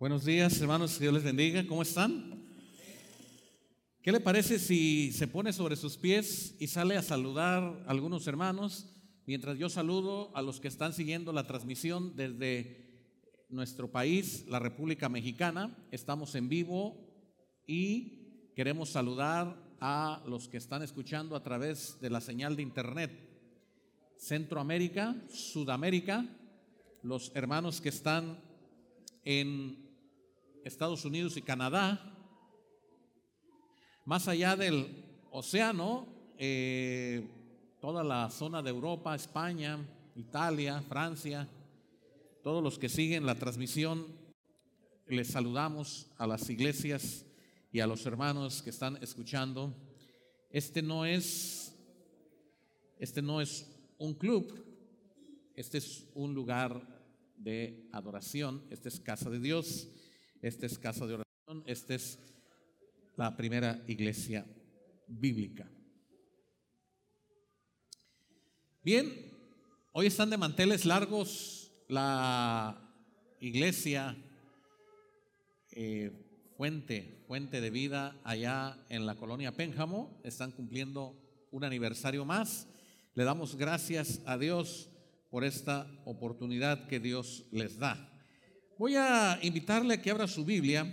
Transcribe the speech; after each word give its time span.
Buenos 0.00 0.24
días, 0.24 0.60
hermanos, 0.60 1.00
Dios 1.00 1.12
les 1.12 1.24
bendiga. 1.24 1.66
¿Cómo 1.66 1.82
están? 1.82 2.44
¿Qué 4.00 4.12
le 4.12 4.20
parece 4.20 4.60
si 4.60 5.10
se 5.10 5.26
pone 5.26 5.52
sobre 5.52 5.74
sus 5.74 5.96
pies 5.96 6.54
y 6.60 6.68
sale 6.68 6.96
a 6.96 7.02
saludar 7.02 7.64
a 7.84 7.90
algunos 7.90 8.24
hermanos 8.28 8.94
mientras 9.26 9.58
yo 9.58 9.68
saludo 9.68 10.30
a 10.36 10.42
los 10.42 10.60
que 10.60 10.68
están 10.68 10.92
siguiendo 10.92 11.32
la 11.32 11.48
transmisión 11.48 12.14
desde 12.14 13.08
nuestro 13.48 13.90
país, 13.90 14.44
la 14.46 14.60
República 14.60 15.08
Mexicana? 15.08 15.76
Estamos 15.90 16.36
en 16.36 16.48
vivo 16.48 17.04
y 17.66 18.52
queremos 18.54 18.90
saludar 18.90 19.60
a 19.80 20.22
los 20.28 20.46
que 20.46 20.58
están 20.58 20.84
escuchando 20.84 21.34
a 21.34 21.42
través 21.42 22.00
de 22.00 22.10
la 22.10 22.20
señal 22.20 22.54
de 22.54 22.62
internet. 22.62 23.10
Centroamérica, 24.16 25.16
Sudamérica, 25.28 26.24
los 27.02 27.32
hermanos 27.34 27.80
que 27.80 27.88
están 27.88 28.38
en 29.24 29.87
Estados 30.68 31.06
Unidos 31.06 31.36
y 31.38 31.42
Canadá, 31.42 31.98
más 34.04 34.28
allá 34.28 34.54
del 34.54 35.02
océano, 35.30 36.06
eh, 36.36 37.26
toda 37.80 38.04
la 38.04 38.28
zona 38.28 38.62
de 38.62 38.68
Europa, 38.68 39.14
España, 39.14 39.78
Italia, 40.14 40.82
Francia, 40.82 41.48
todos 42.42 42.62
los 42.62 42.78
que 42.78 42.90
siguen 42.90 43.24
la 43.24 43.34
transmisión, 43.34 44.06
les 45.06 45.28
saludamos 45.28 46.10
a 46.18 46.26
las 46.26 46.50
iglesias 46.50 47.24
y 47.72 47.80
a 47.80 47.86
los 47.86 48.04
hermanos 48.04 48.60
que 48.62 48.70
están 48.70 48.98
escuchando. 49.02 49.74
Este 50.50 50.82
no 50.82 51.06
es, 51.06 51.74
este 52.98 53.22
no 53.22 53.40
es 53.40 53.66
un 53.96 54.12
club, 54.12 54.52
este 55.54 55.78
es 55.78 56.04
un 56.14 56.34
lugar 56.34 56.86
de 57.38 57.88
adoración, 57.92 58.62
esta 58.68 58.88
es 58.90 59.00
casa 59.00 59.30
de 59.30 59.40
Dios. 59.40 59.88
Esta 60.42 60.66
es 60.66 60.78
casa 60.78 61.06
de 61.06 61.14
oración, 61.14 61.64
esta 61.66 61.94
es 61.94 62.18
la 63.16 63.36
primera 63.36 63.82
iglesia 63.88 64.46
bíblica. 65.08 65.68
Bien, 68.84 69.12
hoy 69.92 70.06
están 70.06 70.30
de 70.30 70.36
manteles 70.36 70.84
largos 70.84 71.72
la 71.88 72.78
iglesia 73.40 74.16
eh, 75.72 76.12
Fuente, 76.56 77.24
Fuente 77.26 77.60
de 77.60 77.70
Vida 77.70 78.20
allá 78.24 78.78
en 78.88 79.06
la 79.06 79.16
colonia 79.16 79.56
Pénjamo. 79.56 80.20
Están 80.22 80.52
cumpliendo 80.52 81.16
un 81.50 81.64
aniversario 81.64 82.24
más. 82.24 82.68
Le 83.14 83.24
damos 83.24 83.56
gracias 83.56 84.20
a 84.26 84.38
Dios 84.38 84.90
por 85.30 85.44
esta 85.44 85.86
oportunidad 86.04 86.86
que 86.86 87.00
Dios 87.00 87.44
les 87.50 87.78
da. 87.78 88.17
Voy 88.78 88.94
a 88.94 89.40
invitarle 89.42 89.94
a 89.94 90.00
que 90.00 90.08
abra 90.08 90.28
su 90.28 90.44
Biblia 90.44 90.86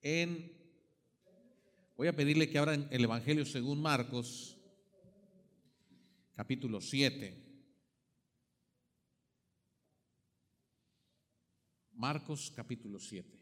en, 0.00 0.52
voy 1.96 2.06
a 2.06 2.14
pedirle 2.14 2.48
que 2.48 2.58
abra 2.58 2.74
el 2.74 3.02
Evangelio 3.02 3.44
según 3.44 3.82
Marcos, 3.82 4.56
capítulo 6.36 6.80
7. 6.80 7.44
Marcos 11.94 12.52
capítulo 12.54 13.00
7. 13.00 13.36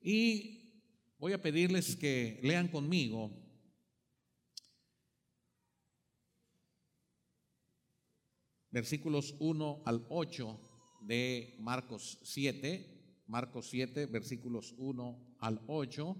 Y 0.00 0.53
voy 1.24 1.32
a 1.32 1.40
pedirles 1.40 1.96
que 1.96 2.38
lean 2.42 2.68
conmigo 2.68 3.30
versículos 8.70 9.34
1 9.38 9.84
al 9.86 10.04
8 10.10 10.60
de 11.00 11.56
Marcos 11.60 12.18
7, 12.24 13.24
Marcos 13.26 13.70
7, 13.70 14.04
versículos 14.04 14.74
1 14.76 15.36
al 15.38 15.62
8. 15.66 16.14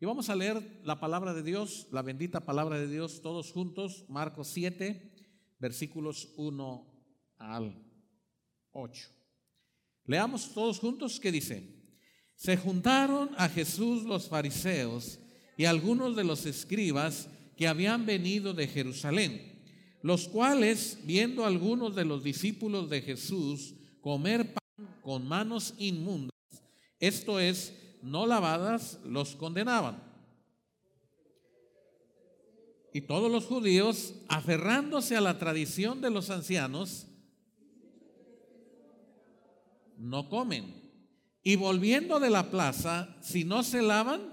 Y 0.00 0.04
vamos 0.04 0.28
a 0.28 0.36
leer 0.36 0.82
la 0.84 1.00
palabra 1.00 1.32
de 1.32 1.42
Dios, 1.42 1.88
la 1.90 2.02
bendita 2.02 2.44
palabra 2.44 2.78
de 2.78 2.88
Dios, 2.88 3.22
todos 3.22 3.50
juntos, 3.50 4.04
Marcos 4.10 4.48
7, 4.48 5.10
versículos 5.58 6.34
1 6.36 7.34
al 7.38 7.82
8. 8.72 9.08
Leamos 10.04 10.52
todos 10.52 10.80
juntos 10.80 11.18
qué 11.18 11.32
dice. 11.32 11.73
Se 12.36 12.56
juntaron 12.56 13.30
a 13.36 13.48
Jesús 13.48 14.04
los 14.04 14.28
fariseos 14.28 15.18
y 15.56 15.64
algunos 15.64 16.16
de 16.16 16.24
los 16.24 16.46
escribas 16.46 17.28
que 17.56 17.68
habían 17.68 18.06
venido 18.06 18.54
de 18.54 18.66
Jerusalén, 18.66 19.60
los 20.02 20.28
cuales, 20.28 20.98
viendo 21.04 21.44
algunos 21.44 21.94
de 21.94 22.04
los 22.04 22.24
discípulos 22.24 22.90
de 22.90 23.00
Jesús 23.00 23.74
comer 24.00 24.52
pan 24.52 24.88
con 25.02 25.26
manos 25.26 25.74
inmundas, 25.78 26.34
esto 26.98 27.38
es, 27.38 27.72
no 28.02 28.26
lavadas, 28.26 28.98
los 29.04 29.36
condenaban. 29.36 30.02
Y 32.92 33.00
todos 33.02 33.30
los 33.30 33.46
judíos, 33.46 34.14
aferrándose 34.28 35.16
a 35.16 35.20
la 35.20 35.38
tradición 35.38 36.00
de 36.00 36.10
los 36.10 36.30
ancianos, 36.30 37.06
no 39.96 40.28
comen 40.28 40.83
y 41.44 41.56
volviendo 41.56 42.18
de 42.18 42.30
la 42.30 42.50
plaza, 42.50 43.14
si 43.20 43.44
no 43.44 43.62
se 43.62 43.82
lavan, 43.82 44.32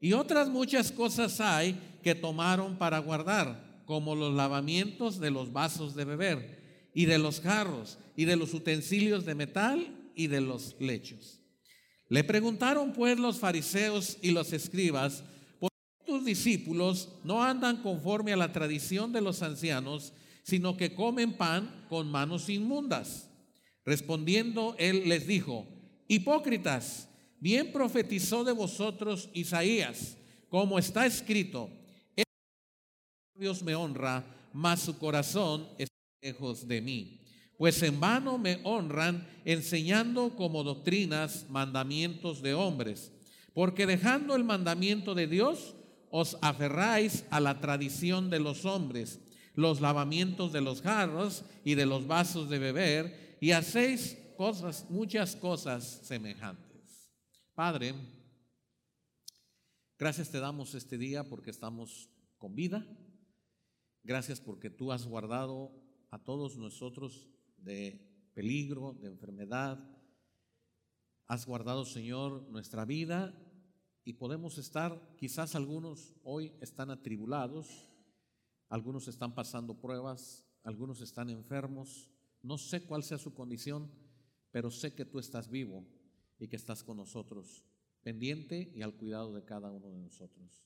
y 0.00 0.12
otras 0.12 0.48
muchas 0.48 0.92
cosas 0.92 1.40
hay 1.40 1.76
que 2.04 2.14
tomaron 2.14 2.78
para 2.78 3.00
guardar, 3.00 3.82
como 3.84 4.14
los 4.14 4.32
lavamientos 4.32 5.18
de 5.18 5.32
los 5.32 5.52
vasos 5.52 5.96
de 5.96 6.04
beber, 6.04 6.90
y 6.94 7.06
de 7.06 7.18
los 7.18 7.40
jarros, 7.40 7.98
y 8.16 8.24
de 8.24 8.36
los 8.36 8.54
utensilios 8.54 9.26
de 9.26 9.34
metal, 9.34 10.12
y 10.14 10.28
de 10.28 10.40
los 10.40 10.76
lechos. 10.78 11.40
Le 12.08 12.22
preguntaron 12.22 12.92
pues 12.92 13.18
los 13.18 13.40
fariseos 13.40 14.18
y 14.22 14.30
los 14.30 14.52
escribas, 14.52 15.24
¿por 15.58 15.70
qué 15.70 16.12
tus 16.12 16.24
discípulos 16.24 17.08
no 17.24 17.42
andan 17.42 17.82
conforme 17.82 18.32
a 18.32 18.36
la 18.36 18.52
tradición 18.52 19.12
de 19.12 19.20
los 19.20 19.42
ancianos, 19.42 20.12
sino 20.44 20.76
que 20.76 20.94
comen 20.94 21.36
pan 21.36 21.86
con 21.88 22.08
manos 22.08 22.48
inmundas? 22.48 23.28
Respondiendo, 23.86 24.74
él 24.78 25.08
les 25.08 25.26
dijo, 25.28 25.64
hipócritas, 26.08 27.08
bien 27.38 27.72
profetizó 27.72 28.42
de 28.42 28.52
vosotros 28.52 29.30
Isaías, 29.32 30.18
como 30.48 30.78
está 30.78 31.06
escrito, 31.06 31.70
Dios 33.38 33.62
me 33.62 33.74
honra, 33.74 34.24
mas 34.52 34.80
su 34.80 34.98
corazón 34.98 35.68
está 35.78 35.94
lejos 36.22 36.66
de 36.66 36.80
mí. 36.80 37.20
Pues 37.58 37.82
en 37.82 38.00
vano 38.00 38.38
me 38.38 38.60
honran 38.64 39.26
enseñando 39.44 40.34
como 40.34 40.64
doctrinas 40.64 41.46
mandamientos 41.50 42.42
de 42.42 42.54
hombres, 42.54 43.12
porque 43.54 43.86
dejando 43.86 44.34
el 44.34 44.44
mandamiento 44.44 45.14
de 45.14 45.26
Dios, 45.26 45.74
os 46.10 46.38
aferráis 46.40 47.24
a 47.30 47.40
la 47.40 47.60
tradición 47.60 48.30
de 48.30 48.40
los 48.40 48.64
hombres, 48.64 49.20
los 49.54 49.80
lavamientos 49.80 50.52
de 50.52 50.60
los 50.60 50.82
jarros 50.82 51.44
y 51.64 51.74
de 51.74 51.86
los 51.86 52.06
vasos 52.06 52.48
de 52.48 52.58
beber, 52.58 53.25
y 53.40 53.50
hacéis 53.52 54.18
cosas, 54.36 54.88
muchas 54.90 55.36
cosas 55.36 55.84
semejantes. 56.04 57.10
Padre, 57.54 57.94
gracias 59.98 60.30
te 60.30 60.40
damos 60.40 60.74
este 60.74 60.98
día 60.98 61.24
porque 61.28 61.50
estamos 61.50 62.10
con 62.38 62.54
vida. 62.54 62.86
Gracias 64.02 64.40
porque 64.40 64.70
tú 64.70 64.92
has 64.92 65.06
guardado 65.06 65.72
a 66.10 66.18
todos 66.18 66.56
nosotros 66.56 67.28
de 67.56 68.30
peligro, 68.34 68.92
de 69.00 69.08
enfermedad. 69.08 69.78
Has 71.26 71.44
guardado, 71.44 71.84
Señor, 71.84 72.48
nuestra 72.50 72.84
vida 72.84 73.34
y 74.04 74.12
podemos 74.12 74.58
estar, 74.58 75.16
quizás 75.16 75.56
algunos 75.56 76.14
hoy 76.22 76.52
están 76.60 76.90
atribulados, 76.90 77.90
algunos 78.68 79.08
están 79.08 79.34
pasando 79.34 79.80
pruebas, 79.80 80.46
algunos 80.62 81.00
están 81.00 81.28
enfermos, 81.30 82.12
no 82.46 82.58
sé 82.58 82.84
cuál 82.84 83.02
sea 83.02 83.18
su 83.18 83.34
condición, 83.34 83.90
pero 84.52 84.70
sé 84.70 84.94
que 84.94 85.04
tú 85.04 85.18
estás 85.18 85.50
vivo 85.50 85.84
y 86.38 86.46
que 86.46 86.56
estás 86.56 86.84
con 86.84 86.96
nosotros, 86.96 87.64
pendiente 88.02 88.72
y 88.72 88.82
al 88.82 88.94
cuidado 88.94 89.34
de 89.34 89.44
cada 89.44 89.72
uno 89.72 89.90
de 89.90 89.98
nosotros. 89.98 90.64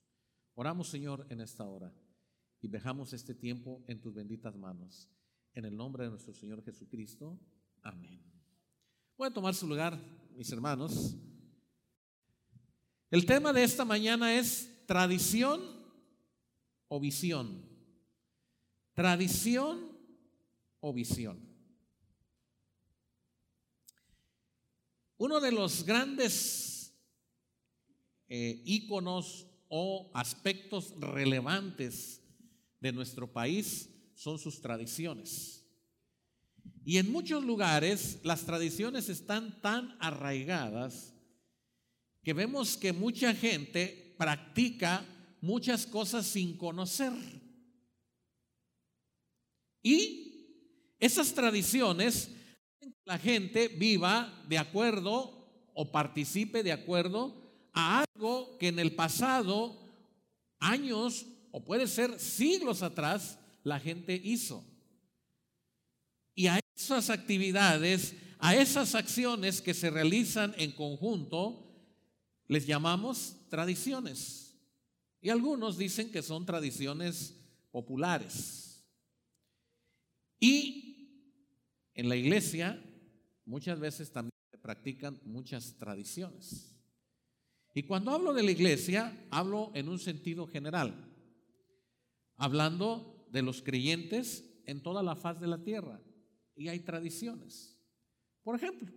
Oramos, 0.55 0.89
Señor, 0.89 1.27
en 1.31 1.41
esta 1.41 1.65
hora 1.65 1.95
y 2.61 2.69
dejamos 2.69 3.15
este 3.15 3.35
tiempo 3.35 3.83
en 3.89 3.99
tus 4.01 4.13
benditas 4.13 4.55
manos. 4.57 5.09
En 5.55 5.65
el 5.65 5.75
nombre 5.75 6.05
de 6.05 6.11
nuestro 6.11 6.35
Señor 6.35 6.63
Jesucristo. 6.63 7.41
Amén. 7.81 8.23
Voy 9.17 9.29
a 9.29 9.33
tomar 9.33 9.55
su 9.55 9.67
lugar, 9.67 9.99
mis 10.37 10.53
hermanos. 10.53 11.17
El 13.11 13.25
tema 13.25 13.55
de 13.55 13.65
esta 13.65 13.87
mañana 13.87 14.39
es 14.39 14.85
tradición 14.87 15.63
o 16.89 17.01
visión. 17.01 17.65
Tradición 18.93 19.99
o 20.81 20.93
visión. 20.93 21.50
Uno 25.21 25.39
de 25.39 25.53
los 25.53 25.85
grandes 25.85 26.95
eh, 28.27 28.63
íconos 28.65 29.47
o 29.69 30.11
aspectos 30.15 30.95
relevantes 30.99 32.23
de 32.81 32.91
nuestro 32.91 33.31
país 33.31 33.91
son 34.15 34.39
sus 34.39 34.63
tradiciones. 34.63 35.63
Y 36.87 36.97
en 36.97 37.13
muchos 37.13 37.45
lugares 37.45 38.21
las 38.23 38.47
tradiciones 38.47 39.11
están 39.11 39.61
tan 39.61 39.95
arraigadas 40.01 41.13
que 42.23 42.33
vemos 42.33 42.79
que 42.79 42.95
mucha 42.95 43.35
gente 43.35 44.15
practica 44.17 45.05
muchas 45.43 45.87
cosas 45.87 46.25
sin 46.25 46.57
conocer. 46.57 47.13
Y 49.83 50.95
esas 50.99 51.35
tradiciones 51.35 52.31
la 53.05 53.19
gente 53.19 53.69
viva 53.69 54.43
de 54.49 54.59
acuerdo 54.59 55.41
o 55.75 55.91
participe 55.91 56.63
de 56.63 56.73
acuerdo 56.73 57.35
a 57.73 58.05
algo 58.15 58.59
que 58.59 58.69
en 58.69 58.79
el 58.79 58.95
pasado, 58.95 59.79
años 60.59 61.27
o 61.53 61.65
puede 61.65 61.87
ser 61.87 62.19
siglos 62.19 62.83
atrás, 62.83 63.39
la 63.65 63.81
gente 63.81 64.21
hizo. 64.23 64.65
Y 66.35 66.47
a 66.47 66.61
esas 66.77 67.11
actividades, 67.11 68.15
a 68.39 68.55
esas 68.55 68.95
acciones 68.95 69.61
que 69.61 69.75
se 69.75 69.91
realizan 69.91 70.55
en 70.57 70.73
conjunto, 70.73 71.67
les 72.47 72.67
llamamos 72.67 73.37
tradiciones. 73.49 74.57
Y 75.21 75.29
algunos 75.29 75.77
dicen 75.77 76.11
que 76.11 76.23
son 76.23 76.47
tradiciones 76.47 77.37
populares. 77.71 78.83
Y 80.39 80.91
en 81.95 82.09
la 82.09 82.17
iglesia 82.17 82.83
muchas 83.51 83.81
veces 83.81 84.13
también 84.13 84.31
se 84.53 84.59
practican 84.59 85.21
muchas 85.25 85.75
tradiciones. 85.77 86.73
Y 87.75 87.83
cuando 87.83 88.13
hablo 88.13 88.33
de 88.33 88.45
la 88.45 88.53
iglesia, 88.53 89.27
hablo 89.29 89.73
en 89.75 89.89
un 89.89 89.99
sentido 89.99 90.47
general, 90.47 90.95
hablando 92.37 93.27
de 93.33 93.43
los 93.43 93.61
creyentes 93.61 94.45
en 94.67 94.83
toda 94.83 95.03
la 95.03 95.17
faz 95.17 95.41
de 95.41 95.49
la 95.49 95.59
tierra. 95.63 96.01
Y 96.55 96.69
hay 96.69 96.79
tradiciones. 96.81 97.77
Por 98.45 98.55
ejemplo, 98.55 98.93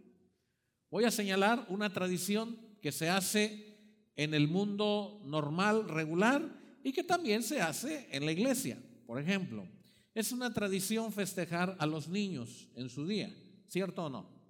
voy 0.92 1.06
a 1.06 1.12
señalar 1.12 1.66
una 1.70 1.92
tradición 1.92 2.58
que 2.80 2.92
se 2.92 3.10
hace 3.10 3.78
en 4.16 4.36
el 4.36 4.48
mundo 4.48 5.22
normal, 5.26 5.90
regular, 5.90 6.62
y 6.84 6.92
que 6.92 7.04
también 7.04 7.42
se 7.42 7.60
hace 7.60 8.08
en 8.12 8.26
la 8.26 8.32
iglesia. 8.32 8.78
Por 9.08 9.20
ejemplo, 9.20 9.68
es 10.14 10.32
una 10.32 10.54
tradición 10.54 11.12
festejar 11.12 11.76
a 11.80 11.88
los 11.88 12.08
niños 12.08 12.70
en 12.76 12.90
su 12.90 13.08
día, 13.08 13.34
¿cierto 13.68 14.06
o 14.06 14.10
no? 14.10 14.43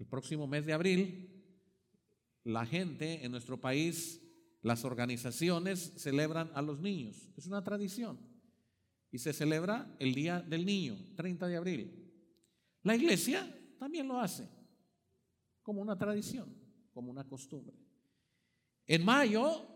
El 0.00 0.06
próximo 0.06 0.46
mes 0.46 0.64
de 0.64 0.72
abril, 0.72 1.44
la 2.42 2.64
gente 2.64 3.22
en 3.22 3.30
nuestro 3.30 3.60
país, 3.60 4.22
las 4.62 4.86
organizaciones 4.86 5.92
celebran 5.98 6.50
a 6.54 6.62
los 6.62 6.80
niños. 6.80 7.28
Es 7.36 7.46
una 7.46 7.62
tradición. 7.62 8.18
Y 9.10 9.18
se 9.18 9.34
celebra 9.34 9.94
el 9.98 10.14
Día 10.14 10.40
del 10.40 10.64
Niño, 10.64 10.96
30 11.16 11.48
de 11.48 11.56
abril. 11.56 12.12
La 12.82 12.96
iglesia 12.96 13.46
también 13.78 14.08
lo 14.08 14.18
hace, 14.18 14.48
como 15.62 15.82
una 15.82 15.98
tradición, 15.98 16.48
como 16.92 17.10
una 17.10 17.28
costumbre. 17.28 17.76
En 18.86 19.04
mayo, 19.04 19.66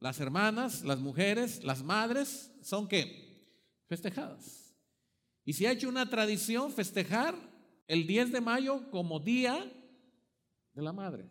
las 0.00 0.18
hermanas, 0.18 0.82
las 0.82 0.98
mujeres, 0.98 1.62
las 1.62 1.82
madres, 1.82 2.50
¿son 2.62 2.88
qué? 2.88 3.52
Festejadas. 3.86 4.74
Y 5.44 5.52
se 5.52 5.68
ha 5.68 5.72
hecho 5.72 5.90
una 5.90 6.08
tradición 6.08 6.72
festejar 6.72 7.55
el 7.86 8.06
10 8.06 8.32
de 8.32 8.40
mayo 8.40 8.90
como 8.90 9.20
Día 9.20 9.72
de 10.72 10.82
la 10.82 10.92
Madre, 10.92 11.28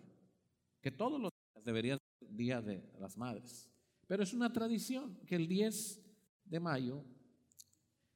que 0.82 0.92
todos 0.92 1.20
los 1.20 1.32
días 1.32 1.66
deberían 1.66 2.00
ser 2.20 2.30
Día 2.36 2.62
de 2.62 2.92
las 3.00 3.18
Madres. 3.18 3.70
Pero 4.08 4.24
es 4.24 4.34
una 4.34 4.54
tradición 4.54 5.18
que 5.26 5.36
el 5.36 5.48
10 5.48 6.02
de 6.46 6.60
mayo 6.60 7.04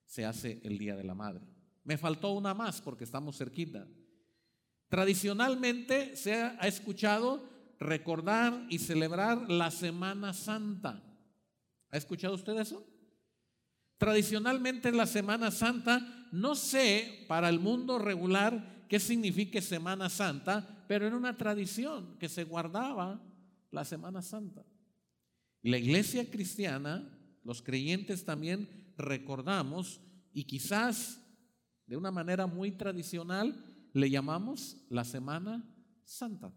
se 0.05 0.25
hace 0.25 0.59
el 0.63 0.77
Día 0.77 0.95
de 0.95 1.03
la 1.03 1.15
Madre. 1.15 1.45
Me 1.83 1.97
faltó 1.97 2.31
una 2.31 2.53
más 2.53 2.81
porque 2.81 3.03
estamos 3.03 3.37
cerquita. 3.37 3.87
Tradicionalmente 4.89 6.15
se 6.15 6.33
ha 6.33 6.67
escuchado 6.67 7.47
recordar 7.79 8.65
y 8.69 8.79
celebrar 8.79 9.49
la 9.49 9.71
Semana 9.71 10.33
Santa. 10.33 11.03
¿Ha 11.91 11.97
escuchado 11.97 12.35
usted 12.35 12.57
eso? 12.59 12.85
Tradicionalmente 13.99 14.93
la 14.93 15.05
Semana 15.05 15.51
Santa, 15.51 16.27
no 16.31 16.55
sé 16.55 17.25
para 17.27 17.49
el 17.49 17.59
mundo 17.59 17.99
regular 17.99 18.85
qué 18.87 18.97
significa 18.97 19.61
Semana 19.61 20.09
Santa, 20.09 20.85
pero 20.87 21.05
era 21.05 21.17
una 21.17 21.35
tradición 21.35 22.17
que 22.17 22.29
se 22.29 22.45
guardaba 22.45 23.21
la 23.71 23.83
Semana 23.83 24.21
Santa. 24.21 24.65
La 25.63 25.77
iglesia 25.77 26.31
cristiana, 26.31 27.07
los 27.43 27.61
creyentes 27.61 28.23
también 28.23 28.93
recordamos 28.97 29.99
y 30.31 30.45
quizás 30.45 31.19
de 31.85 31.97
una 31.97 32.09
manera 32.09 32.47
muy 32.47 32.71
tradicional 32.71 33.53
le 33.91 34.09
llamamos 34.09 34.77
la 34.89 35.03
Semana 35.03 35.69
Santa. 36.05 36.53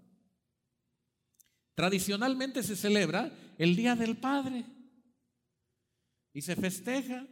Tradicionalmente 1.74 2.62
se 2.62 2.76
celebra 2.76 3.32
el 3.58 3.74
Día 3.74 3.96
del 3.96 4.16
Padre 4.16 4.64
y 6.32 6.40
se 6.42 6.54
festeja 6.54 7.26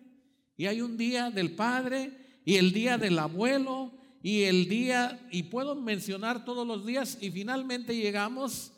y 0.61 0.67
hay 0.67 0.83
un 0.83 0.99
Día 0.99 1.31
del 1.31 1.53
Padre 1.57 2.13
y 2.45 2.57
el 2.57 2.75
Día 2.75 2.99
del 2.99 3.19
Abuelo 3.19 3.95
y 4.23 4.43
el 4.43 4.69
día, 4.69 5.27
y 5.33 5.45
puedo 5.45 5.75
mencionar 5.75 6.45
todos 6.45 6.67
los 6.67 6.85
días 6.85 7.17
y 7.19 7.31
finalmente 7.31 7.97
llegamos 7.97 8.71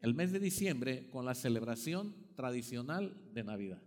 el 0.00 0.12
mes 0.12 0.32
de 0.32 0.40
diciembre 0.40 1.08
con 1.10 1.24
la 1.24 1.36
celebración 1.36 2.16
tradicional 2.34 3.16
de 3.32 3.44
Navidad 3.44 3.80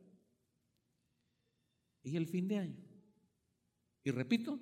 y 2.01 2.15
el 2.15 2.27
fin 2.27 2.47
de 2.47 2.59
año. 2.59 2.81
Y 4.05 4.11
repito, 4.11 4.57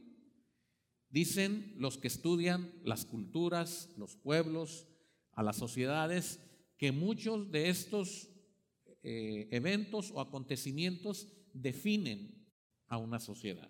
dicen 1.10 1.76
los 1.78 2.00
que 2.00 2.08
estudian 2.08 2.72
las 2.84 3.06
culturas, 3.06 3.92
los 3.96 4.16
pueblos, 4.16 4.88
a 5.34 5.44
las 5.44 5.58
sociedades 5.58 6.40
que 6.80 6.92
muchos 6.92 7.52
de 7.52 7.70
estos 7.70 8.32
eh, 9.04 9.50
eventos 9.52 10.10
o 10.10 10.20
acontecimientos 10.20 11.28
definen 11.54 12.46
a 12.88 12.98
una 12.98 13.20
sociedad. 13.20 13.70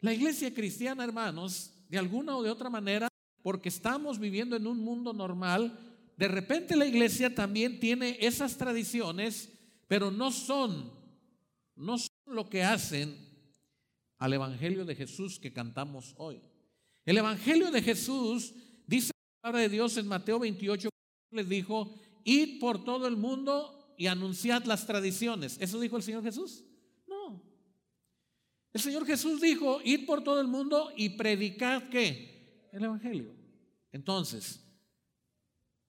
La 0.00 0.12
iglesia 0.12 0.52
cristiana, 0.52 1.04
hermanos, 1.04 1.72
de 1.88 1.98
alguna 1.98 2.36
o 2.36 2.42
de 2.42 2.50
otra 2.50 2.70
manera, 2.70 3.08
porque 3.42 3.68
estamos 3.68 4.18
viviendo 4.18 4.56
en 4.56 4.66
un 4.66 4.78
mundo 4.78 5.12
normal, 5.12 5.78
de 6.16 6.28
repente 6.28 6.76
la 6.76 6.86
iglesia 6.86 7.34
también 7.34 7.80
tiene 7.80 8.16
esas 8.20 8.56
tradiciones, 8.56 9.50
pero 9.86 10.10
no 10.10 10.30
son, 10.30 10.92
no 11.76 11.98
son 11.98 12.08
lo 12.26 12.48
que 12.48 12.62
hacen 12.62 13.16
al 14.18 14.32
Evangelio 14.32 14.84
de 14.84 14.94
Jesús 14.94 15.38
que 15.38 15.52
cantamos 15.52 16.14
hoy. 16.18 16.42
El 17.04 17.18
Evangelio 17.18 17.70
de 17.70 17.82
Jesús 17.82 18.54
dice 18.86 19.12
palabra 19.40 19.62
de 19.62 19.68
Dios 19.68 19.96
en 19.96 20.08
Mateo 20.08 20.38
28 20.38 20.88
les 21.30 21.48
dijo, 21.48 21.94
id 22.24 22.58
por 22.60 22.84
todo 22.84 23.06
el 23.06 23.16
mundo 23.16 23.94
y 23.96 24.06
anunciad 24.06 24.64
las 24.64 24.86
tradiciones. 24.86 25.56
¿Eso 25.60 25.80
dijo 25.80 25.96
el 25.96 26.02
Señor 26.02 26.22
Jesús? 26.22 26.64
El 28.72 28.80
Señor 28.80 29.06
Jesús 29.06 29.40
dijo, 29.40 29.80
id 29.82 30.06
por 30.06 30.22
todo 30.22 30.40
el 30.40 30.48
mundo 30.48 30.92
y 30.96 31.10
predicad 31.10 31.88
qué? 31.88 32.68
El 32.72 32.84
Evangelio. 32.84 33.34
Entonces, 33.92 34.64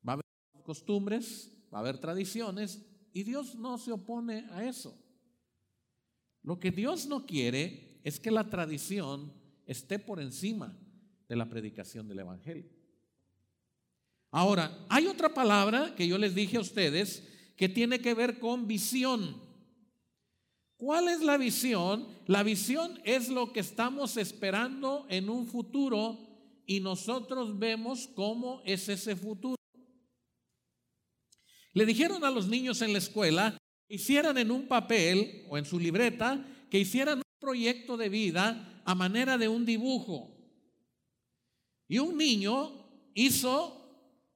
va 0.08 0.14
a 0.14 0.16
haber 0.16 0.26
costumbres, 0.64 1.52
va 1.74 1.80
a 1.80 1.82
haber 1.82 2.00
tradiciones 2.00 2.86
y 3.14 3.24
Dios 3.24 3.56
no 3.56 3.78
se 3.78 3.92
opone 3.92 4.48
a 4.52 4.64
eso. 4.64 4.98
Lo 6.42 6.60
que 6.60 6.72
Dios 6.72 7.06
no 7.08 7.26
quiere 7.26 8.00
es 8.04 8.20
que 8.20 8.32
la 8.32 8.50
tradición 8.50 9.34
esté 9.66 10.00
por 10.00 10.20
encima 10.20 10.78
de 11.28 11.36
la 11.36 11.48
predicación 11.50 12.08
del 12.08 12.20
Evangelio. 12.20 12.70
Ahora, 14.32 14.86
hay 14.90 15.08
otra 15.08 15.34
palabra 15.34 15.96
que 15.96 16.08
yo 16.08 16.18
les 16.18 16.34
dije 16.36 16.58
a 16.58 16.62
ustedes 16.62 17.28
que 17.56 17.68
tiene 17.68 18.00
que 18.00 18.14
ver 18.14 18.40
con 18.40 18.68
visión. 18.68 19.49
¿Cuál 20.80 21.10
es 21.10 21.20
la 21.20 21.36
visión? 21.36 22.08
La 22.26 22.42
visión 22.42 23.02
es 23.04 23.28
lo 23.28 23.52
que 23.52 23.60
estamos 23.60 24.16
esperando 24.16 25.06
en 25.10 25.30
un 25.30 25.46
futuro 25.46 26.18
y 26.66 26.80
nosotros 26.80 27.60
vemos 27.60 28.08
cómo 28.16 28.62
es 28.64 28.88
ese 28.88 29.18
futuro. 29.18 29.58
Le 31.74 31.86
dijeron 31.86 32.24
a 32.24 32.32
los 32.32 32.48
niños 32.48 32.82
en 32.82 32.94
la 32.94 33.00
escuela 33.00 33.58
que 33.90 33.96
hicieran 33.96 34.38
en 34.38 34.52
un 34.52 34.70
papel 34.70 35.44
o 35.50 35.58
en 35.58 35.66
su 35.66 35.78
libreta, 35.78 36.48
que 36.72 36.80
hicieran 36.80 37.18
un 37.18 37.40
proyecto 37.42 37.98
de 37.98 38.08
vida 38.08 38.82
a 38.86 38.96
manera 38.96 39.38
de 39.38 39.50
un 39.50 39.66
dibujo. 39.66 40.34
Y 41.90 42.00
un 42.00 42.16
niño 42.16 42.72
hizo 43.16 43.76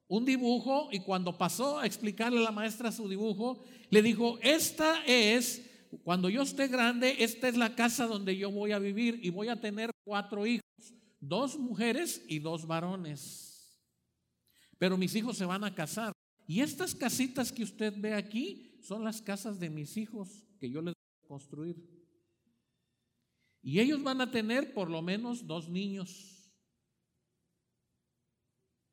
un 0.09 0.25
dibujo 0.25 0.89
y 0.91 0.99
cuando 0.99 1.37
pasó 1.37 1.79
a 1.79 1.85
explicarle 1.85 2.39
a 2.39 2.43
la 2.43 2.51
maestra 2.51 2.91
su 2.91 3.07
dibujo, 3.07 3.63
le 3.89 4.01
dijo, 4.01 4.39
esta 4.41 5.05
es, 5.05 5.69
cuando 6.03 6.29
yo 6.29 6.41
esté 6.41 6.67
grande, 6.67 7.17
esta 7.19 7.47
es 7.47 7.57
la 7.57 7.75
casa 7.75 8.07
donde 8.07 8.35
yo 8.37 8.51
voy 8.51 8.71
a 8.71 8.79
vivir 8.79 9.19
y 9.21 9.29
voy 9.29 9.49
a 9.49 9.59
tener 9.59 9.91
cuatro 10.03 10.45
hijos, 10.45 10.63
dos 11.19 11.57
mujeres 11.57 12.23
y 12.27 12.39
dos 12.39 12.65
varones. 12.65 13.77
Pero 14.77 14.97
mis 14.97 15.15
hijos 15.15 15.37
se 15.37 15.45
van 15.45 15.63
a 15.63 15.73
casar 15.73 16.13
Y 16.45 16.61
estas 16.61 16.93
casitas 16.93 17.51
que 17.51 17.63
usted 17.63 17.93
ve 17.97 18.13
aquí 18.13 18.79
son 18.81 19.03
las 19.03 19.21
casas 19.21 19.59
de 19.59 19.69
mis 19.69 19.95
hijos 19.95 20.45
que 20.59 20.69
yo 20.69 20.81
les 20.81 20.93
voy 20.93 21.23
a 21.23 21.27
construir. 21.27 21.93
Y 23.61 23.79
ellos 23.79 24.03
van 24.03 24.19
a 24.19 24.29
tener 24.29 24.73
por 24.73 24.89
lo 24.89 25.01
menos 25.01 25.47
dos 25.47 25.69
niños. 25.69 26.51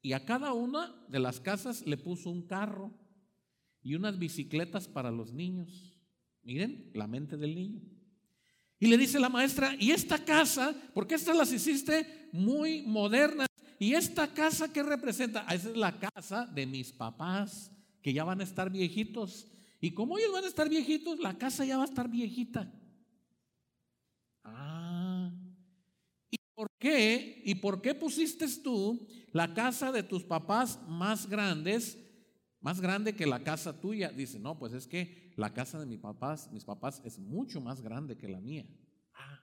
Y 0.00 0.12
a 0.12 0.25
cada 0.25 0.52
una 0.52 1.04
de 1.09 1.19
las 1.19 1.40
casas 1.40 1.85
le 1.85 1.97
puso 1.97 2.30
un 2.30 2.47
carro 2.47 2.92
y 3.83 3.97
unas 3.97 4.19
bicicletas 4.19 4.87
para 4.87 5.11
los 5.11 5.33
niños. 5.33 5.89
Miren 6.42 6.90
la 6.94 7.06
mente 7.06 7.37
del 7.37 7.54
niño. 7.54 7.80
Y 8.78 8.87
le 8.87 8.97
dice 8.97 9.20
la 9.20 9.28
maestra, 9.28 9.76
¿y 9.78 9.90
esta 9.90 10.25
casa? 10.25 10.75
Porque 10.94 11.14
estas 11.14 11.37
las 11.37 11.52
hiciste 11.52 12.28
muy 12.32 12.82
modernas. 12.82 13.47
¿Y 13.78 13.94
esta 13.94 14.32
casa 14.32 14.73
qué 14.73 14.82
representa? 14.82 15.44
Ah, 15.47 15.54
esa 15.54 15.70
es 15.70 15.76
la 15.76 15.99
casa 15.99 16.47
de 16.47 16.66
mis 16.66 16.92
papás, 16.92 17.70
que 18.02 18.12
ya 18.12 18.25
van 18.25 18.40
a 18.40 18.44
estar 18.44 18.70
viejitos. 18.70 19.49
Y 19.80 19.92
como 19.92 20.18
ellos 20.18 20.32
van 20.32 20.44
a 20.44 20.49
estar 20.49 20.68
viejitos, 20.68 21.18
la 21.18 21.37
casa 21.37 21.64
ya 21.64 21.76
va 21.76 21.85
a 21.85 21.87
estar 21.87 22.09
viejita. 22.09 22.73
Ah. 24.44 25.30
¿Y 26.30 26.38
por 26.54 26.70
qué? 26.78 27.42
¿Y 27.44 27.54
por 27.56 27.82
qué 27.82 27.94
pusiste 27.94 28.47
tú 28.62 29.06
la 29.32 29.52
casa 29.52 29.92
de 29.92 30.02
tus 30.02 30.25
papás 30.25 30.78
más 30.88 31.28
grandes, 31.28 31.99
más 32.61 32.80
grande 32.80 33.14
que 33.14 33.26
la 33.26 33.42
casa 33.42 33.78
tuya? 33.78 34.11
Dice, 34.11 34.38
no, 34.38 34.59
pues 34.59 34.73
es 34.73 34.87
que 34.87 35.29
la 35.40 35.54
casa 35.54 35.80
de 35.80 35.87
mis 35.87 35.99
papás, 35.99 36.50
mis 36.52 36.64
papás 36.64 37.00
es 37.04 37.18
mucho 37.18 37.61
más 37.61 37.80
grande 37.80 38.16
que 38.16 38.28
la 38.28 38.40
mía. 38.40 38.66
Ah. 39.14 39.42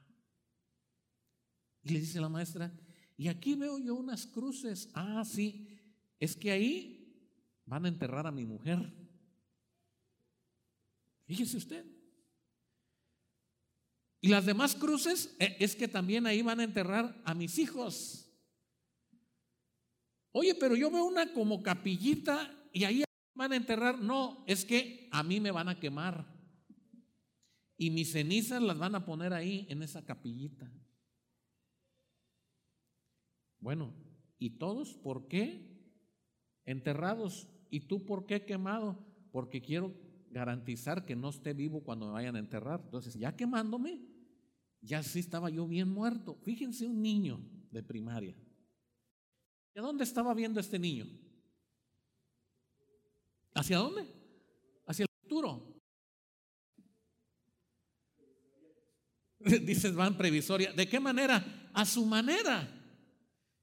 Y 1.81 1.89
le 1.89 1.99
dice 1.99 2.21
la 2.21 2.29
maestra, 2.29 2.71
y 3.17 3.27
aquí 3.27 3.55
veo 3.55 3.79
yo 3.79 3.95
unas 3.95 4.27
cruces. 4.27 4.89
Ah, 4.93 5.23
sí, 5.25 5.67
es 6.19 6.35
que 6.35 6.51
ahí 6.51 7.33
van 7.65 7.85
a 7.85 7.87
enterrar 7.87 8.27
a 8.27 8.31
mi 8.31 8.45
mujer. 8.45 8.93
Fíjese 11.25 11.57
usted. 11.57 11.85
Y 14.21 14.29
las 14.29 14.45
demás 14.45 14.75
cruces 14.75 15.35
eh, 15.39 15.57
es 15.59 15.75
que 15.75 15.87
también 15.87 16.27
ahí 16.27 16.43
van 16.43 16.59
a 16.59 16.63
enterrar 16.63 17.19
a 17.25 17.33
mis 17.33 17.57
hijos. 17.57 18.29
Oye, 20.31 20.53
pero 20.53 20.75
yo 20.75 20.91
veo 20.91 21.05
una 21.05 21.33
como 21.33 21.63
capillita 21.63 22.53
y 22.71 22.83
ahí 22.83 23.06
van 23.37 23.53
a 23.53 23.55
enterrar. 23.55 23.99
No, 23.99 24.43
es 24.47 24.65
que 24.65 25.07
a 25.11 25.23
mí 25.23 25.39
me 25.39 25.51
van 25.51 25.69
a 25.69 25.79
quemar. 25.79 26.25
Y 27.77 27.91
mis 27.91 28.11
cenizas 28.11 28.61
las 28.61 28.77
van 28.77 28.95
a 28.95 29.05
poner 29.05 29.33
ahí 29.33 29.67
en 29.69 29.83
esa 29.83 30.03
capillita. 30.03 30.69
Bueno, 33.59 33.93
¿y 34.39 34.57
todos 34.57 34.95
por 34.95 35.27
qué 35.27 35.77
enterrados? 36.65 37.47
¿Y 37.69 37.81
tú 37.81 38.03
por 38.05 38.25
qué 38.25 38.45
quemado? 38.45 39.05
Porque 39.31 39.61
quiero 39.61 39.93
garantizar 40.31 41.05
que 41.05 41.15
no 41.15 41.29
esté 41.29 41.53
vivo 41.53 41.83
cuando 41.83 42.07
me 42.07 42.13
vayan 42.13 42.35
a 42.35 42.39
enterrar. 42.39 42.81
Entonces, 42.83 43.13
ya 43.13 43.35
quemándome, 43.35 44.01
ya 44.81 45.03
sí 45.03 45.19
estaba 45.19 45.49
yo 45.49 45.67
bien 45.67 45.89
muerto. 45.89 46.35
Fíjense 46.43 46.87
un 46.87 47.01
niño 47.01 47.39
de 47.71 47.83
primaria. 47.83 48.35
¿A 49.75 49.81
dónde 49.81 50.03
estaba 50.03 50.33
viendo 50.33 50.59
este 50.59 50.79
niño? 50.79 51.05
¿Hacia 53.57 53.77
dónde? 53.79 54.05
Hacia 54.85 55.03
el 55.03 55.09
futuro. 55.23 55.81
Dices, 59.39 59.95
van 59.95 60.15
previsoria. 60.15 60.71
¿De 60.73 60.87
qué 60.87 60.99
manera? 60.99 61.69
A 61.73 61.83
su 61.83 62.05
manera. 62.05 62.71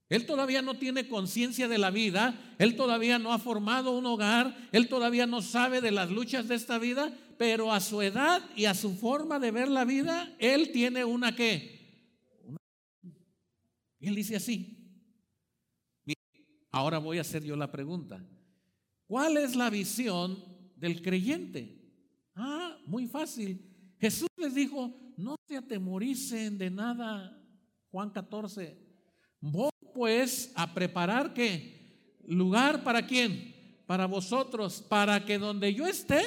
Él 0.08 0.26
todavía 0.26 0.62
no 0.62 0.74
tiene 0.74 1.08
conciencia 1.08 1.68
de 1.68 1.78
la 1.78 1.90
vida, 1.90 2.54
él 2.58 2.76
todavía 2.76 3.18
no 3.18 3.32
ha 3.32 3.38
formado 3.38 3.96
un 3.96 4.04
hogar, 4.04 4.68
él 4.70 4.88
todavía 4.88 5.26
no 5.26 5.40
sabe 5.40 5.80
de 5.80 5.92
las 5.92 6.10
luchas 6.10 6.46
de 6.46 6.56
esta 6.56 6.78
vida, 6.78 7.16
pero 7.38 7.72
a 7.72 7.80
su 7.80 8.02
edad 8.02 8.42
y 8.54 8.66
a 8.66 8.74
su 8.74 8.96
forma 8.96 9.38
de 9.38 9.50
ver 9.50 9.68
la 9.68 9.84
vida, 9.84 10.34
él 10.38 10.72
tiene 10.72 11.04
una 11.04 11.34
qué. 11.34 12.10
Y 13.98 14.08
él 14.08 14.14
dice 14.14 14.36
así. 14.36 14.76
Ahora 16.70 16.98
voy 16.98 17.18
a 17.18 17.22
hacer 17.22 17.44
yo 17.44 17.56
la 17.56 17.70
pregunta. 17.70 18.22
¿Cuál 19.06 19.36
es 19.36 19.54
la 19.54 19.70
visión 19.70 20.42
del 20.76 21.02
creyente? 21.02 21.80
Ah, 22.34 22.78
muy 22.86 23.06
fácil. 23.06 23.60
Jesús 23.98 24.28
les 24.36 24.54
dijo, 24.54 24.94
no 25.16 25.36
se 25.46 25.56
atemoricen 25.56 26.58
de 26.58 26.70
nada. 26.70 27.40
Juan 27.90 28.10
14. 28.10 28.76
Voy 29.40 29.70
pues 29.92 30.52
a 30.56 30.72
preparar 30.74 31.32
qué? 31.32 32.18
Lugar 32.26 32.82
para 32.82 33.06
quién? 33.06 33.82
Para 33.86 34.06
vosotros, 34.06 34.82
para 34.88 35.24
que 35.24 35.38
donde 35.38 35.72
yo 35.72 35.86
esté, 35.86 36.20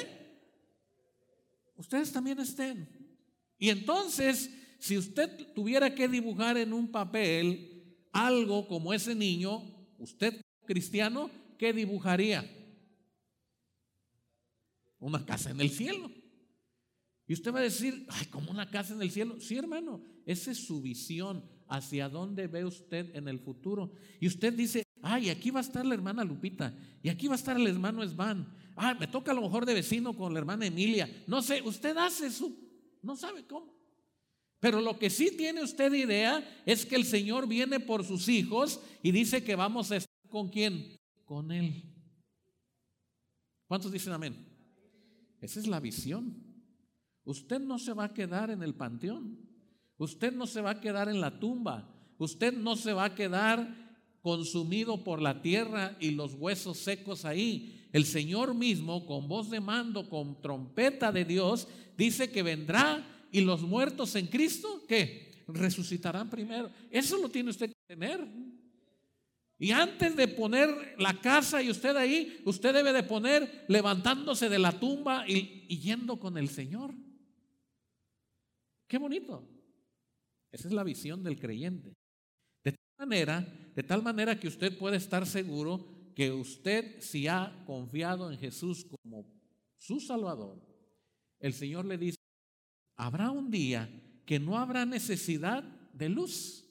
ustedes 1.76 2.12
también 2.12 2.38
estén. 2.38 2.88
Y 3.58 3.70
entonces, 3.70 4.50
si 4.78 4.96
usted 4.96 5.52
tuviera 5.54 5.94
que 5.94 6.08
dibujar 6.08 6.56
en 6.56 6.72
un 6.72 6.90
papel 6.90 7.96
algo 8.12 8.66
como 8.68 8.94
ese 8.94 9.14
niño, 9.14 9.62
usted 9.98 10.40
cristiano, 10.64 11.30
¿qué 11.58 11.72
dibujaría? 11.72 12.48
Una 14.98 15.24
casa 15.24 15.50
en 15.50 15.60
el 15.60 15.70
cielo. 15.70 16.10
Y 17.26 17.34
usted 17.34 17.52
va 17.52 17.58
a 17.58 17.62
decir, 17.62 18.06
ay, 18.08 18.26
como 18.26 18.50
una 18.50 18.70
casa 18.70 18.94
en 18.94 19.02
el 19.02 19.10
cielo. 19.10 19.38
Sí, 19.38 19.56
hermano, 19.56 20.02
esa 20.24 20.50
es 20.50 20.66
su 20.66 20.80
visión 20.80 21.44
hacia 21.68 22.08
dónde 22.08 22.46
ve 22.46 22.64
usted 22.64 23.14
en 23.14 23.28
el 23.28 23.38
futuro. 23.38 23.92
Y 24.18 24.26
usted 24.26 24.54
dice, 24.54 24.82
ay, 25.02 25.28
aquí 25.28 25.50
va 25.50 25.60
a 25.60 25.62
estar 25.62 25.84
la 25.84 25.94
hermana 25.94 26.24
Lupita, 26.24 26.74
y 27.02 27.08
aquí 27.08 27.28
va 27.28 27.34
a 27.34 27.36
estar 27.36 27.56
el 27.56 27.66
hermano 27.66 28.02
Esban. 28.02 28.52
Ah, 28.74 28.94
me 28.98 29.06
toca 29.06 29.32
a 29.32 29.34
lo 29.34 29.42
mejor 29.42 29.66
de 29.66 29.74
vecino 29.74 30.16
con 30.16 30.32
la 30.32 30.38
hermana 30.38 30.66
Emilia. 30.66 31.24
No 31.26 31.42
sé, 31.42 31.60
usted 31.62 31.96
hace 31.96 32.30
su, 32.30 32.56
no 33.02 33.16
sabe 33.16 33.44
cómo. 33.46 33.76
Pero 34.60 34.80
lo 34.80 34.98
que 34.98 35.10
sí 35.10 35.36
tiene 35.36 35.62
usted 35.62 35.92
idea 35.92 36.62
es 36.66 36.84
que 36.84 36.96
el 36.96 37.04
Señor 37.04 37.46
viene 37.46 37.78
por 37.78 38.04
sus 38.04 38.28
hijos 38.28 38.80
y 39.02 39.12
dice 39.12 39.44
que 39.44 39.54
vamos 39.54 39.92
a 39.92 39.96
estar 39.96 40.28
con 40.28 40.48
quién? 40.48 40.96
Con 41.24 41.52
Él. 41.52 41.84
¿Cuántos 43.66 43.92
dicen 43.92 44.12
amén? 44.12 44.47
Esa 45.40 45.60
es 45.60 45.66
la 45.66 45.80
visión. 45.80 46.36
Usted 47.24 47.60
no 47.60 47.78
se 47.78 47.92
va 47.92 48.04
a 48.04 48.14
quedar 48.14 48.50
en 48.50 48.62
el 48.62 48.74
panteón. 48.74 49.38
Usted 49.98 50.32
no 50.32 50.46
se 50.46 50.60
va 50.60 50.70
a 50.70 50.80
quedar 50.80 51.08
en 51.08 51.20
la 51.20 51.38
tumba. 51.38 51.94
Usted 52.18 52.54
no 52.54 52.76
se 52.76 52.92
va 52.92 53.04
a 53.04 53.14
quedar 53.14 53.88
consumido 54.22 55.04
por 55.04 55.20
la 55.20 55.42
tierra 55.42 55.96
y 56.00 56.12
los 56.12 56.34
huesos 56.34 56.78
secos 56.78 57.24
ahí. 57.24 57.88
El 57.92 58.04
Señor 58.04 58.54
mismo, 58.54 59.06
con 59.06 59.28
voz 59.28 59.50
de 59.50 59.60
mando, 59.60 60.08
con 60.08 60.40
trompeta 60.40 61.12
de 61.12 61.24
Dios, 61.24 61.68
dice 61.96 62.30
que 62.30 62.42
vendrá 62.42 63.06
y 63.30 63.40
los 63.40 63.62
muertos 63.62 64.14
en 64.16 64.26
Cristo, 64.26 64.84
¿qué? 64.88 65.44
Resucitarán 65.48 66.28
primero. 66.28 66.70
Eso 66.90 67.16
lo 67.18 67.28
tiene 67.28 67.50
usted 67.50 67.68
que 67.68 67.94
tener. 67.94 68.26
Y 69.58 69.72
antes 69.72 70.14
de 70.14 70.28
poner 70.28 70.94
la 70.98 71.20
casa 71.20 71.60
y 71.62 71.70
usted 71.70 71.96
ahí, 71.96 72.40
usted 72.44 72.72
debe 72.72 72.92
de 72.92 73.02
poner 73.02 73.64
levantándose 73.68 74.48
de 74.48 74.58
la 74.58 74.78
tumba 74.78 75.28
y, 75.28 75.66
yendo 75.78 76.20
con 76.20 76.38
el 76.38 76.48
Señor. 76.48 76.94
Qué 78.86 78.98
bonito. 78.98 79.48
Esa 80.52 80.68
es 80.68 80.74
la 80.74 80.84
visión 80.84 81.24
del 81.24 81.40
creyente. 81.40 81.92
De 82.62 82.72
tal 82.72 83.08
manera, 83.08 83.40
de 83.74 83.82
tal 83.82 84.02
manera 84.02 84.38
que 84.38 84.46
usted 84.46 84.78
puede 84.78 84.96
estar 84.96 85.26
seguro 85.26 86.12
que 86.14 86.30
usted 86.30 87.00
si 87.00 87.26
ha 87.26 87.64
confiado 87.66 88.30
en 88.30 88.38
Jesús 88.38 88.84
como 88.84 89.26
su 89.76 89.98
Salvador, 89.98 90.62
el 91.40 91.52
Señor 91.52 91.84
le 91.84 91.98
dice, 91.98 92.18
habrá 92.96 93.32
un 93.32 93.50
día 93.50 93.90
que 94.24 94.38
no 94.38 94.56
habrá 94.56 94.86
necesidad 94.86 95.64
de 95.92 96.08
luz. 96.08 96.67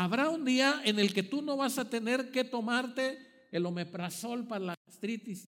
Habrá 0.00 0.30
un 0.30 0.46
día 0.46 0.80
en 0.86 0.98
el 0.98 1.12
que 1.12 1.22
tú 1.22 1.42
no 1.42 1.58
vas 1.58 1.76
a 1.76 1.90
tener 1.90 2.30
que 2.30 2.42
tomarte 2.42 3.18
el 3.52 3.66
omeprazol 3.66 4.46
para 4.46 4.64
la 4.64 4.74
gastritis. 4.86 5.46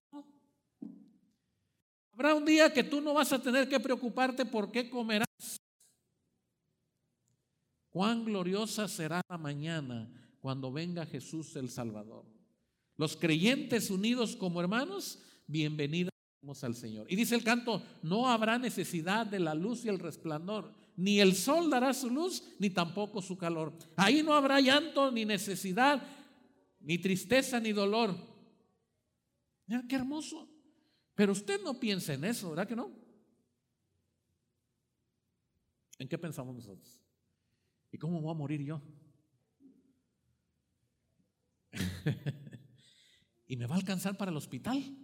Habrá 2.11 2.35
un 2.35 2.45
día 2.45 2.71
que 2.71 2.83
tú 2.83 3.01
no 3.01 3.15
vas 3.15 3.33
a 3.33 3.41
tener 3.41 3.67
que 3.67 3.79
preocuparte 3.79 4.45
por 4.45 4.71
qué 4.71 4.91
comerás. 4.91 5.57
Cuán 7.89 8.25
gloriosa 8.25 8.87
será 8.87 9.23
la 9.27 9.39
mañana 9.39 10.07
cuando 10.39 10.71
venga 10.71 11.03
Jesús 11.07 11.55
el 11.55 11.71
Salvador. 11.71 12.23
Los 12.95 13.17
creyentes 13.17 13.89
unidos 13.89 14.35
como 14.35 14.61
hermanos, 14.61 15.17
bienvenidos 15.47 16.11
al 16.61 16.75
Señor. 16.75 17.07
Y 17.11 17.15
dice 17.15 17.33
el 17.33 17.43
canto, 17.43 17.81
no 18.03 18.29
habrá 18.29 18.59
necesidad 18.59 19.25
de 19.25 19.39
la 19.39 19.55
luz 19.55 19.83
y 19.83 19.89
el 19.89 19.97
resplandor. 19.97 20.82
Ni 20.95 21.19
el 21.19 21.35
sol 21.35 21.69
dará 21.69 21.93
su 21.93 22.09
luz, 22.09 22.43
ni 22.59 22.69
tampoco 22.69 23.21
su 23.21 23.37
calor. 23.37 23.77
Ahí 23.95 24.21
no 24.21 24.33
habrá 24.33 24.59
llanto, 24.61 25.11
ni 25.11 25.25
necesidad, 25.25 26.05
ni 26.79 26.97
tristeza, 26.99 27.59
ni 27.59 27.71
dolor. 27.71 28.15
Mira 29.65 29.83
qué 29.87 29.95
hermoso. 29.95 30.49
Pero 31.15 31.31
usted 31.31 31.61
no 31.63 31.79
piensa 31.79 32.13
en 32.13 32.23
eso, 32.25 32.49
¿verdad 32.49 32.67
que 32.67 32.75
no? 32.75 32.91
¿En 35.99 36.07
qué 36.07 36.17
pensamos 36.17 36.55
nosotros? 36.55 36.99
¿Y 37.91 37.97
cómo 37.97 38.19
voy 38.21 38.31
a 38.31 38.37
morir 38.37 38.61
yo? 38.61 38.81
y 43.47 43.55
me 43.55 43.67
va 43.67 43.75
a 43.75 43.77
alcanzar 43.77 44.17
para 44.17 44.31
el 44.31 44.37
hospital. 44.37 45.02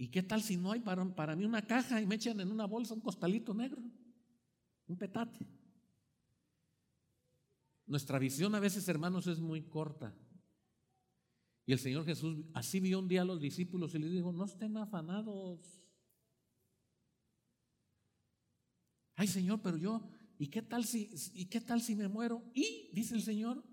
¿Y 0.00 0.08
qué 0.08 0.22
tal 0.22 0.40
si 0.40 0.56
no 0.56 0.70
hay 0.70 0.80
para, 0.80 1.34
mí 1.34 1.44
una 1.44 1.66
caja 1.66 2.00
y 2.00 2.06
me 2.06 2.14
echan 2.14 2.38
en 2.38 2.52
una 2.52 2.66
bolsa 2.66 2.94
un 2.94 3.00
costalito 3.00 3.52
negro? 3.52 3.82
Un 4.86 4.96
petate. 4.96 5.44
Nuestra 7.84 8.20
visión 8.20 8.54
a 8.54 8.60
veces, 8.60 8.88
hermanos, 8.88 9.26
es 9.26 9.40
muy 9.40 9.62
corta. 9.62 10.16
Y 11.66 11.72
el 11.72 11.80
Señor 11.80 12.04
Jesús 12.04 12.44
así 12.54 12.78
vio 12.78 13.00
un 13.00 13.08
día 13.08 13.22
a 13.22 13.24
los 13.24 13.40
discípulos 13.40 13.92
y 13.94 13.98
les 13.98 14.12
dijo, 14.12 14.30
no 14.30 14.44
estén 14.44 14.76
afanados. 14.76 15.82
Ay, 19.16 19.26
Señor, 19.26 19.60
pero 19.60 19.76
yo, 19.76 20.08
¿y 20.38 20.46
qué 20.46 20.62
tal 20.62 20.84
si, 20.84 21.10
y 21.34 21.46
qué 21.46 21.60
tal 21.60 21.82
si 21.82 21.96
me 21.96 22.06
muero? 22.06 22.44
Y, 22.54 22.88
dice 22.92 23.16
el 23.16 23.22
Señor, 23.22 23.64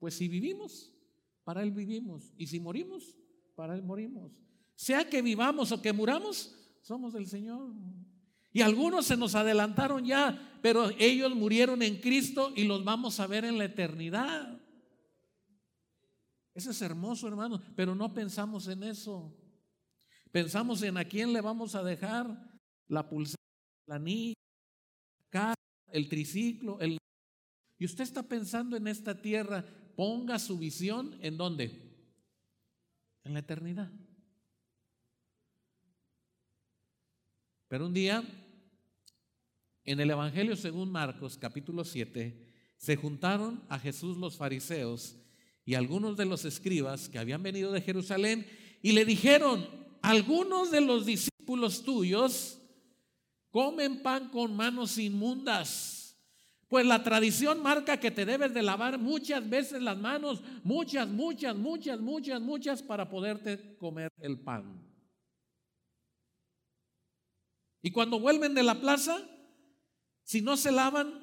pues 0.00 0.14
si 0.14 0.26
vivimos, 0.26 0.92
para 1.44 1.62
Él 1.62 1.70
vivimos. 1.70 2.34
Y 2.36 2.48
si 2.48 2.58
morimos, 2.58 3.14
para 3.56 3.74
Él 3.74 3.82
morimos. 3.82 4.30
Sea 4.76 5.08
que 5.08 5.22
vivamos 5.22 5.72
o 5.72 5.82
que 5.82 5.92
muramos, 5.92 6.54
somos 6.82 7.14
del 7.14 7.26
Señor. 7.26 7.72
Y 8.52 8.60
algunos 8.60 9.06
se 9.06 9.16
nos 9.16 9.34
adelantaron 9.34 10.04
ya, 10.04 10.58
pero 10.62 10.90
ellos 10.98 11.34
murieron 11.34 11.82
en 11.82 12.00
Cristo 12.00 12.52
y 12.54 12.64
los 12.64 12.84
vamos 12.84 13.18
a 13.18 13.26
ver 13.26 13.44
en 13.44 13.58
la 13.58 13.64
eternidad. 13.64 14.60
Eso 16.54 16.70
es 16.70 16.80
hermoso, 16.80 17.26
hermano, 17.28 17.60
pero 17.74 17.94
no 17.94 18.14
pensamos 18.14 18.68
en 18.68 18.82
eso. 18.82 19.36
Pensamos 20.30 20.82
en 20.82 20.96
a 20.96 21.04
quién 21.04 21.32
le 21.32 21.40
vamos 21.40 21.74
a 21.74 21.82
dejar 21.82 22.26
la 22.88 23.08
pulsera, 23.08 23.42
la 23.86 23.96
anilla, 23.96 24.34
el 25.88 26.08
triciclo, 26.08 26.78
el... 26.80 26.98
Y 27.78 27.84
usted 27.84 28.04
está 28.04 28.22
pensando 28.22 28.76
en 28.76 28.88
esta 28.88 29.20
tierra, 29.20 29.64
ponga 29.96 30.38
su 30.38 30.58
visión 30.58 31.18
en 31.20 31.36
dónde? 31.36 31.85
En 33.26 33.34
la 33.34 33.40
eternidad. 33.40 33.90
Pero 37.66 37.86
un 37.86 37.92
día, 37.92 38.22
en 39.84 39.98
el 39.98 40.10
Evangelio 40.12 40.54
según 40.54 40.92
Marcos, 40.92 41.36
capítulo 41.36 41.84
7, 41.84 42.46
se 42.76 42.94
juntaron 42.94 43.64
a 43.68 43.80
Jesús 43.80 44.16
los 44.16 44.36
fariseos 44.36 45.16
y 45.64 45.74
algunos 45.74 46.16
de 46.16 46.24
los 46.24 46.44
escribas 46.44 47.08
que 47.08 47.18
habían 47.18 47.42
venido 47.42 47.72
de 47.72 47.80
Jerusalén 47.80 48.46
y 48.80 48.92
le 48.92 49.04
dijeron, 49.04 49.68
algunos 50.02 50.70
de 50.70 50.82
los 50.82 51.04
discípulos 51.04 51.82
tuyos 51.82 52.60
comen 53.50 54.04
pan 54.04 54.28
con 54.28 54.54
manos 54.54 54.98
inmundas. 54.98 55.95
Pues 56.68 56.84
la 56.84 57.04
tradición 57.04 57.62
marca 57.62 58.00
que 58.00 58.10
te 58.10 58.26
debes 58.26 58.52
de 58.52 58.62
lavar 58.62 58.98
muchas 58.98 59.48
veces 59.48 59.80
las 59.80 59.96
manos, 59.96 60.42
muchas, 60.64 61.08
muchas, 61.08 61.54
muchas, 61.54 62.00
muchas, 62.00 62.40
muchas, 62.40 62.82
para 62.82 63.08
poderte 63.08 63.76
comer 63.76 64.10
el 64.18 64.40
pan. 64.40 64.82
Y 67.82 67.92
cuando 67.92 68.18
vuelven 68.18 68.54
de 68.54 68.64
la 68.64 68.80
plaza, 68.80 69.18
si 70.24 70.40
no 70.40 70.56
se 70.56 70.72
lavan, 70.72 71.14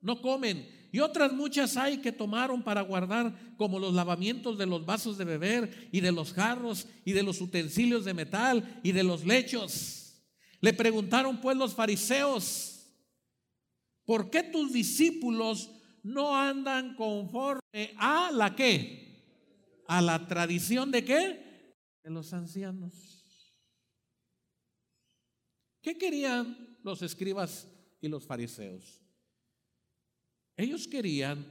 no 0.00 0.22
comen. 0.22 0.66
Y 0.90 1.00
otras 1.00 1.30
muchas 1.32 1.76
hay 1.76 1.98
que 1.98 2.10
tomaron 2.10 2.62
para 2.62 2.80
guardar, 2.80 3.36
como 3.58 3.78
los 3.78 3.92
lavamientos 3.92 4.56
de 4.56 4.64
los 4.64 4.86
vasos 4.86 5.18
de 5.18 5.26
beber 5.26 5.90
y 5.92 6.00
de 6.00 6.12
los 6.12 6.32
jarros 6.32 6.88
y 7.04 7.12
de 7.12 7.22
los 7.22 7.42
utensilios 7.42 8.06
de 8.06 8.14
metal 8.14 8.80
y 8.82 8.92
de 8.92 9.02
los 9.02 9.26
lechos. 9.26 10.22
Le 10.62 10.72
preguntaron 10.72 11.38
pues 11.38 11.54
los 11.54 11.74
fariseos, 11.74 12.75
¿por 14.06 14.30
qué 14.30 14.42
tus 14.44 14.72
discípulos 14.72 15.70
no 16.02 16.34
andan 16.34 16.94
conforme 16.94 17.92
a 17.98 18.30
la 18.32 18.56
qué? 18.56 19.84
A 19.88 20.00
la 20.00 20.26
tradición 20.26 20.90
de 20.90 21.04
qué? 21.04 21.74
De 22.02 22.10
los 22.10 22.32
ancianos. 22.32 23.16
¿Qué 25.82 25.98
querían 25.98 26.78
los 26.82 27.02
escribas 27.02 27.68
y 28.00 28.08
los 28.08 28.26
fariseos? 28.26 29.00
Ellos 30.56 30.88
querían 30.88 31.46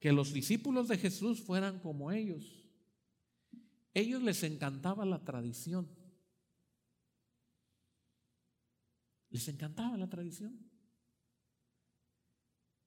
que 0.00 0.12
los 0.12 0.32
discípulos 0.32 0.88
de 0.88 0.98
Jesús 0.98 1.40
fueran 1.40 1.78
como 1.78 2.10
ellos. 2.10 2.64
Ellos 3.94 4.22
les 4.22 4.42
encantaba 4.42 5.04
la 5.04 5.22
tradición. 5.24 5.88
Les 9.30 9.46
encantaba 9.48 9.96
la 9.96 10.08
tradición. 10.08 10.71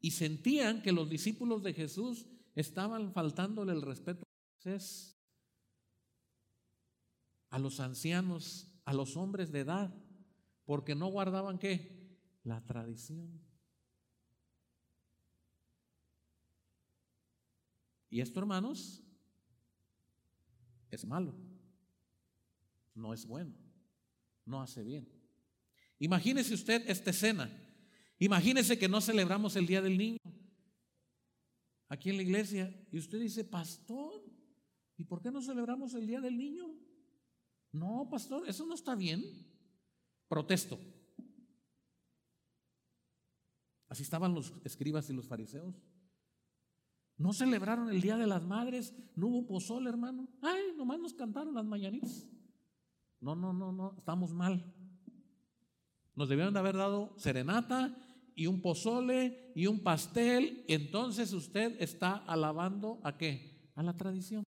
Y 0.05 0.11
sentían 0.11 0.83
que 0.83 0.91
los 0.91 1.09
discípulos 1.09 1.63
de 1.63 1.73
Jesús 1.73 2.27
estaban 2.53 3.11
faltándole 3.11 3.71
el 3.71 3.81
respeto 3.81 4.23
a 7.49 7.57
los 7.57 7.79
ancianos, 7.79 8.67
a 8.85 8.93
los 8.93 9.17
hombres 9.17 9.51
de 9.51 9.61
edad, 9.61 9.91
porque 10.63 10.93
no 10.93 11.07
guardaban 11.07 11.57
qué? 11.57 12.19
La 12.43 12.63
tradición. 12.63 13.41
Y 18.11 18.21
esto, 18.21 18.39
hermanos, 18.39 19.01
es 20.91 21.03
malo, 21.03 21.33
no 22.93 23.11
es 23.11 23.25
bueno, 23.25 23.55
no 24.45 24.61
hace 24.61 24.83
bien. 24.83 25.11
Imagínese 25.97 26.53
usted 26.53 26.87
esta 26.87 27.09
escena. 27.09 27.64
Imagínese 28.19 28.79
que 28.79 28.87
no 28.87 29.01
celebramos 29.01 29.55
el 29.55 29.67
Día 29.67 29.81
del 29.81 29.97
Niño 29.97 30.19
aquí 31.89 32.09
en 32.09 32.17
la 32.17 32.23
iglesia 32.23 32.87
y 32.91 32.97
usted 32.97 33.19
dice, 33.19 33.43
pastor, 33.43 34.23
¿y 34.97 35.03
por 35.03 35.21
qué 35.21 35.31
no 35.31 35.41
celebramos 35.41 35.93
el 35.93 36.07
Día 36.07 36.21
del 36.21 36.37
Niño? 36.37 36.73
No, 37.71 38.07
pastor, 38.09 38.47
eso 38.47 38.65
no 38.65 38.73
está 38.73 38.95
bien. 38.95 39.23
Protesto. 40.27 40.79
Así 43.87 44.03
estaban 44.03 44.33
los 44.33 44.53
escribas 44.63 45.09
y 45.09 45.13
los 45.13 45.27
fariseos. 45.27 45.75
No 47.17 47.33
celebraron 47.33 47.89
el 47.89 48.01
Día 48.01 48.17
de 48.17 48.27
las 48.27 48.43
Madres, 48.43 48.93
no 49.15 49.27
hubo 49.27 49.47
pozole, 49.47 49.89
hermano. 49.89 50.27
Ay, 50.41 50.73
nomás 50.75 50.99
nos 50.99 51.13
cantaron 51.13 51.53
las 51.53 51.65
mañanitas. 51.65 52.27
No, 53.21 53.35
no, 53.35 53.53
no, 53.53 53.71
no, 53.71 53.95
estamos 53.97 54.33
mal. 54.33 54.73
Nos 56.13 56.29
debieron 56.29 56.53
de 56.53 56.59
haber 56.59 56.75
dado 56.75 57.13
serenata 57.17 58.04
y 58.35 58.47
un 58.47 58.61
pozole 58.61 59.51
y 59.55 59.67
un 59.67 59.79
pastel. 59.79 60.63
Entonces 60.67 61.33
usted 61.33 61.81
está 61.81 62.17
alabando 62.17 62.99
a 63.03 63.17
qué? 63.17 63.71
A 63.75 63.81
la 63.81 63.95
tradición. 63.95 64.43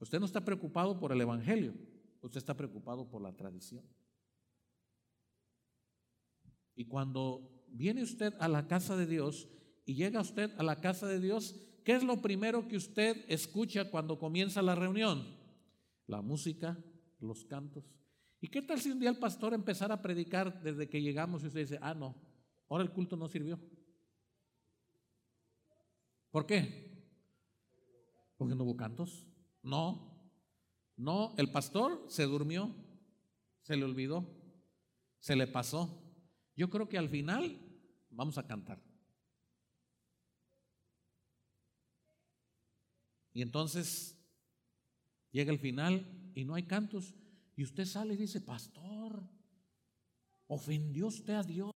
Usted 0.00 0.18
no 0.18 0.26
está 0.26 0.42
preocupado 0.42 0.98
por 0.98 1.12
el 1.12 1.20
Evangelio, 1.20 1.74
usted 2.22 2.38
está 2.38 2.56
preocupado 2.56 3.08
por 3.08 3.20
la 3.20 3.36
tradición. 3.36 3.84
Y 6.74 6.86
cuando 6.86 7.66
viene 7.68 8.02
usted 8.02 8.32
a 8.40 8.48
la 8.48 8.66
casa 8.66 8.96
de 8.96 9.06
Dios 9.06 9.46
y 9.84 9.94
llega 9.94 10.22
usted 10.22 10.50
a 10.56 10.62
la 10.62 10.80
casa 10.80 11.06
de 11.06 11.20
Dios, 11.20 11.54
¿qué 11.84 11.92
es 11.92 12.02
lo 12.02 12.22
primero 12.22 12.66
que 12.66 12.78
usted 12.78 13.26
escucha 13.28 13.90
cuando 13.90 14.18
comienza 14.18 14.62
la 14.62 14.74
reunión? 14.74 15.36
La 16.06 16.22
música, 16.22 16.78
los 17.18 17.44
cantos. 17.44 17.99
¿Y 18.40 18.48
qué 18.48 18.62
tal 18.62 18.80
si 18.80 18.90
un 18.90 18.98
día 18.98 19.10
el 19.10 19.18
pastor 19.18 19.52
empezara 19.52 19.94
a 19.94 20.02
predicar 20.02 20.62
desde 20.62 20.88
que 20.88 21.02
llegamos 21.02 21.42
y 21.42 21.48
usted 21.48 21.60
dice, 21.60 21.78
ah, 21.82 21.94
no, 21.94 22.16
ahora 22.68 22.84
el 22.84 22.90
culto 22.90 23.16
no 23.16 23.28
sirvió? 23.28 23.60
¿Por 26.30 26.46
qué? 26.46 26.90
Porque 28.38 28.54
no 28.54 28.64
hubo 28.64 28.76
cantos. 28.76 29.26
No, 29.62 30.32
no, 30.96 31.34
el 31.36 31.50
pastor 31.50 32.06
se 32.08 32.24
durmió, 32.24 32.74
se 33.60 33.76
le 33.76 33.84
olvidó, 33.84 34.26
se 35.18 35.36
le 35.36 35.46
pasó. 35.46 36.02
Yo 36.56 36.70
creo 36.70 36.88
que 36.88 36.96
al 36.96 37.10
final 37.10 37.60
vamos 38.08 38.38
a 38.38 38.46
cantar. 38.46 38.82
Y 43.32 43.42
entonces 43.42 44.18
llega 45.30 45.52
el 45.52 45.58
final 45.58 46.32
y 46.34 46.44
no 46.44 46.54
hay 46.54 46.64
cantos. 46.64 47.14
Y 47.60 47.62
usted 47.62 47.84
sale 47.84 48.14
y 48.14 48.16
dice, 48.16 48.40
pastor, 48.40 49.22
ofendió 50.46 51.08
usted 51.08 51.34
a 51.34 51.42
Dios. 51.42 51.74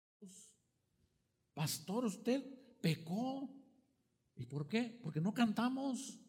Pastor, 1.54 2.06
usted 2.06 2.41
pecó. 2.80 3.54
¿Y 4.34 4.46
por 4.46 4.65
qué? 4.69 4.98
Porque 5.04 5.19
no 5.19 5.34
cantamos. 5.34 6.22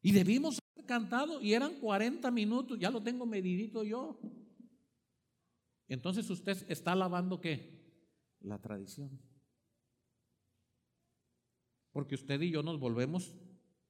Y 0.00 0.12
debimos 0.12 0.60
haber 0.76 0.86
cantado 0.86 1.42
y 1.42 1.54
eran 1.54 1.74
40 1.80 2.30
minutos, 2.30 2.78
ya 2.78 2.92
lo 2.92 3.02
tengo 3.02 3.26
medidito 3.26 3.82
yo. 3.82 4.20
Entonces 5.88 6.30
usted 6.30 6.64
está 6.70 6.92
alabando 6.92 7.40
qué? 7.40 7.82
La 8.42 8.60
tradición. 8.60 9.10
Porque 11.90 12.14
usted 12.14 12.40
y 12.42 12.52
yo 12.52 12.62
nos 12.62 12.78
volvemos 12.78 13.34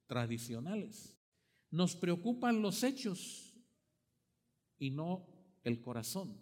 tradicionales. 0.07 1.15
Nos 1.69 1.95
preocupan 1.95 2.63
los 2.63 2.81
hechos 2.81 3.42
y 4.83 4.89
no 4.89 5.25
el 5.63 5.79
corazón. 5.79 6.37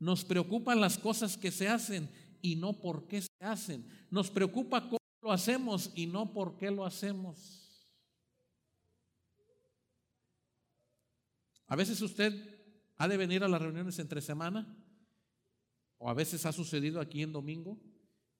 Nos 0.00 0.24
preocupan 0.24 0.80
las 0.80 0.98
cosas 0.98 1.36
que 1.36 1.52
se 1.52 1.68
hacen 1.68 2.10
y 2.42 2.56
no 2.56 2.80
por 2.80 3.06
qué 3.06 3.22
se 3.22 3.28
hacen. 3.40 3.88
Nos 4.10 4.30
preocupa 4.30 4.82
cómo 4.82 4.98
lo 5.22 5.30
hacemos 5.30 5.92
y 5.94 6.06
no 6.06 6.32
por 6.32 6.56
qué 6.56 6.72
lo 6.72 6.84
hacemos. 6.84 7.86
A 11.68 11.76
veces 11.76 12.02
usted 12.02 12.32
ha 12.96 13.06
de 13.06 13.16
venir 13.16 13.44
a 13.44 13.48
las 13.48 13.62
reuniones 13.62 13.98
entre 14.00 14.20
semana, 14.20 14.76
o 15.98 16.10
a 16.10 16.14
veces 16.14 16.44
ha 16.46 16.52
sucedido 16.52 17.00
aquí 17.00 17.22
en 17.22 17.32
domingo, 17.32 17.80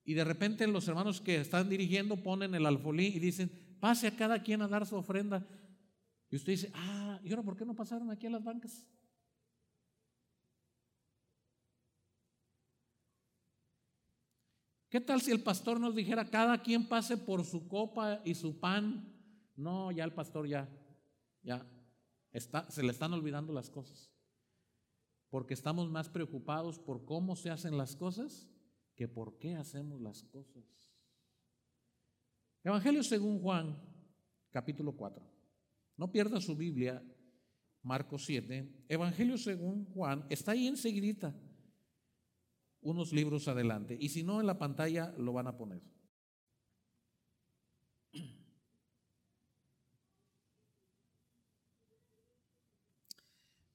y 0.05 0.15
de 0.15 0.25
repente 0.25 0.67
los 0.67 0.87
hermanos 0.89 1.21
que 1.21 1.37
están 1.37 1.69
dirigiendo 1.69 2.17
ponen 2.23 2.55
el 2.57 2.67
alfolí 2.67 3.07
y 3.07 3.21
dicen, 3.21 3.51
pase 3.81 4.09
a 4.09 4.17
cada 4.17 4.43
quien 4.43 4.63
a 4.63 4.69
dar 4.69 4.85
su 4.85 4.97
ofrenda. 4.97 5.47
Y 6.29 6.37
usted 6.37 6.53
dice, 6.53 6.73
ah, 6.75 7.21
¿y 7.23 7.31
ahora 7.31 7.45
por 7.45 7.57
qué 7.57 7.65
no 7.65 7.75
pasaron 7.75 8.11
aquí 8.11 8.27
a 8.27 8.31
las 8.31 8.43
bancas? 8.43 8.85
¿Qué 14.95 15.01
tal 15.01 15.21
si 15.21 15.33
el 15.33 15.43
pastor 15.43 15.81
nos 15.81 15.97
dijera, 15.97 16.25
cada 16.25 16.63
quien 16.63 16.87
pase 16.87 17.17
por 17.17 17.45
su 17.45 17.67
copa 17.67 18.23
y 18.25 18.37
su 18.37 18.61
pan? 18.61 19.13
No, 19.57 19.91
ya 19.91 20.05
el 20.05 20.13
pastor 20.13 20.47
ya, 20.47 20.69
ya, 21.43 21.67
está, 22.31 22.71
se 22.71 22.81
le 22.81 22.93
están 22.93 23.13
olvidando 23.13 23.53
las 23.53 23.71
cosas. 23.71 24.13
Porque 25.31 25.53
estamos 25.53 25.91
más 25.91 26.09
preocupados 26.09 26.79
por 26.79 27.05
cómo 27.05 27.35
se 27.35 27.51
hacen 27.51 27.77
las 27.77 27.97
cosas 27.97 28.49
que 28.95 29.09
por 29.09 29.37
qué 29.39 29.57
hacemos 29.57 30.01
las 30.01 30.23
cosas. 30.23 30.63
Evangelio 32.63 33.03
según 33.03 33.41
Juan, 33.41 33.77
capítulo 34.53 34.93
4. 34.93 35.29
No 35.97 36.13
pierda 36.13 36.41
su 36.41 36.55
Biblia, 36.55 37.03
Marcos 37.83 38.27
7. 38.27 38.85
Evangelio 38.89 39.39
según 39.39 39.87
Juan, 39.87 40.25
está 40.31 40.53
ahí 40.53 40.69
enseguidita 40.69 41.35
unos 42.85 43.13
libros 43.13 43.49
adelante. 43.49 43.97
Y 43.99 44.11
si 44.11 44.23
no, 44.23 44.41
en 44.41 44.47
la 44.47 44.59
pantalla 44.59 45.13
lo 45.19 45.33
van 45.33 45.49
a 45.49 45.57
poner. 45.57 45.83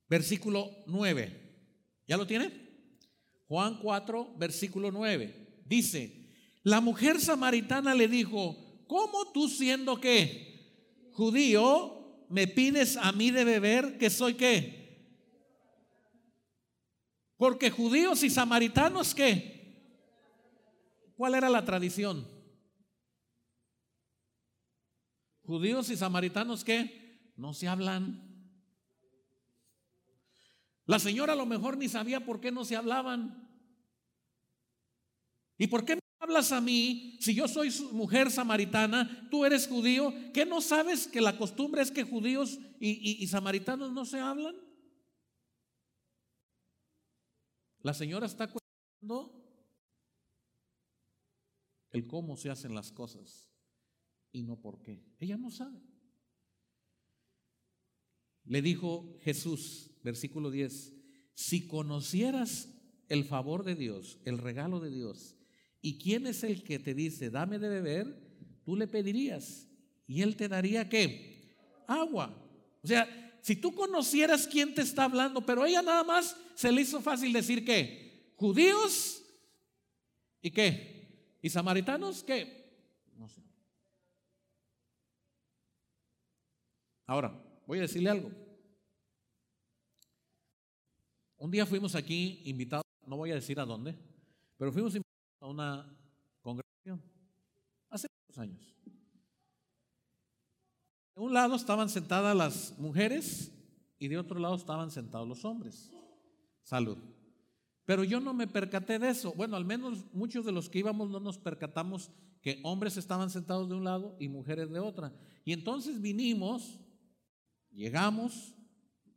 Versículo 0.07 0.71
9. 0.87 1.49
¿Ya 2.07 2.17
lo 2.17 2.25
tiene? 2.25 2.51
Juan 3.47 3.79
4, 3.79 4.35
versículo 4.37 4.91
9. 4.91 5.61
Dice, 5.65 6.29
la 6.63 6.81
mujer 6.81 7.19
samaritana 7.21 7.93
le 7.93 8.07
dijo, 8.07 8.85
¿cómo 8.87 9.31
tú 9.31 9.47
siendo 9.47 9.99
qué? 9.99 11.09
Judío, 11.11 12.25
me 12.29 12.47
pides 12.47 12.97
a 12.97 13.11
mí 13.11 13.29
de 13.29 13.43
beber 13.43 13.97
que 13.97 14.09
soy 14.09 14.35
qué? 14.35 14.78
Porque 17.39 17.71
judíos 17.71 18.21
y 18.23 18.29
samaritanos, 18.29 19.15
¿qué? 19.15 19.87
¿Cuál 21.15 21.35
era 21.35 21.49
la 21.49 21.63
tradición? 21.63 22.27
Judíos 25.43 25.89
y 25.89 25.95
samaritanos, 25.95 26.65
¿qué? 26.65 27.31
No 27.37 27.53
se 27.53 27.69
hablan. 27.69 28.21
La 30.85 30.99
señora 30.99 31.31
a 31.31 31.37
lo 31.37 31.45
mejor 31.45 31.77
ni 31.77 31.87
sabía 31.87 32.25
por 32.25 32.41
qué 32.41 32.51
no 32.51 32.65
se 32.65 32.75
hablaban. 32.75 33.49
¿Y 35.57 35.67
por 35.67 35.85
qué 35.85 35.95
me 35.95 36.01
hablas 36.19 36.51
a 36.51 36.59
mí 36.59 37.15
si 37.21 37.33
yo 37.33 37.47
soy 37.47 37.71
mujer 37.93 38.31
samaritana, 38.31 39.29
tú 39.31 39.45
eres 39.45 39.65
judío? 39.65 40.13
¿Qué 40.33 40.45
no 40.45 40.59
sabes 40.59 41.07
que 41.07 41.21
la 41.21 41.37
costumbre 41.37 41.83
es 41.83 41.89
que 41.89 42.03
judíos 42.03 42.59
y, 42.81 43.23
y 43.23 43.27
samaritanos 43.27 43.93
no 43.93 44.03
se 44.03 44.19
hablan? 44.19 44.68
La 47.81 47.93
señora 47.93 48.25
está 48.25 48.47
cuestionando 48.47 49.39
el 51.91 52.07
cómo 52.07 52.35
se 52.37 52.49
hacen 52.49 52.75
las 52.75 52.91
cosas 52.91 53.49
y 54.31 54.43
no 54.43 54.59
por 54.59 54.81
qué. 54.81 55.03
Ella 55.19 55.37
no 55.37 55.49
sabe. 55.51 55.81
Le 58.45 58.61
dijo 58.61 59.17
Jesús, 59.21 59.91
versículo 60.03 60.51
10, 60.51 60.93
si 61.33 61.67
conocieras 61.67 62.69
el 63.07 63.23
favor 63.23 63.63
de 63.63 63.75
Dios, 63.75 64.19
el 64.25 64.37
regalo 64.37 64.79
de 64.79 64.91
Dios, 64.91 65.35
y 65.81 65.97
quién 65.97 66.27
es 66.27 66.43
el 66.43 66.63
que 66.63 66.79
te 66.79 66.93
dice, 66.93 67.29
dame 67.29 67.59
de 67.59 67.69
beber, 67.69 68.29
tú 68.65 68.75
le 68.75 68.87
pedirías 68.87 69.67
y 70.07 70.21
él 70.21 70.35
te 70.35 70.47
daría 70.47 70.89
qué? 70.89 71.55
Agua. 71.87 72.35
O 72.83 72.87
sea, 72.87 73.07
si 73.41 73.55
tú 73.55 73.73
conocieras 73.73 74.47
quién 74.47 74.73
te 74.73 74.81
está 74.81 75.05
hablando, 75.05 75.45
pero 75.45 75.65
ella 75.65 75.81
nada 75.81 76.03
más 76.03 76.35
se 76.59 76.73
le 76.73 76.81
hizo 76.81 76.99
fácil 76.99 77.31
decir 77.31 77.63
que 77.63 78.33
judíos 78.35 79.23
y 80.41 80.51
qué, 80.51 81.37
y 81.41 81.49
samaritanos, 81.49 82.21
¿qué? 82.21 83.07
No 83.15 83.29
sé. 83.29 83.41
Ahora, 87.05 87.31
voy 87.65 87.77
a 87.77 87.83
decirle 87.83 88.09
algo. 88.09 88.29
Un 91.37 91.49
día 91.49 91.65
fuimos 91.65 91.95
aquí 91.95 92.41
invitados, 92.43 92.83
no 93.07 93.15
voy 93.15 93.31
a 93.31 93.35
decir 93.35 93.57
a 93.61 93.65
dónde, 93.65 93.95
pero 94.57 94.73
fuimos 94.73 94.93
invitados 94.93 95.39
a 95.39 95.47
una 95.47 95.97
congregación 96.41 97.01
hace 97.89 98.09
muchos 98.27 98.37
años. 98.37 98.75
De 101.15 101.21
un 101.21 101.33
lado 101.33 101.55
estaban 101.55 101.87
sentadas 101.87 102.35
las 102.35 102.77
mujeres 102.77 103.49
y 103.97 104.09
de 104.09 104.17
otro 104.17 104.37
lado 104.39 104.55
estaban 104.55 104.91
sentados 104.91 105.25
los 105.25 105.45
hombres. 105.45 105.89
Salud. 106.63 106.97
Pero 107.85 108.03
yo 108.03 108.19
no 108.19 108.33
me 108.33 108.47
percaté 108.47 108.99
de 108.99 109.09
eso. 109.09 109.33
Bueno, 109.33 109.55
al 109.55 109.65
menos 109.65 110.05
muchos 110.13 110.45
de 110.45 110.51
los 110.51 110.69
que 110.69 110.79
íbamos 110.79 111.09
no 111.09 111.19
nos 111.19 111.39
percatamos 111.39 112.11
que 112.41 112.59
hombres 112.63 112.97
estaban 112.97 113.29
sentados 113.29 113.67
de 113.67 113.75
un 113.75 113.83
lado 113.83 114.15
y 114.19 114.27
mujeres 114.27 114.69
de 114.69 114.79
otra. 114.79 115.13
Y 115.43 115.53
entonces 115.53 115.99
vinimos, 116.01 116.79
llegamos, 117.71 118.53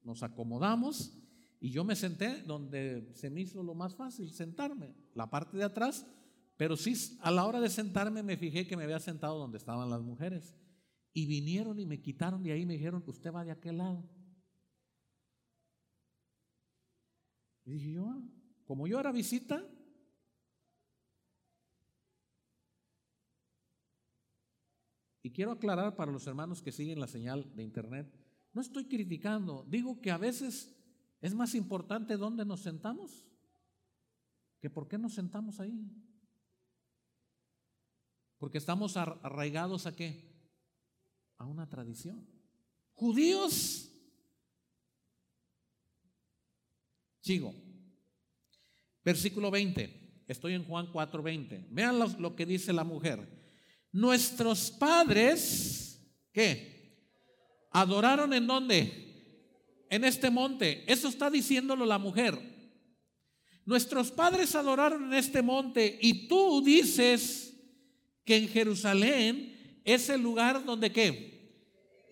nos 0.02 0.22
acomodamos 0.22 1.12
y 1.60 1.70
yo 1.70 1.84
me 1.84 1.94
senté 1.94 2.42
donde 2.42 3.10
se 3.14 3.30
me 3.30 3.42
hizo 3.42 3.62
lo 3.62 3.74
más 3.74 3.94
fácil, 3.94 4.32
sentarme, 4.32 4.94
la 5.14 5.30
parte 5.30 5.56
de 5.56 5.64
atrás, 5.64 6.06
pero 6.56 6.76
sí 6.76 6.94
a 7.20 7.30
la 7.30 7.46
hora 7.46 7.60
de 7.60 7.70
sentarme 7.70 8.22
me 8.22 8.36
fijé 8.36 8.66
que 8.66 8.76
me 8.76 8.84
había 8.84 8.98
sentado 8.98 9.38
donde 9.38 9.58
estaban 9.58 9.90
las 9.90 10.02
mujeres. 10.02 10.56
Y 11.12 11.26
vinieron 11.26 11.78
y 11.78 11.84
me 11.84 12.00
quitaron 12.00 12.42
de 12.42 12.52
ahí 12.52 12.64
me 12.64 12.72
dijeron, 12.72 13.04
usted 13.06 13.32
va 13.32 13.44
de 13.44 13.50
aquel 13.50 13.78
lado. 13.78 14.02
Y 17.64 17.72
dije 17.72 17.92
yo, 17.92 18.22
como 18.64 18.86
yo 18.86 18.98
era 18.98 19.12
visita, 19.12 19.64
y 25.22 25.30
quiero 25.30 25.52
aclarar 25.52 25.94
para 25.94 26.12
los 26.12 26.26
hermanos 26.26 26.62
que 26.62 26.72
siguen 26.72 27.00
la 27.00 27.06
señal 27.06 27.54
de 27.54 27.62
internet, 27.62 28.12
no 28.52 28.60
estoy 28.60 28.86
criticando, 28.86 29.64
digo 29.68 30.00
que 30.00 30.10
a 30.10 30.18
veces 30.18 30.76
es 31.20 31.34
más 31.34 31.54
importante 31.54 32.16
dónde 32.16 32.44
nos 32.44 32.60
sentamos 32.60 33.26
que 34.60 34.70
por 34.70 34.88
qué 34.88 34.98
nos 34.98 35.14
sentamos 35.14 35.60
ahí. 35.60 35.90
Porque 38.38 38.58
estamos 38.58 38.96
arraigados 38.96 39.86
a 39.86 39.94
qué? 39.94 40.32
a 41.42 41.46
una 41.46 41.68
tradición. 41.68 42.24
Judíos, 42.94 43.91
sigo, 47.22 47.54
versículo 49.02 49.50
20, 49.50 50.24
estoy 50.28 50.52
en 50.52 50.64
Juan 50.64 50.92
4:20, 50.92 51.68
vean 51.70 51.98
lo, 51.98 52.06
lo 52.18 52.36
que 52.36 52.44
dice 52.44 52.74
la 52.74 52.84
mujer. 52.84 53.26
Nuestros 53.90 54.70
padres, 54.70 55.98
¿qué? 56.32 57.00
Adoraron 57.70 58.34
en 58.34 58.46
dónde? 58.46 59.86
En 59.88 60.04
este 60.04 60.30
monte. 60.30 60.84
Eso 60.86 61.08
está 61.08 61.30
diciéndolo 61.30 61.86
la 61.86 61.98
mujer. 61.98 62.38
Nuestros 63.64 64.10
padres 64.10 64.54
adoraron 64.54 65.04
en 65.04 65.14
este 65.14 65.40
monte 65.40 65.98
y 66.02 66.28
tú 66.28 66.62
dices 66.62 67.54
que 68.24 68.36
en 68.36 68.48
Jerusalén 68.48 69.80
es 69.84 70.10
el 70.10 70.20
lugar 70.20 70.64
donde 70.64 70.92
qué? 70.92 71.32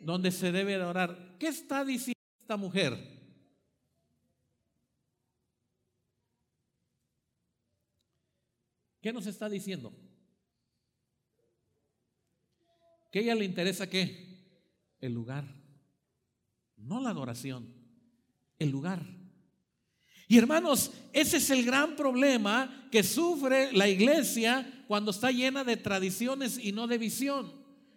donde 0.00 0.30
se 0.30 0.52
debe 0.52 0.74
adorar. 0.74 1.36
¿Qué 1.38 1.48
está 1.48 1.84
diciendo 1.84 2.18
esta 2.40 2.56
mujer? 2.56 3.19
¿Qué 9.00 9.12
nos 9.12 9.26
está 9.26 9.48
diciendo? 9.48 9.92
¿Que 13.10 13.20
a 13.20 13.22
ella 13.22 13.34
le 13.34 13.44
interesa 13.44 13.88
qué? 13.88 14.38
El 15.00 15.14
lugar. 15.14 15.44
No 16.76 17.00
la 17.00 17.10
adoración, 17.10 17.72
el 18.58 18.70
lugar. 18.70 19.04
Y 20.28 20.38
hermanos, 20.38 20.92
ese 21.12 21.38
es 21.38 21.50
el 21.50 21.64
gran 21.64 21.96
problema 21.96 22.86
que 22.90 23.02
sufre 23.02 23.72
la 23.72 23.88
iglesia 23.88 24.84
cuando 24.86 25.10
está 25.10 25.30
llena 25.30 25.64
de 25.64 25.76
tradiciones 25.76 26.58
y 26.62 26.72
no 26.72 26.86
de 26.86 26.98
visión. 26.98 27.52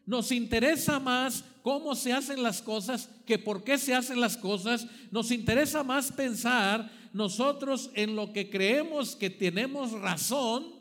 Nos 0.06 0.32
interesa 0.32 1.00
más 1.00 1.44
cómo 1.62 1.96
se 1.96 2.12
hacen 2.12 2.42
las 2.42 2.62
cosas 2.62 3.10
que 3.26 3.38
por 3.38 3.63
qué 3.63 3.78
se 3.78 3.94
hacen 3.94 4.20
las 4.20 4.36
cosas. 4.36 4.88
Nos 5.12 5.32
interesa 5.32 5.84
más 5.84 6.12
pensar 6.12 6.92
nosotros 7.13 7.92
en 7.94 8.16
lo 8.16 8.34
que 8.34 8.50
creemos 8.50 9.16
que 9.16 9.30
tenemos 9.30 9.92
razón 9.92 10.73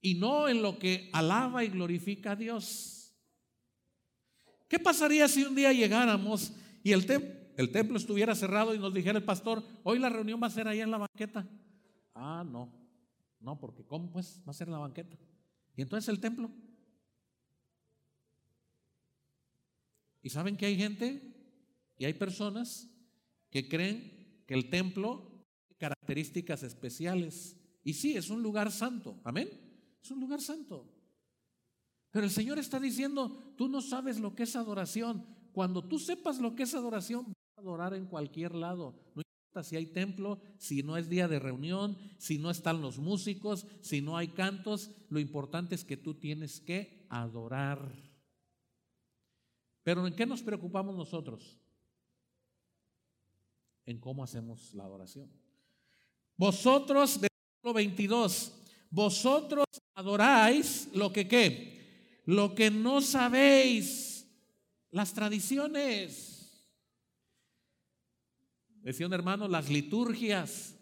y 0.00 0.14
no 0.14 0.48
en 0.48 0.62
lo 0.62 0.78
que 0.78 1.10
alaba 1.12 1.64
y 1.64 1.68
glorifica 1.68 2.32
a 2.32 2.36
Dios. 2.36 3.14
¿Qué 4.68 4.78
pasaría 4.78 5.26
si 5.28 5.44
un 5.44 5.54
día 5.54 5.72
llegáramos 5.72 6.52
y 6.82 6.92
el, 6.92 7.06
templo 7.06 7.96
estuviera 7.96 8.34
cerrado 8.34 8.74
y 8.74 8.78
nos 8.78 8.92
dijera 8.92 9.18
el 9.18 9.24
pastor, 9.24 9.64
hoy 9.82 9.98
la 9.98 10.10
reunión 10.10 10.40
va 10.42 10.46
a 10.46 10.50
ser 10.50 10.68
ahí 10.68 10.80
en 10.80 10.90
la 10.90 10.98
banqueta? 10.98 11.48
Ah, 12.14 12.44
no, 12.46 12.72
no, 13.40 13.58
porque 13.58 13.84
¿cómo 13.84 14.10
pues 14.10 14.40
va 14.46 14.50
a 14.50 14.54
ser 14.54 14.68
en 14.68 14.72
la 14.72 14.78
banqueta? 14.78 15.16
¿Y 15.74 15.82
entonces 15.82 16.08
el 16.08 16.20
templo? 16.20 16.50
¿Y 20.22 20.30
saben 20.30 20.56
que 20.56 20.66
hay 20.66 20.76
gente 20.76 21.22
y 21.96 22.04
hay 22.04 22.12
personas 22.12 22.90
que 23.50 23.68
creen 23.68 24.42
que 24.46 24.54
el 24.54 24.68
templo 24.68 25.22
tiene 25.22 25.38
características 25.78 26.62
especiales? 26.62 27.56
Y 27.84 27.94
sí, 27.94 28.16
es 28.16 28.28
un 28.28 28.42
lugar 28.42 28.70
santo, 28.70 29.18
amén. 29.24 29.67
Es 30.02 30.10
un 30.10 30.20
lugar 30.20 30.40
santo. 30.40 30.94
Pero 32.10 32.24
el 32.24 32.30
Señor 32.30 32.58
está 32.58 32.80
diciendo, 32.80 33.52
tú 33.56 33.68
no 33.68 33.80
sabes 33.80 34.18
lo 34.18 34.34
que 34.34 34.44
es 34.44 34.56
adoración. 34.56 35.26
Cuando 35.52 35.84
tú 35.84 35.98
sepas 35.98 36.38
lo 36.38 36.54
que 36.54 36.62
es 36.62 36.74
adoración, 36.74 37.26
vas 37.26 37.56
a 37.56 37.60
adorar 37.60 37.94
en 37.94 38.06
cualquier 38.06 38.54
lado. 38.54 38.94
No 39.14 39.22
importa 39.22 39.62
si 39.62 39.76
hay 39.76 39.86
templo, 39.86 40.40
si 40.56 40.82
no 40.82 40.96
es 40.96 41.08
día 41.08 41.28
de 41.28 41.38
reunión, 41.38 41.98
si 42.18 42.38
no 42.38 42.50
están 42.50 42.80
los 42.80 42.98
músicos, 42.98 43.66
si 43.80 44.00
no 44.00 44.16
hay 44.16 44.28
cantos. 44.28 44.90
Lo 45.10 45.20
importante 45.20 45.74
es 45.74 45.84
que 45.84 45.96
tú 45.96 46.14
tienes 46.14 46.60
que 46.60 47.06
adorar. 47.10 47.92
Pero 49.82 50.06
¿en 50.06 50.14
qué 50.14 50.26
nos 50.26 50.42
preocupamos 50.42 50.96
nosotros? 50.96 51.58
En 53.84 53.98
cómo 53.98 54.22
hacemos 54.22 54.74
la 54.74 54.84
adoración. 54.84 55.30
Vosotros, 56.36 57.20
versículo 57.20 57.74
22, 57.74 58.52
vosotros 58.90 59.67
adoráis 59.98 60.88
lo 60.94 61.12
que 61.12 61.26
qué, 61.26 62.22
lo 62.24 62.54
que 62.54 62.70
no 62.70 63.00
sabéis, 63.00 64.24
las 64.92 65.12
tradiciones. 65.12 66.64
Decían 68.80 69.12
hermano, 69.12 69.48
las 69.48 69.68
liturgias. 69.68 70.76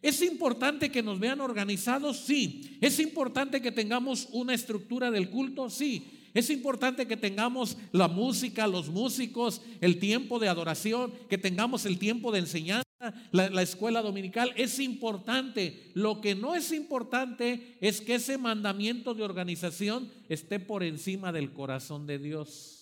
¿Es 0.00 0.22
importante 0.22 0.92
que 0.92 1.02
nos 1.02 1.18
vean 1.18 1.40
organizados? 1.40 2.18
Sí. 2.18 2.78
¿Es 2.80 3.00
importante 3.00 3.60
que 3.60 3.72
tengamos 3.72 4.28
una 4.30 4.54
estructura 4.54 5.10
del 5.10 5.28
culto? 5.28 5.68
Sí. 5.68 6.30
Es 6.32 6.48
importante 6.48 7.08
que 7.08 7.16
tengamos 7.16 7.76
la 7.90 8.06
música, 8.06 8.68
los 8.68 8.90
músicos, 8.90 9.60
el 9.80 9.98
tiempo 9.98 10.38
de 10.38 10.48
adoración, 10.48 11.12
que 11.28 11.36
tengamos 11.36 11.84
el 11.84 11.98
tiempo 11.98 12.30
de 12.30 12.38
enseñanza, 12.38 12.85
la, 13.32 13.50
la, 13.50 13.62
escuela 13.62 14.02
dominical. 14.02 14.52
Es 14.56 14.78
importante. 14.78 15.90
Lo 15.94 16.20
que 16.20 16.34
no 16.34 16.54
es 16.54 16.72
importante 16.72 17.76
es 17.80 18.00
que 18.00 18.14
ese 18.14 18.38
mandamiento 18.38 19.14
de 19.14 19.22
organización 19.22 20.10
esté 20.28 20.60
por 20.60 20.82
encima 20.82 21.32
del 21.32 21.52
corazón 21.52 22.06
de 22.06 22.18
Dios. 22.18 22.76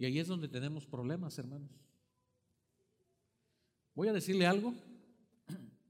Y 0.00 0.06
ahí 0.06 0.18
es 0.18 0.28
donde 0.28 0.48
tenemos 0.48 0.86
problemas, 0.86 1.38
hermanos. 1.38 1.70
Voy 3.94 4.08
a 4.08 4.14
decirle 4.14 4.46
algo. 4.46 4.74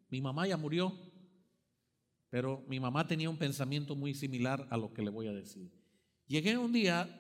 Mi 0.09 0.21
mamá 0.21 0.49
ya 0.49 0.57
murió. 0.57 0.93
Pero 2.29 2.65
mi 2.69 2.81
mamá 2.81 3.07
tenía 3.07 3.31
un 3.31 3.37
pensamiento 3.37 3.95
muy 3.95 4.15
similar 4.15 4.67
a 4.71 4.77
lo 4.77 4.93
que 4.93 5.03
le 5.03 5.11
voy 5.11 5.29
a 5.29 5.33
decir. 5.33 5.71
Llegué 6.27 6.59
un 6.59 6.73
día 6.73 7.20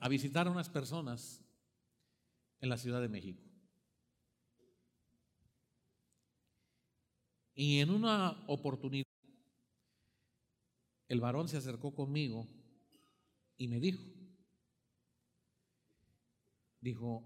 a 0.00 0.08
visitar 0.08 0.46
a 0.46 0.50
unas 0.50 0.68
personas 0.68 1.44
en 2.60 2.68
la 2.68 2.76
Ciudad 2.76 3.00
de 3.00 3.08
México. 3.08 3.42
Y 7.54 7.80
en 7.80 7.90
una 7.90 8.44
oportunidad, 8.46 9.06
el 11.08 11.20
varón 11.20 11.48
se 11.48 11.58
acercó 11.58 11.94
conmigo 11.94 12.48
y 13.58 13.68
me 13.68 13.78
dijo, 13.78 14.02
dijo, 16.80 17.24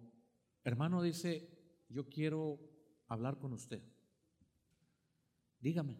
hermano, 0.64 1.02
dice, 1.02 1.48
yo 1.88 2.08
quiero 2.08 2.58
hablar 3.06 3.38
con 3.38 3.52
usted. 3.52 3.82
Dígame. 5.60 5.96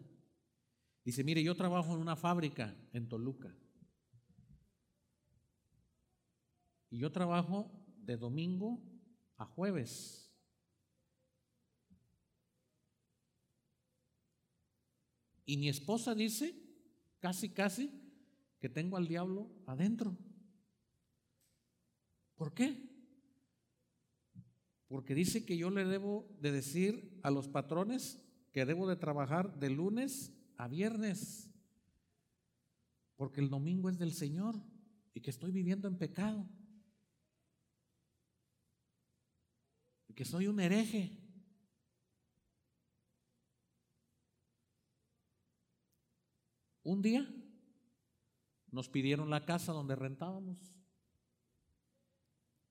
Dice, 1.03 1.23
mire, 1.23 1.41
yo 1.41 1.55
trabajo 1.55 1.93
en 1.93 2.01
una 2.01 2.17
fábrica 2.17 2.75
en 2.91 3.07
Toluca. 3.07 3.55
Y 6.89 6.99
yo 6.99 7.11
trabajo 7.11 7.71
de 8.03 8.17
domingo 8.17 8.81
a 9.37 9.45
jueves. 9.45 10.31
Y 15.45 15.57
mi 15.57 15.69
esposa 15.69 16.13
dice, 16.13 16.53
casi, 17.19 17.49
casi, 17.49 17.89
que 18.59 18.69
tengo 18.69 18.97
al 18.97 19.07
diablo 19.07 19.49
adentro. 19.65 20.17
¿Por 22.35 22.53
qué? 22.53 22.87
Porque 24.87 25.15
dice 25.15 25.45
que 25.45 25.57
yo 25.57 25.69
le 25.69 25.85
debo 25.85 26.27
de 26.39 26.51
decir 26.51 27.19
a 27.23 27.31
los 27.31 27.47
patrones 27.47 28.21
que 28.51 28.65
debo 28.65 28.87
de 28.87 28.95
trabajar 28.95 29.59
de 29.59 29.69
lunes 29.69 30.33
a 30.55 30.67
viernes, 30.67 31.49
porque 33.15 33.41
el 33.41 33.49
domingo 33.49 33.89
es 33.89 33.97
del 33.97 34.13
Señor 34.13 34.55
y 35.13 35.21
que 35.21 35.29
estoy 35.29 35.51
viviendo 35.51 35.87
en 35.87 35.97
pecado, 35.97 36.47
que 40.17 40.25
soy 40.25 40.47
un 40.47 40.59
hereje. 40.59 41.15
Un 46.81 47.03
día 47.03 47.31
nos 48.71 48.89
pidieron 48.89 49.29
la 49.29 49.45
casa 49.45 49.73
donde 49.73 49.95
rentábamos. 49.95 50.57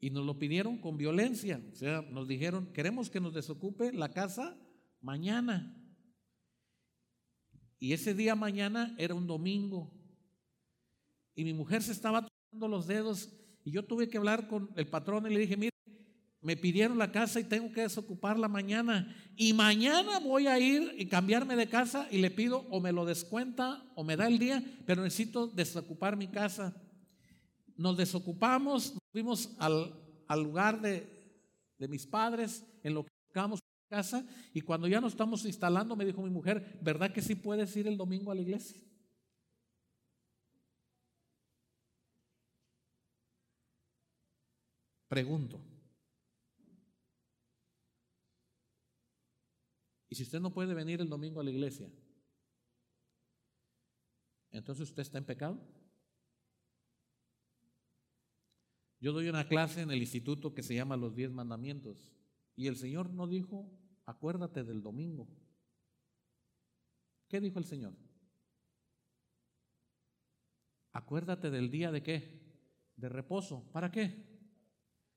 Y 0.00 0.10
nos 0.10 0.26
lo 0.26 0.40
pidieron 0.40 0.78
con 0.78 0.96
violencia. 0.96 1.64
O 1.72 1.76
sea, 1.76 2.02
nos 2.02 2.26
dijeron, 2.26 2.72
queremos 2.72 3.10
que 3.10 3.20
nos 3.20 3.32
desocupe 3.32 3.92
la 3.92 4.12
casa 4.12 4.58
mañana. 5.00 5.80
Y 7.78 7.92
ese 7.92 8.12
día 8.12 8.34
mañana 8.34 8.96
era 8.98 9.14
un 9.14 9.28
domingo. 9.28 9.94
Y 11.36 11.44
mi 11.44 11.52
mujer 11.52 11.84
se 11.84 11.92
estaba 11.92 12.26
tocando 12.26 12.66
los 12.66 12.88
dedos 12.88 13.32
y 13.62 13.70
yo 13.70 13.84
tuve 13.86 14.08
que 14.08 14.18
hablar 14.18 14.48
con 14.48 14.72
el 14.74 14.88
patrón 14.88 15.26
y 15.26 15.30
le 15.30 15.38
dije, 15.38 15.56
mire, 15.56 15.75
me 16.46 16.56
pidieron 16.56 16.96
la 16.96 17.10
casa 17.10 17.40
y 17.40 17.44
tengo 17.44 17.72
que 17.72 17.80
desocuparla 17.80 18.46
mañana. 18.46 19.12
Y 19.34 19.52
mañana 19.52 20.20
voy 20.20 20.46
a 20.46 20.60
ir 20.60 20.94
y 20.96 21.06
cambiarme 21.06 21.56
de 21.56 21.68
casa 21.68 22.06
y 22.08 22.18
le 22.18 22.30
pido 22.30 22.64
o 22.70 22.80
me 22.80 22.92
lo 22.92 23.04
descuenta 23.04 23.82
o 23.96 24.04
me 24.04 24.16
da 24.16 24.28
el 24.28 24.38
día, 24.38 24.62
pero 24.86 25.02
necesito 25.02 25.48
desocupar 25.48 26.16
mi 26.16 26.28
casa. 26.28 26.72
Nos 27.76 27.96
desocupamos, 27.96 28.96
fuimos 29.10 29.56
al, 29.58 29.92
al 30.28 30.40
lugar 30.40 30.80
de, 30.80 31.08
de 31.78 31.88
mis 31.88 32.06
padres 32.06 32.64
en 32.84 32.94
lo 32.94 33.02
que 33.02 33.10
buscamos 33.26 33.58
casa 33.88 34.24
y 34.54 34.60
cuando 34.60 34.86
ya 34.86 35.00
nos 35.00 35.14
estamos 35.14 35.44
instalando 35.46 35.96
me 35.96 36.04
dijo 36.04 36.22
mi 36.22 36.30
mujer, 36.30 36.78
¿verdad 36.80 37.12
que 37.12 37.22
sí 37.22 37.34
puedes 37.34 37.76
ir 37.76 37.88
el 37.88 37.96
domingo 37.96 38.30
a 38.30 38.36
la 38.36 38.42
iglesia? 38.42 38.80
Pregunto. 45.08 45.60
¿Y 50.05 50.05
si 50.16 50.24
usted 50.24 50.40
no 50.40 50.52
puede 50.52 50.74
venir 50.74 51.00
el 51.00 51.08
domingo 51.08 51.40
a 51.40 51.44
la 51.44 51.50
iglesia? 51.50 51.88
Entonces 54.50 54.88
usted 54.88 55.02
está 55.02 55.18
en 55.18 55.24
pecado. 55.24 55.60
Yo 58.98 59.12
doy 59.12 59.28
una 59.28 59.46
clase 59.46 59.82
en 59.82 59.90
el 59.90 60.00
instituto 60.00 60.54
que 60.54 60.62
se 60.62 60.74
llama 60.74 60.96
Los 60.96 61.14
Diez 61.14 61.30
Mandamientos. 61.30 62.14
Y 62.56 62.66
el 62.66 62.76
Señor 62.76 63.10
no 63.10 63.26
dijo, 63.26 63.70
acuérdate 64.06 64.64
del 64.64 64.82
domingo. 64.82 65.28
¿Qué 67.28 67.40
dijo 67.40 67.58
el 67.58 67.66
Señor? 67.66 67.94
Acuérdate 70.92 71.50
del 71.50 71.70
día 71.70 71.92
de 71.92 72.02
qué? 72.02 72.40
De 72.96 73.10
reposo. 73.10 73.70
¿Para 73.70 73.90
qué? 73.90 74.24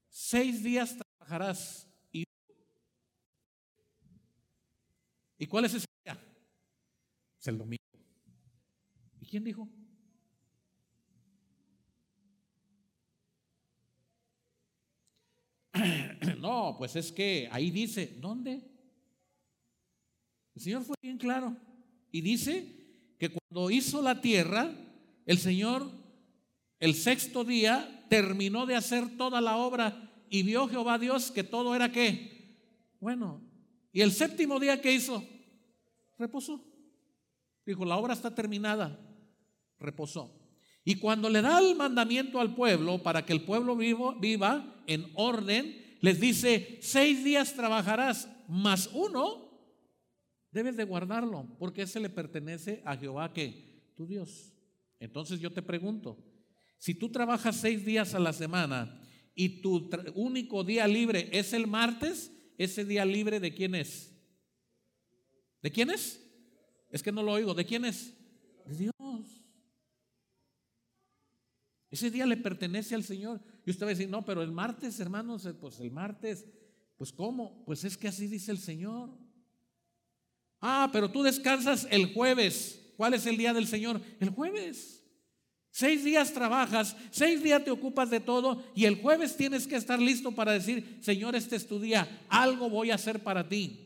Seis 0.10 0.62
días 0.62 0.98
trabajarás. 0.98 1.89
¿Y, 5.40 5.46
¿Y 5.46 5.48
cuál 5.48 5.66
es 5.66 5.74
ese 5.74 5.88
día? 6.04 6.20
Es 7.40 7.48
el 7.48 7.58
domingo. 7.58 7.82
¿Y 9.22 9.26
quién 9.26 9.44
dijo? 9.44 9.68
no, 16.40 16.76
pues 16.78 16.96
es 16.96 17.12
que 17.12 17.50
ahí 17.52 17.72
dice, 17.72 18.18
¿dónde? 18.20 18.62
El 20.56 20.62
Señor 20.62 20.84
fue 20.84 20.96
bien 21.02 21.18
claro 21.18 21.56
y 22.12 22.22
dice 22.22 22.76
que 23.18 23.30
cuando 23.30 23.72
hizo 23.72 24.02
la 24.02 24.22
tierra, 24.22 24.72
el 25.26 25.38
Señor 25.38 25.90
el 26.80 26.96
sexto 26.96 27.44
día 27.44 28.06
terminó 28.10 28.66
de 28.66 28.76
hacer 28.76 29.18
toda 29.18 29.42
la 29.42 29.58
obra 29.58 30.12
y 30.30 30.44
vio 30.44 30.68
Jehová 30.68 30.98
Dios 30.98 31.32
que 31.32 31.44
todo 31.44 31.76
era 31.76 31.92
qué. 31.92 32.58
Bueno, 33.00 33.42
Y 33.92 34.02
el 34.02 34.12
séptimo 34.12 34.60
día 34.60 34.82
que 34.82 34.94
hizo, 34.94 35.24
reposó. 36.18 36.64
Dijo, 37.66 37.86
la 37.86 37.98
obra 37.98 38.14
está 38.14 38.34
terminada, 38.34 39.00
reposó. 39.80 40.36
Y 40.84 40.96
cuando 40.96 41.30
le 41.30 41.42
da 41.42 41.60
el 41.60 41.76
mandamiento 41.76 42.40
al 42.40 42.56
pueblo 42.56 43.04
para 43.04 43.26
que 43.26 43.34
el 43.34 43.44
pueblo 43.44 43.76
vivo, 43.76 44.16
viva 44.20 44.84
en 44.88 45.12
orden, 45.16 45.98
les 46.02 46.20
dice, 46.20 46.80
seis 46.82 47.24
días 47.24 47.54
trabajarás, 47.54 48.30
más 48.48 48.90
uno 48.94 49.50
debes 50.52 50.78
de 50.78 50.84
guardarlo, 50.84 51.48
porque 51.60 51.84
ese 51.84 52.00
le 52.00 52.10
pertenece 52.10 52.82
a 52.86 52.98
Jehová 52.98 53.34
que 53.34 53.92
tu 53.96 54.08
Dios. 54.08 54.54
Entonces 55.00 55.40
yo 55.40 55.52
te 55.52 55.62
pregunto, 55.62 56.18
si 56.78 56.96
tú 56.96 57.10
trabajas 57.10 57.58
seis 57.58 57.86
días 57.86 58.16
a 58.16 58.20
la 58.20 58.34
semana 58.34 59.02
y 59.36 59.62
tu 59.62 59.90
único 60.16 60.64
día 60.64 60.88
libre 60.88 61.30
es 61.32 61.54
el 61.54 61.68
martes, 61.68 62.32
ese 62.60 62.86
día 62.86 63.06
libre 63.06 63.40
de 63.40 63.54
quién 63.54 63.74
es? 63.74 64.12
¿De 65.62 65.72
quién 65.72 65.90
es? 65.90 66.22
Es 66.92 67.02
que 67.02 67.12
no 67.12 67.24
lo 67.24 67.32
oigo. 67.32 67.54
¿De 67.54 67.66
quién 67.66 67.86
es? 67.86 68.14
De 68.66 68.76
Dios. 68.76 68.94
Ese 71.90 72.12
día 72.12 72.26
le 72.26 72.38
pertenece 72.38 72.96
al 72.96 73.04
Señor. 73.04 73.42
Y 73.66 73.72
usted 73.72 73.86
va 73.86 73.90
a 73.90 73.94
decir, 73.94 74.10
no, 74.10 74.24
pero 74.26 74.44
el 74.44 74.52
martes, 74.52 75.00
hermanos, 75.00 75.46
eh, 75.46 75.54
pues 75.54 75.80
el 75.80 75.90
martes, 75.90 76.46
pues 76.98 77.12
¿cómo? 77.14 77.64
Pues 77.66 77.84
es 77.84 77.98
que 77.98 78.10
así 78.10 78.28
dice 78.28 78.52
el 78.52 78.60
Señor. 78.60 79.18
Ah, 80.60 80.90
pero 80.92 81.10
tú 81.10 81.24
descansas 81.24 81.88
el 81.90 82.14
jueves. 82.14 82.94
¿Cuál 82.98 83.14
es 83.14 83.26
el 83.26 83.38
día 83.38 83.54
del 83.54 83.68
Señor? 83.68 84.02
El 84.20 84.30
jueves. 84.32 84.99
Seis 85.72 86.04
días 86.04 86.34
trabajas, 86.34 86.96
seis 87.12 87.44
días 87.44 87.64
te 87.64 87.72
ocupas 87.72 88.10
de 88.10 88.20
todo 88.20 88.64
y 88.76 88.86
el 88.86 89.02
jueves 89.02 89.38
tienes 89.38 89.68
que 89.68 89.76
estar 89.76 90.00
listo 90.00 90.32
para 90.32 90.52
decir, 90.52 90.98
Señor, 91.02 91.36
este 91.36 91.56
es 91.56 91.68
tu 91.68 91.80
día, 91.80 92.26
algo 92.28 92.70
voy 92.70 92.92
a 92.92 92.96
hacer 92.96 93.22
para 93.22 93.48
ti. 93.48 93.86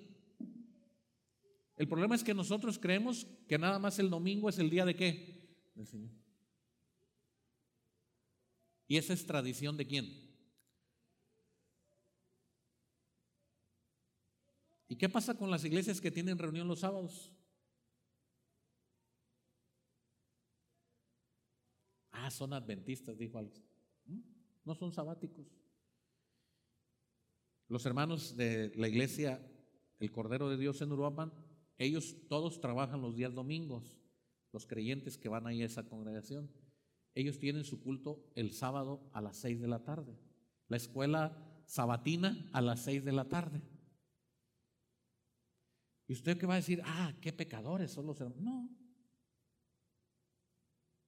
El 1.76 1.88
problema 1.88 2.16
es 2.16 2.24
que 2.24 2.34
nosotros 2.34 2.80
creemos 2.80 3.28
que 3.48 3.58
nada 3.58 3.80
más 3.80 4.00
el 4.00 4.10
domingo 4.10 4.48
es 4.48 4.60
el 4.60 4.70
día 4.70 4.86
de 4.86 4.96
qué? 4.96 5.58
Del 5.76 5.88
Señor. 5.88 6.12
¿Y 8.88 8.98
esa 8.98 9.14
es 9.14 9.26
tradición 9.26 9.76
de 9.76 9.88
quién? 9.88 10.24
¿Y 14.88 14.96
qué 14.96 15.10
pasa 15.10 15.34
con 15.34 15.50
las 15.50 15.66
iglesias 15.66 16.00
que 16.00 16.12
tienen 16.12 16.38
reunión 16.38 16.68
los 16.68 16.82
sábados? 16.82 17.32
Ah, 22.14 22.32
son 22.32 22.54
adventistas, 22.54 23.18
dijo 23.18 23.38
alguien. 23.38 23.64
¿Mm? 24.06 24.22
No 24.64 24.76
son 24.76 24.94
sabáticos. 24.94 25.46
Los 27.68 27.86
hermanos 27.86 28.38
de 28.38 28.72
la 28.76 28.88
iglesia, 28.88 29.46
el 30.00 30.12
Cordero 30.12 30.50
de 30.50 30.58
Dios 30.58 30.82
en 30.82 30.92
Uruapan, 30.92 31.34
ellos 31.78 32.16
todos 32.30 32.62
trabajan 32.62 33.02
los 33.02 33.16
días 33.16 33.34
domingos, 33.34 33.98
los 34.52 34.68
creyentes 34.68 35.18
que 35.18 35.30
van 35.30 35.48
ahí 35.48 35.64
a 35.64 35.66
esa 35.66 35.84
congregación. 35.84 36.52
Ellos 37.16 37.40
tienen 37.40 37.64
su 37.64 37.82
culto 37.82 38.32
el 38.36 38.54
sábado 38.54 39.10
a 39.12 39.22
las 39.22 39.38
seis 39.38 39.60
de 39.60 39.68
la 39.68 39.84
tarde. 39.84 40.18
La 40.68 40.78
escuela 40.78 41.64
sabatina 41.66 42.50
a 42.54 42.62
las 42.62 42.84
seis 42.84 43.04
de 43.04 43.12
la 43.12 43.28
tarde. 43.28 43.62
¿Y 46.08 46.14
usted 46.14 46.38
qué 46.38 46.46
va 46.46 46.54
a 46.54 46.58
decir? 46.58 46.82
Ah, 46.86 47.14
qué 47.22 47.34
pecadores 47.34 47.92
son 47.92 48.06
los 48.06 48.20
hermanos. 48.22 48.44
No. 48.44 48.83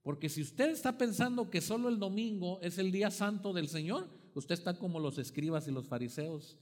Porque 0.05 0.29
si 0.29 0.43
usted 0.43 0.69
está 0.69 0.99
pensando 0.99 1.49
que 1.49 1.61
solo 1.61 1.89
el 1.89 1.97
domingo 1.97 2.61
es 2.61 2.77
el 2.77 2.91
día 2.91 3.09
santo 3.09 3.53
del 3.53 3.67
Señor, 3.67 4.07
usted 4.35 4.53
está 4.53 4.77
como 4.77 4.99
los 4.99 5.17
escribas 5.17 5.67
y 5.67 5.71
los 5.71 5.87
fariseos, 5.87 6.59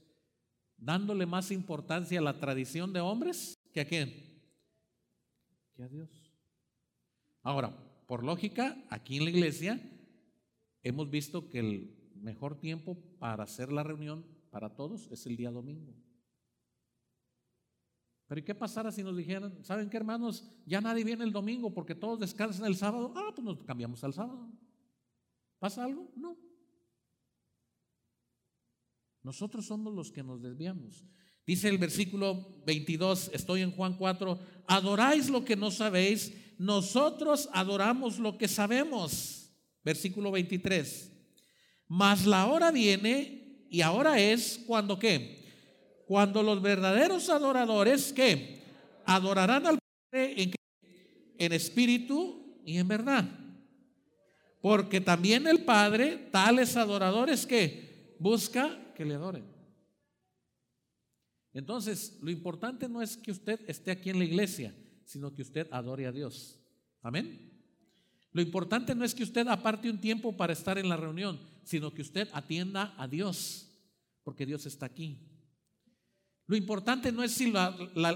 dándole 0.78 1.26
más 1.26 1.50
importancia 1.50 2.20
a 2.20 2.22
la 2.22 2.40
tradición 2.40 2.94
de 2.94 3.00
hombres 3.00 3.54
que 3.74 3.82
a 3.82 3.84
quién? 3.84 4.14
Que 5.74 5.82
a 5.82 5.88
Dios. 5.88 6.08
Ahora, 7.42 7.76
por 8.06 8.24
lógica, 8.24 8.82
aquí 8.88 9.18
en 9.18 9.24
la 9.24 9.30
iglesia 9.30 9.78
hemos 10.82 11.10
visto 11.10 11.50
que 11.50 11.58
el 11.58 12.12
mejor 12.14 12.58
tiempo 12.58 12.96
para 13.18 13.44
hacer 13.44 13.70
la 13.70 13.82
reunión 13.82 14.24
para 14.48 14.74
todos 14.74 15.12
es 15.12 15.26
el 15.26 15.36
día 15.36 15.50
domingo. 15.50 15.92
Pero 18.26 18.40
¿y 18.40 18.44
qué 18.44 18.54
pasara 18.54 18.90
si 18.90 19.02
nos 19.02 19.16
dijeran, 19.16 19.62
¿saben 19.64 19.90
qué 19.90 19.96
hermanos? 19.96 20.48
Ya 20.64 20.80
nadie 20.80 21.04
viene 21.04 21.24
el 21.24 21.32
domingo 21.32 21.72
porque 21.74 21.94
todos 21.94 22.18
descansan 22.18 22.66
el 22.66 22.76
sábado. 22.76 23.12
Ah, 23.14 23.32
pues 23.34 23.44
nos 23.44 23.62
cambiamos 23.64 24.02
al 24.02 24.14
sábado. 24.14 24.50
¿Pasa 25.58 25.84
algo? 25.84 26.10
No. 26.16 26.36
Nosotros 29.22 29.66
somos 29.66 29.94
los 29.94 30.10
que 30.10 30.22
nos 30.22 30.42
desviamos. 30.42 31.04
Dice 31.46 31.68
el 31.68 31.78
versículo 31.78 32.62
22, 32.66 33.30
estoy 33.34 33.60
en 33.60 33.72
Juan 33.72 33.96
4, 33.96 34.38
adoráis 34.66 35.28
lo 35.28 35.44
que 35.44 35.56
no 35.56 35.70
sabéis, 35.70 36.32
nosotros 36.58 37.50
adoramos 37.52 38.18
lo 38.18 38.38
que 38.38 38.48
sabemos. 38.48 39.50
Versículo 39.84 40.30
23, 40.30 41.12
mas 41.88 42.24
la 42.24 42.46
hora 42.46 42.70
viene 42.70 43.66
y 43.68 43.82
ahora 43.82 44.18
es 44.18 44.62
cuando 44.66 44.98
qué? 44.98 45.43
Cuando 46.06 46.42
los 46.42 46.60
verdaderos 46.60 47.28
adoradores, 47.28 48.12
que 48.12 48.64
Adorarán 49.06 49.66
al 49.66 49.78
Padre 49.78 50.42
en, 50.42 50.52
en 51.38 51.52
espíritu 51.52 52.60
y 52.64 52.78
en 52.78 52.88
verdad. 52.88 53.28
Porque 54.60 55.00
también 55.00 55.46
el 55.46 55.64
Padre, 55.64 56.16
tales 56.30 56.76
adoradores 56.76 57.46
que 57.46 58.16
busca 58.18 58.94
que 58.94 59.04
le 59.04 59.14
adoren. 59.14 59.44
Entonces, 61.52 62.18
lo 62.22 62.30
importante 62.30 62.88
no 62.88 63.02
es 63.02 63.16
que 63.16 63.30
usted 63.30 63.60
esté 63.68 63.90
aquí 63.90 64.10
en 64.10 64.18
la 64.18 64.24
iglesia, 64.24 64.74
sino 65.04 65.32
que 65.34 65.42
usted 65.42 65.68
adore 65.70 66.06
a 66.06 66.12
Dios. 66.12 66.58
Amén. 67.02 67.52
Lo 68.32 68.42
importante 68.42 68.94
no 68.94 69.04
es 69.04 69.14
que 69.14 69.22
usted 69.22 69.46
aparte 69.46 69.90
un 69.90 70.00
tiempo 70.00 70.36
para 70.36 70.52
estar 70.52 70.78
en 70.78 70.88
la 70.88 70.96
reunión, 70.96 71.38
sino 71.62 71.92
que 71.92 72.02
usted 72.02 72.28
atienda 72.32 72.94
a 72.96 73.06
Dios, 73.06 73.70
porque 74.24 74.46
Dios 74.46 74.66
está 74.66 74.86
aquí. 74.86 75.33
Lo 76.46 76.56
importante 76.56 77.10
no 77.10 77.22
es 77.22 77.32
si 77.32 77.52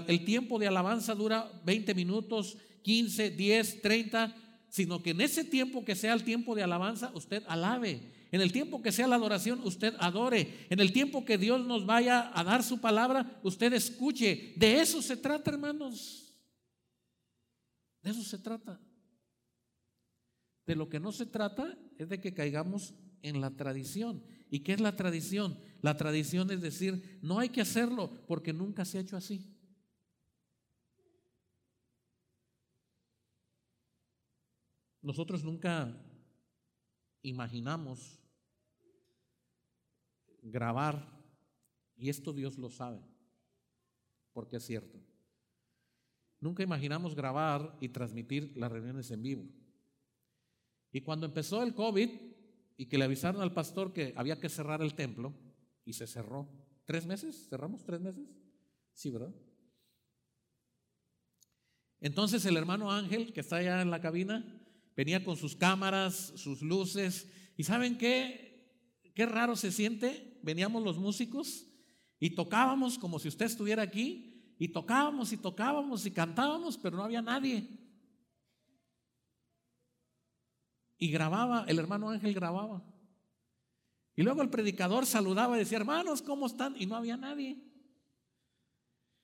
el 0.07 0.25
tiempo 0.25 0.59
de 0.59 0.67
alabanza 0.67 1.15
dura 1.15 1.51
20 1.65 1.95
minutos, 1.95 2.57
15, 2.83 3.31
10, 3.31 3.81
30, 3.81 4.35
sino 4.69 5.01
que 5.01 5.11
en 5.11 5.21
ese 5.21 5.43
tiempo 5.43 5.83
que 5.83 5.95
sea 5.95 6.13
el 6.13 6.23
tiempo 6.23 6.55
de 6.55 6.63
alabanza, 6.63 7.11
usted 7.15 7.43
alabe. 7.47 8.13
En 8.31 8.41
el 8.41 8.51
tiempo 8.51 8.83
que 8.83 8.91
sea 8.91 9.07
la 9.07 9.15
adoración, 9.15 9.61
usted 9.63 9.95
adore. 9.99 10.67
En 10.69 10.79
el 10.79 10.93
tiempo 10.93 11.25
que 11.25 11.39
Dios 11.39 11.65
nos 11.65 11.87
vaya 11.87 12.31
a 12.37 12.43
dar 12.43 12.63
su 12.63 12.79
palabra, 12.79 13.39
usted 13.41 13.73
escuche. 13.73 14.53
De 14.55 14.79
eso 14.79 15.01
se 15.01 15.17
trata, 15.17 15.49
hermanos. 15.49 16.35
De 18.03 18.11
eso 18.11 18.23
se 18.23 18.37
trata. 18.37 18.79
De 20.67 20.75
lo 20.75 20.87
que 20.87 20.99
no 20.99 21.11
se 21.11 21.25
trata 21.25 21.75
es 21.97 22.09
de 22.09 22.21
que 22.21 22.35
caigamos 22.35 22.93
en 23.23 23.41
la 23.41 23.49
tradición. 23.49 24.23
¿Y 24.49 24.61
qué 24.61 24.73
es 24.73 24.79
la 24.79 24.95
tradición? 24.95 25.59
La 25.81 25.95
tradición 25.95 26.49
es 26.51 26.61
decir, 26.61 27.19
no 27.21 27.39
hay 27.39 27.49
que 27.49 27.61
hacerlo 27.61 28.09
porque 28.27 28.51
nunca 28.51 28.83
se 28.83 28.97
ha 28.97 29.01
hecho 29.01 29.15
así. 29.15 29.45
Nosotros 35.01 35.43
nunca 35.43 35.95
imaginamos 37.21 38.19
grabar, 40.41 41.07
y 41.95 42.09
esto 42.09 42.33
Dios 42.33 42.57
lo 42.57 42.69
sabe, 42.69 43.01
porque 44.33 44.57
es 44.57 44.65
cierto. 44.65 44.99
Nunca 46.39 46.63
imaginamos 46.63 47.15
grabar 47.15 47.77
y 47.81 47.89
transmitir 47.89 48.55
las 48.55 48.71
reuniones 48.71 49.11
en 49.11 49.21
vivo. 49.21 49.45
Y 50.91 51.01
cuando 51.01 51.25
empezó 51.25 51.61
el 51.61 51.73
COVID 51.73 52.28
y 52.79 52.85
que 52.85 52.97
le 52.97 53.03
avisaron 53.03 53.41
al 53.41 53.53
pastor 53.53 53.91
que 53.91 54.13
había 54.15 54.39
que 54.39 54.47
cerrar 54.47 54.81
el 54.81 54.95
templo, 54.95 55.33
y 55.83 55.91
se 55.91 56.07
cerró. 56.07 56.47
¿Tres 56.85 57.05
meses? 57.05 57.47
¿Cerramos 57.49 57.83
tres 57.83 57.99
meses? 57.99 58.25
Sí, 58.93 59.11
¿verdad? 59.11 59.35
Entonces 61.99 62.45
el 62.45 62.55
hermano 62.55 62.89
Ángel, 62.89 63.33
que 63.33 63.41
está 63.41 63.57
allá 63.57 63.81
en 63.81 63.91
la 63.91 63.99
cabina, 63.99 64.45
venía 64.95 65.25
con 65.25 65.35
sus 65.35 65.57
cámaras, 65.57 66.31
sus 66.37 66.61
luces, 66.61 67.29
y 67.57 67.65
¿saben 67.65 67.97
qué? 67.97 68.71
Qué 69.13 69.25
raro 69.25 69.57
se 69.57 69.73
siente. 69.73 70.39
Veníamos 70.41 70.81
los 70.81 70.97
músicos 70.97 71.67
y 72.17 72.29
tocábamos 72.29 72.97
como 72.97 73.19
si 73.19 73.27
usted 73.27 73.47
estuviera 73.47 73.83
aquí, 73.83 74.55
y 74.57 74.69
tocábamos 74.69 75.33
y 75.33 75.37
tocábamos 75.37 76.05
y 76.05 76.11
cantábamos, 76.11 76.77
pero 76.77 76.95
no 76.95 77.03
había 77.03 77.21
nadie. 77.21 77.67
Y 80.99 81.09
grababa, 81.09 81.63
el 81.67 81.79
hermano 81.79 82.09
Ángel 82.09 82.33
grababa. 82.33 82.83
Y 84.15 84.21
luego 84.21 84.41
el 84.41 84.49
predicador 84.49 85.05
saludaba 85.05 85.55
y 85.55 85.59
decía, 85.59 85.77
hermanos, 85.77 86.21
¿cómo 86.21 86.45
están? 86.45 86.75
Y 86.77 86.85
no 86.85 86.97
había 86.97 87.15
nadie. 87.15 87.57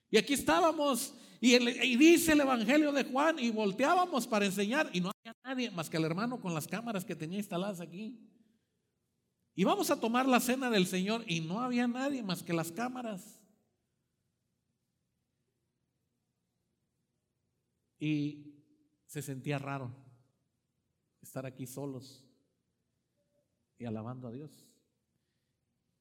Y 0.08 0.16
aquí 0.16 0.32
estábamos, 0.32 1.12
y, 1.38 1.54
y, 1.54 1.96
dice 1.96 2.32
el 2.32 2.40
Evangelio 2.40 2.92
de 2.92 3.04
Juan, 3.04 3.38
y 3.38 3.50
volteábamos 3.50 4.26
para 4.26 4.46
enseñar, 4.46 4.88
y 4.94 5.02
no 5.02 5.10
había 5.10 5.36
nadie 5.44 5.70
más 5.70 5.90
que 5.90 5.98
el 5.98 6.04
hermano 6.04 6.40
con 6.40 6.54
las 6.54 6.66
cámaras 6.66 7.04
que 7.04 7.14
tenía 7.14 7.36
instaladas 7.36 7.80
aquí. 7.80 8.18
Y 9.54 9.64
vamos 9.64 9.90
a 9.90 10.00
tomar 10.00 10.26
la 10.26 10.40
cena 10.40 10.70
del 10.70 10.86
Señor, 10.86 11.24
y 11.26 11.40
no 11.40 11.60
había 11.60 11.86
nadie 11.86 12.22
más 12.22 12.42
que 12.42 12.54
las 12.54 12.72
cámaras. 12.72 13.38
Y 17.98 18.54
se 19.06 19.20
sentía 19.20 19.58
raro 19.58 20.05
estar 21.26 21.46
aquí 21.46 21.66
solos 21.66 22.24
y 23.78 23.84
alabando 23.84 24.28
a 24.28 24.32
Dios. 24.32 24.66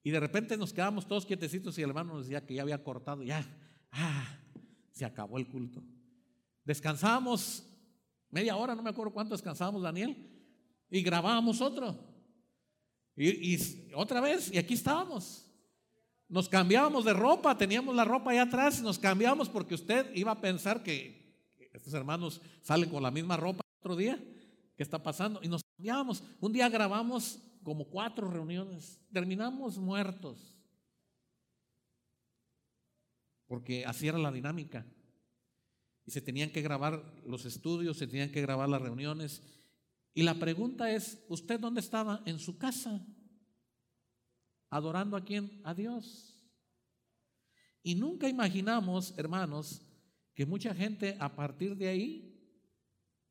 Y 0.03 0.11
de 0.11 0.19
repente 0.19 0.55
nos 0.55 0.71
quedamos 0.71 1.07
todos 1.07 1.25
quietecitos 1.25 1.77
y 1.77 1.81
el 1.81 1.89
hermano 1.89 2.13
nos 2.13 2.25
decía 2.25 2.45
que 2.45 2.53
ya 2.53 2.61
había 2.61 2.83
cortado, 2.83 3.23
ya, 3.23 3.45
ah, 3.91 4.37
se 4.91 5.03
acabó 5.03 5.37
el 5.37 5.47
culto. 5.47 5.83
Descansamos 6.63 7.63
media 8.29 8.55
hora, 8.55 8.75
no 8.75 8.83
me 8.83 8.91
acuerdo 8.91 9.13
cuánto 9.13 9.33
descansábamos, 9.33 9.81
Daniel, 9.81 10.15
y 10.89 11.01
grabábamos 11.01 11.59
otro. 11.61 11.97
Y, 13.15 13.57
otra 13.93 14.21
vez, 14.21 14.51
y 14.53 14.57
aquí 14.57 14.73
estábamos. 14.73 15.51
Nos 16.27 16.49
cambiábamos 16.49 17.05
de 17.05 17.13
ropa, 17.13 17.57
teníamos 17.57 17.95
la 17.95 18.03
ropa 18.03 18.31
allá 18.31 18.43
atrás, 18.43 18.81
nos 18.81 18.99
cambiábamos 18.99 19.49
porque 19.49 19.75
usted 19.75 20.13
iba 20.15 20.31
a 20.31 20.41
pensar 20.41 20.83
que 20.83 21.49
estos 21.73 21.93
hermanos 21.93 22.41
salen 22.61 22.89
con 22.89 23.01
la 23.01 23.11
misma 23.11 23.37
ropa 23.37 23.63
otro 23.79 23.95
día. 23.95 24.19
¿Qué 24.75 24.83
está 24.83 25.01
pasando? 25.01 25.39
Y 25.41 25.47
nos 25.47 25.63
cambiábamos. 25.63 26.23
Un 26.41 26.51
día 26.51 26.69
grabamos 26.69 27.39
como 27.63 27.89
cuatro 27.89 28.29
reuniones. 28.29 28.99
Terminamos 29.11 29.77
muertos. 29.77 30.55
Porque 33.47 33.85
así 33.85 34.07
era 34.07 34.17
la 34.17 34.31
dinámica. 34.31 34.85
Y 36.05 36.11
se 36.11 36.21
tenían 36.21 36.51
que 36.51 36.61
grabar 36.61 37.03
los 37.25 37.45
estudios, 37.45 37.97
se 37.97 38.07
tenían 38.07 38.31
que 38.31 38.41
grabar 38.41 38.69
las 38.69 38.81
reuniones. 38.81 39.41
Y 40.13 40.23
la 40.23 40.35
pregunta 40.35 40.91
es, 40.91 41.23
¿usted 41.29 41.59
dónde 41.59 41.79
estaba? 41.79 42.21
En 42.25 42.39
su 42.39 42.57
casa. 42.57 43.05
¿Adorando 44.69 45.17
a 45.17 45.23
quién? 45.23 45.61
A 45.63 45.73
Dios. 45.73 46.35
Y 47.81 47.95
nunca 47.95 48.27
imaginamos, 48.27 49.17
hermanos, 49.17 49.81
que 50.33 50.45
mucha 50.45 50.73
gente 50.75 51.17
a 51.19 51.35
partir 51.35 51.77
de 51.77 51.87
ahí 51.87 52.35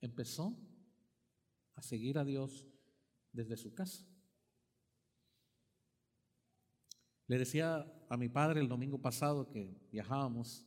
empezó 0.01 0.57
a 1.75 1.83
seguir 1.83 2.18
a 2.18 2.25
Dios 2.25 2.66
desde 3.33 3.57
su 3.57 3.75
casa. 3.75 4.07
Le 7.27 7.39
decía 7.39 7.87
a 8.09 8.16
mi 8.16 8.29
padre 8.29 8.61
el 8.61 8.68
domingo 8.68 9.01
pasado 9.01 9.51
que 9.51 9.75
viajábamos, 9.91 10.66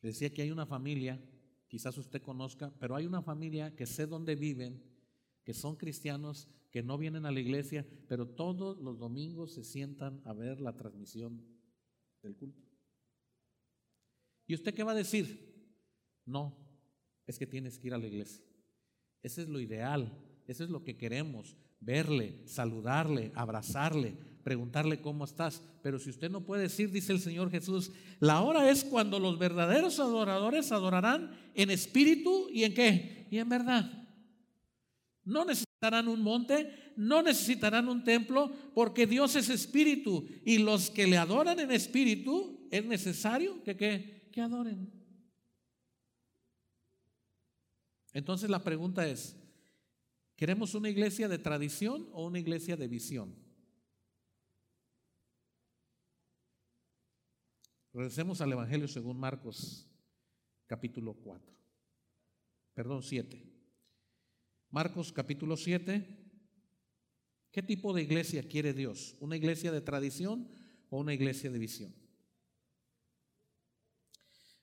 le 0.00 0.10
decía 0.10 0.32
que 0.32 0.42
hay 0.42 0.50
una 0.50 0.66
familia, 0.66 1.20
quizás 1.66 1.98
usted 1.98 2.22
conozca, 2.22 2.72
pero 2.78 2.94
hay 2.94 3.06
una 3.06 3.22
familia 3.22 3.74
que 3.74 3.86
sé 3.86 4.06
dónde 4.06 4.36
viven, 4.36 4.82
que 5.42 5.52
son 5.52 5.76
cristianos, 5.76 6.48
que 6.70 6.82
no 6.82 6.96
vienen 6.96 7.26
a 7.26 7.32
la 7.32 7.40
iglesia, 7.40 7.86
pero 8.06 8.28
todos 8.28 8.78
los 8.78 8.98
domingos 8.98 9.54
se 9.54 9.64
sientan 9.64 10.20
a 10.24 10.32
ver 10.32 10.60
la 10.60 10.76
transmisión 10.76 11.42
del 12.22 12.36
culto. 12.36 12.62
¿Y 14.46 14.54
usted 14.54 14.74
qué 14.74 14.84
va 14.84 14.92
a 14.92 14.96
decir? 14.96 15.54
No, 16.24 16.56
es 17.26 17.38
que 17.38 17.46
tienes 17.46 17.78
que 17.78 17.88
ir 17.88 17.94
a 17.94 17.98
la 17.98 18.06
iglesia. 18.06 18.45
Ese 19.26 19.42
es 19.42 19.48
lo 19.48 19.58
ideal, 19.58 20.16
eso 20.46 20.62
es 20.62 20.70
lo 20.70 20.84
que 20.84 20.96
queremos, 20.96 21.56
verle, 21.80 22.42
saludarle, 22.44 23.32
abrazarle, 23.34 24.16
preguntarle 24.44 25.00
cómo 25.00 25.24
estás. 25.24 25.64
Pero 25.82 25.98
si 25.98 26.10
usted 26.10 26.30
no 26.30 26.46
puede 26.46 26.62
decir, 26.62 26.92
dice 26.92 27.12
el 27.12 27.18
Señor 27.18 27.50
Jesús, 27.50 27.90
la 28.20 28.40
hora 28.40 28.70
es 28.70 28.84
cuando 28.84 29.18
los 29.18 29.36
verdaderos 29.36 29.98
adoradores 29.98 30.70
adorarán 30.70 31.32
en 31.56 31.70
espíritu 31.70 32.46
y 32.52 32.62
en 32.62 32.74
qué? 32.74 33.26
Y 33.28 33.38
en 33.38 33.48
verdad. 33.48 33.90
No 35.24 35.44
necesitarán 35.44 36.06
un 36.06 36.22
monte, 36.22 36.92
no 36.94 37.20
necesitarán 37.20 37.88
un 37.88 38.04
templo, 38.04 38.52
porque 38.76 39.08
Dios 39.08 39.34
es 39.34 39.50
espíritu 39.50 40.24
y 40.44 40.58
los 40.58 40.88
que 40.88 41.08
le 41.08 41.18
adoran 41.18 41.58
en 41.58 41.72
espíritu 41.72 42.68
es 42.70 42.84
necesario 42.84 43.60
que, 43.64 43.76
que, 43.76 44.28
que 44.30 44.40
adoren. 44.40 44.95
Entonces 48.16 48.48
la 48.48 48.64
pregunta 48.64 49.06
es, 49.06 49.36
¿queremos 50.36 50.74
una 50.74 50.88
iglesia 50.88 51.28
de 51.28 51.36
tradición 51.36 52.08
o 52.14 52.24
una 52.24 52.38
iglesia 52.38 52.74
de 52.74 52.88
visión? 52.88 53.36
Regresemos 57.92 58.40
al 58.40 58.52
Evangelio 58.52 58.88
según 58.88 59.20
Marcos 59.20 59.86
capítulo 60.66 61.12
4. 61.12 61.54
Perdón, 62.72 63.02
7. 63.02 63.52
Marcos 64.70 65.12
capítulo 65.12 65.54
7. 65.54 66.18
¿Qué 67.50 67.62
tipo 67.62 67.92
de 67.92 68.00
iglesia 68.00 68.48
quiere 68.48 68.72
Dios? 68.72 69.14
¿Una 69.20 69.36
iglesia 69.36 69.70
de 69.70 69.82
tradición 69.82 70.48
o 70.88 71.00
una 71.00 71.12
iglesia 71.12 71.50
de 71.50 71.58
visión? 71.58 71.94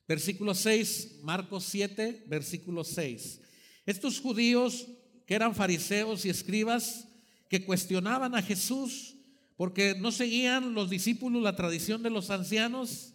Versículo 0.08 0.54
6, 0.54 1.20
Marcos 1.24 1.64
7, 1.66 2.26
versículo 2.28 2.84
6. 2.84 3.42
Estos 3.86 4.20
judíos 4.20 4.88
que 5.26 5.36
eran 5.36 5.56
fariseos 5.56 6.26
y 6.26 6.30
escribas, 6.30 7.08
que 7.50 7.66
cuestionaban 7.66 8.36
a 8.36 8.42
Jesús 8.42 9.16
porque 9.56 9.96
no 10.00 10.12
seguían 10.12 10.74
los 10.74 10.90
discípulos 10.90 11.42
la 11.42 11.56
tradición 11.56 12.02
de 12.04 12.10
los 12.10 12.30
ancianos, 12.30 13.14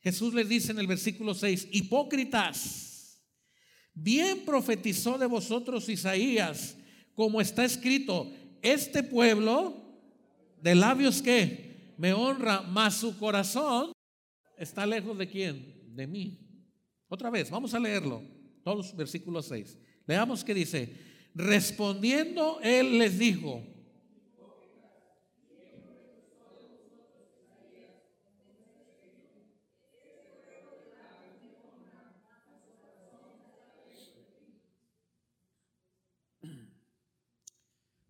Jesús 0.00 0.32
les 0.32 0.48
dice 0.48 0.72
en 0.72 0.78
el 0.78 0.86
versículo 0.86 1.34
6, 1.34 1.68
hipócritas, 1.72 3.20
bien 3.92 4.44
profetizó 4.44 5.18
de 5.18 5.26
vosotros 5.26 5.88
Isaías, 5.88 6.76
como 7.14 7.40
está 7.40 7.64
escrito, 7.64 8.30
este 8.62 9.02
pueblo 9.02 9.74
de 10.62 10.74
labios 10.74 11.20
que 11.20 11.94
me 11.98 12.12
honra, 12.12 12.62
mas 12.62 12.96
su 12.96 13.18
corazón 13.18 13.92
está 14.60 14.86
lejos 14.86 15.16
de 15.16 15.26
quién? 15.26 15.96
De 15.96 16.06
mí. 16.06 16.38
Otra 17.08 17.30
vez, 17.30 17.50
vamos 17.50 17.74
a 17.74 17.80
leerlo, 17.80 18.22
todos 18.62 18.94
versículos 18.94 19.46
6. 19.46 19.76
Leamos 20.06 20.44
que 20.44 20.54
dice, 20.54 20.94
respondiendo 21.34 22.60
él 22.62 22.98
les 22.98 23.18
dijo, 23.18 23.64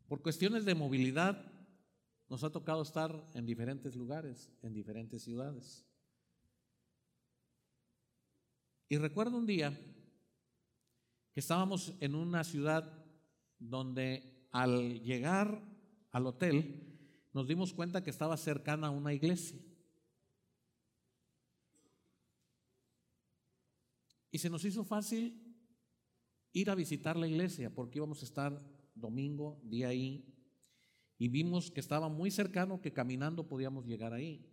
por 0.08 0.20
cuestiones 0.20 0.64
de 0.64 0.74
movilidad 0.74 1.46
nos 2.28 2.42
ha 2.42 2.50
tocado 2.50 2.82
estar 2.82 3.24
en 3.34 3.46
diferentes 3.46 3.94
lugares, 3.94 4.50
en 4.62 4.72
diferentes 4.72 5.22
ciudades. 5.22 5.86
Y 8.90 8.98
recuerdo 8.98 9.36
un 9.36 9.46
día 9.46 9.70
que 11.32 11.38
estábamos 11.38 11.94
en 12.00 12.16
una 12.16 12.42
ciudad 12.42 12.92
donde 13.56 14.48
al 14.50 15.00
llegar 15.04 15.62
al 16.10 16.26
hotel 16.26 16.98
nos 17.32 17.46
dimos 17.46 17.72
cuenta 17.72 18.02
que 18.02 18.10
estaba 18.10 18.36
cercana 18.36 18.88
a 18.88 18.90
una 18.90 19.14
iglesia. 19.14 19.60
Y 24.32 24.38
se 24.38 24.50
nos 24.50 24.64
hizo 24.64 24.82
fácil 24.82 25.40
ir 26.52 26.68
a 26.68 26.74
visitar 26.74 27.16
la 27.16 27.28
iglesia 27.28 27.72
porque 27.72 27.98
íbamos 27.98 28.22
a 28.22 28.24
estar 28.24 28.60
domingo, 28.96 29.60
día 29.62 29.86
ahí, 29.86 30.34
y 31.16 31.28
vimos 31.28 31.70
que 31.70 31.78
estaba 31.78 32.08
muy 32.08 32.32
cercano, 32.32 32.80
que 32.80 32.92
caminando 32.92 33.46
podíamos 33.46 33.86
llegar 33.86 34.12
ahí. 34.12 34.44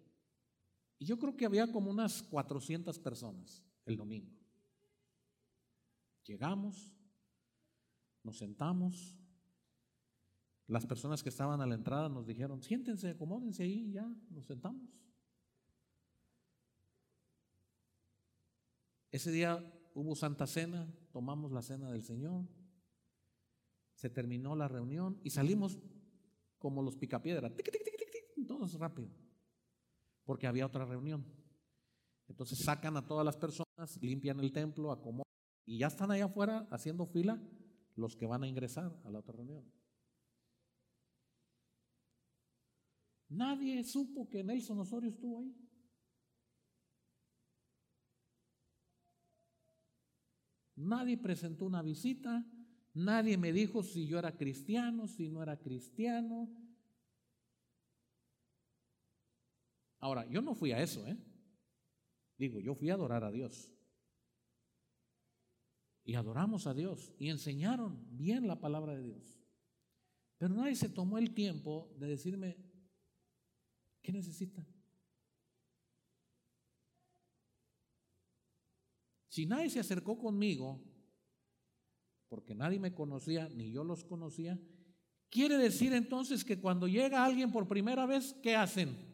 Y 1.00 1.06
yo 1.06 1.18
creo 1.18 1.36
que 1.36 1.48
había 1.48 1.72
como 1.72 1.90
unas 1.90 2.22
400 2.22 3.00
personas 3.00 3.66
el 3.88 3.98
domingo. 3.98 4.32
Llegamos, 6.26 6.94
nos 8.24 8.38
sentamos, 8.38 9.18
las 10.68 10.86
personas 10.86 11.24
que 11.24 11.30
estaban 11.30 11.62
a 11.62 11.66
la 11.66 11.76
entrada 11.76 12.10
nos 12.10 12.28
dijeron, 12.28 12.62
siéntense, 12.62 13.10
acomódense 13.10 13.64
ahí, 13.64 13.92
ya, 13.92 14.06
nos 14.30 14.46
sentamos. 14.46 14.90
Ese 19.10 19.32
día 19.32 19.64
hubo 19.94 20.16
Santa 20.16 20.46
Cena, 20.46 20.94
tomamos 21.12 21.52
la 21.54 21.62
cena 21.62 21.90
del 21.90 22.04
Señor, 22.04 22.46
se 23.96 24.10
terminó 24.10 24.56
la 24.56 24.68
reunión 24.68 25.20
y 25.24 25.30
salimos 25.30 25.80
como 26.60 26.84
los 26.84 26.98
picapiedras, 26.98 27.54
todos 28.48 28.74
rápido, 28.74 29.10
porque 30.26 30.48
había 30.48 30.66
otra 30.66 30.86
reunión. 30.86 31.37
Entonces 32.28 32.59
sacan 32.59 32.97
a 32.97 33.05
todas 33.05 33.25
las 33.25 33.38
personas, 33.38 33.97
limpian 34.01 34.39
el 34.39 34.51
templo, 34.51 34.91
acomodan 34.91 35.23
y 35.65 35.80
ya 35.80 35.88
están 35.88 36.11
allá 36.11 36.25
afuera 36.25 36.67
haciendo 36.71 37.05
fila 37.05 37.41
los 37.95 38.15
que 38.15 38.25
van 38.25 38.43
a 38.43 38.47
ingresar 38.47 38.97
a 39.03 39.09
la 39.09 39.19
otra 39.19 39.36
reunión. 39.36 39.65
Nadie 43.30 43.84
supo 43.84 44.30
que 44.30 44.43
Nelson 44.43 44.80
Osorio 44.80 45.09
estuvo 45.09 45.39
ahí. 45.39 45.53
Nadie 50.75 51.17
presentó 51.17 51.65
una 51.65 51.82
visita, 51.82 52.45
nadie 52.93 53.36
me 53.38 53.51
dijo 53.51 53.82
si 53.84 54.05
yo 54.07 54.19
era 54.19 54.38
cristiano, 54.38 55.07
si 55.07 55.28
no 55.28 55.41
era 55.41 55.57
cristiano. 55.57 56.49
Ahora, 59.99 60.30
yo 60.30 60.41
no 60.41 60.53
fui 60.53 60.71
a 60.71 60.82
eso, 60.82 61.05
¿eh? 61.07 61.17
Digo, 62.38 62.60
yo 62.60 62.76
fui 62.76 62.90
a 62.90 62.94
adorar 62.94 63.24
a 63.24 63.32
Dios. 63.32 63.72
y 66.08 66.16
adoramos 66.16 66.68
a 66.68 66.74
Dios 66.74 67.14
y 67.20 67.28
enseñaron 67.28 68.00
bien 68.16 68.48
la 68.48 68.62
palabra 68.62 68.96
de 68.96 69.04
Dios. 69.04 69.38
Pero 70.38 70.54
nadie 70.56 70.74
se 70.74 70.88
tomó 70.88 71.18
el 71.18 71.34
tiempo 71.34 71.94
de 71.98 72.08
decirme, 72.08 72.56
¿qué 74.02 74.14
necesita? 74.14 74.66
Si 79.28 79.46
nadie 79.46 79.70
se 79.70 79.82
acercó 79.82 80.18
conmigo, 80.18 80.82
porque 82.30 82.56
nadie 82.56 82.80
me 82.80 82.94
conocía, 82.94 83.50
ni 83.50 83.70
yo 83.74 83.84
los 83.84 84.06
conocía, 84.06 84.58
quiere 85.30 85.58
decir 85.58 85.92
entonces 85.92 86.46
que 86.46 86.62
cuando 86.62 86.88
llega 86.88 87.26
alguien 87.26 87.52
por 87.52 87.68
primera 87.68 88.06
vez, 88.06 88.34
¿qué 88.42 88.56
hacen? 88.56 89.07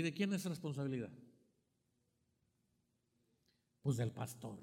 ¿Y 0.00 0.02
de 0.02 0.14
quién 0.14 0.32
es 0.32 0.46
responsabilidad? 0.46 1.12
Pues 3.82 3.98
del 3.98 4.10
pastor. 4.10 4.58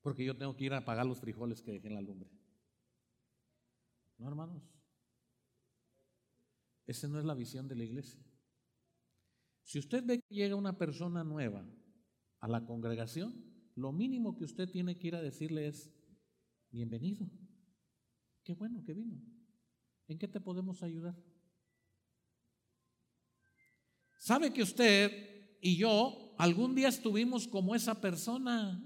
Porque 0.00 0.24
yo 0.24 0.34
tengo 0.34 0.56
que 0.56 0.64
ir 0.64 0.72
a 0.72 0.86
pagar 0.86 1.04
los 1.04 1.20
frijoles 1.20 1.60
que 1.60 1.72
dejé 1.72 1.88
en 1.88 1.96
la 1.96 2.00
lumbre. 2.00 2.30
¿No, 4.16 4.28
hermanos? 4.28 4.62
Esa 6.86 7.06
no 7.06 7.18
es 7.18 7.26
la 7.26 7.34
visión 7.34 7.68
de 7.68 7.74
la 7.74 7.84
iglesia. 7.84 8.24
Si 9.62 9.78
usted 9.78 10.02
ve 10.06 10.22
que 10.22 10.34
llega 10.34 10.56
una 10.56 10.78
persona 10.78 11.22
nueva 11.22 11.68
a 12.40 12.48
la 12.48 12.64
congregación, 12.64 13.44
lo 13.74 13.92
mínimo 13.92 14.36
que 14.36 14.44
usted 14.44 14.70
tiene 14.70 14.96
que 14.96 15.08
ir 15.08 15.16
a 15.16 15.20
decirle 15.20 15.68
es, 15.68 15.92
bienvenido. 16.70 17.28
Qué 18.42 18.54
bueno 18.54 18.82
que 18.82 18.94
vino. 18.94 19.20
¿En 20.06 20.18
qué 20.18 20.28
te 20.28 20.40
podemos 20.40 20.82
ayudar? 20.82 21.14
¿Sabe 24.28 24.52
que 24.52 24.62
usted 24.62 25.56
y 25.62 25.78
yo 25.78 26.34
algún 26.36 26.74
día 26.74 26.88
estuvimos 26.88 27.48
como 27.48 27.74
esa 27.74 27.98
persona? 27.98 28.78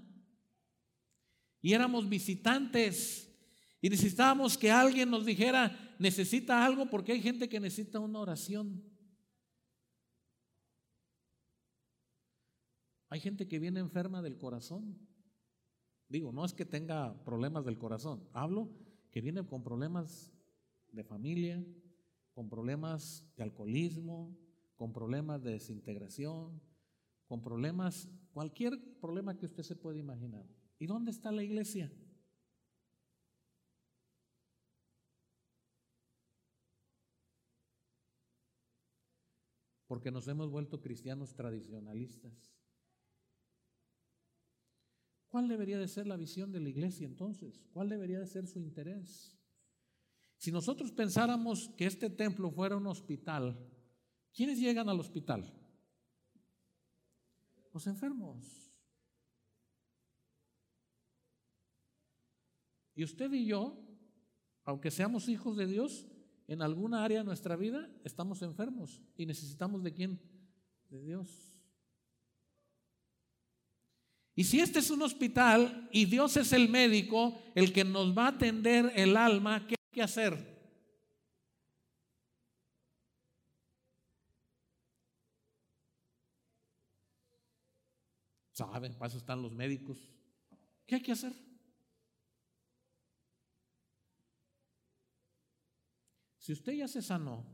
Y 1.61 1.73
éramos 1.73 2.09
visitantes 2.09 3.29
y 3.81 3.91
necesitábamos 3.91 4.57
que 4.57 4.71
alguien 4.71 5.11
nos 5.11 5.27
dijera, 5.27 5.97
necesita 5.99 6.65
algo 6.65 6.89
porque 6.89 7.11
hay 7.11 7.21
gente 7.21 7.49
que 7.49 7.59
necesita 7.59 7.99
una 7.99 8.21
oración. 8.21 8.85
Hay 13.09 13.19
gente 13.19 13.49
que 13.49 13.59
viene 13.59 13.81
enferma 13.81 14.23
del 14.23 14.39
corazón. 14.39 14.97
Digo, 16.07 16.31
no 16.31 16.45
es 16.45 16.53
que 16.53 16.65
tenga 16.65 17.21
problemas 17.25 17.65
del 17.65 17.79
corazón, 17.79 18.29
hablo 18.33 18.71
que 19.11 19.21
viene 19.21 19.45
con 19.45 19.65
problemas 19.65 20.33
de 20.93 21.03
familia, 21.03 21.67
con 22.33 22.49
problemas 22.49 23.29
de 23.37 23.43
alcoholismo, 23.43 24.39
con 24.83 24.93
problemas 24.93 25.41
de 25.45 25.53
desintegración, 25.53 26.61
con 27.27 27.41
problemas, 27.41 28.11
cualquier 28.33 28.73
problema 29.01 29.39
que 29.39 29.47
usted 29.47 29.63
se 29.63 29.77
pueda 29.77 29.97
imaginar. 29.97 30.45
¿Y 30.77 30.87
dónde 30.87 31.13
está 31.13 31.31
la 31.31 31.45
iglesia? 31.45 31.93
Porque 39.87 40.11
nos 40.11 40.27
hemos 40.27 40.51
vuelto 40.51 40.81
cristianos 40.81 41.33
tradicionalistas. 41.37 42.53
¿Cuál 45.29 45.47
debería 45.47 45.79
de 45.79 45.87
ser 45.87 46.09
la 46.09 46.17
visión 46.17 46.51
de 46.51 46.59
la 46.59 46.71
iglesia 46.71 47.07
entonces? 47.07 47.69
¿Cuál 47.73 47.89
debería 47.89 48.19
de 48.19 48.27
ser 48.27 48.49
su 48.49 48.59
interés? 48.59 49.39
Si 50.39 50.51
nosotros 50.51 50.91
pensáramos 50.91 51.69
que 51.77 51.87
este 51.87 52.11
templo 52.11 52.51
fuera 52.51 52.77
un 52.77 52.89
hospital, 52.89 53.69
¿Quiénes 54.35 54.59
llegan 54.59 54.89
al 54.89 54.99
hospital? 54.99 55.45
Los 57.73 57.87
enfermos. 57.87 58.73
Y 62.95 63.05
usted 63.05 63.33
y 63.33 63.47
yo, 63.47 63.79
aunque 64.65 64.91
seamos 64.91 65.29
hijos 65.29 65.57
de 65.57 65.67
Dios, 65.67 66.07
en 66.47 66.63
alguna 66.63 67.05
área 67.05 67.19
de 67.19 67.25
nuestra 67.25 67.57
vida 67.57 67.89
estamos 68.05 68.43
enfermos 68.43 69.01
y 69.17 69.27
necesitamos 69.27 69.83
de 69.83 69.93
quién? 69.93 70.21
De 70.91 71.03
Dios. 71.03 71.53
Y 74.35 74.45
si 74.45 74.61
este 74.61 74.79
es 74.79 74.91
un 74.91 75.03
hospital 75.03 75.89
y 75.93 76.07
Dios 76.07 76.37
es 76.37 76.53
el 76.53 76.69
médico, 76.69 77.39
el 77.55 77.73
que 77.73 77.85
nos 77.85 78.17
va 78.17 78.27
a 78.27 78.31
atender 78.31 78.93
el 78.97 79.17
alma, 79.17 79.67
¿qué 79.67 79.75
hay 79.79 79.95
que 79.95 80.03
hacer? 80.03 80.52
Saben, 88.53 88.95
para 88.95 89.09
eso 89.09 89.19
están 89.19 89.43
los 89.43 89.53
médicos. 89.53 89.99
¿Qué 90.87 90.97
hay 90.97 91.03
que 91.03 91.13
hacer? 91.13 91.33
Si 96.39 96.53
usted 96.53 96.73
ya 96.73 96.89
se 96.89 97.01
sanó 97.01 97.47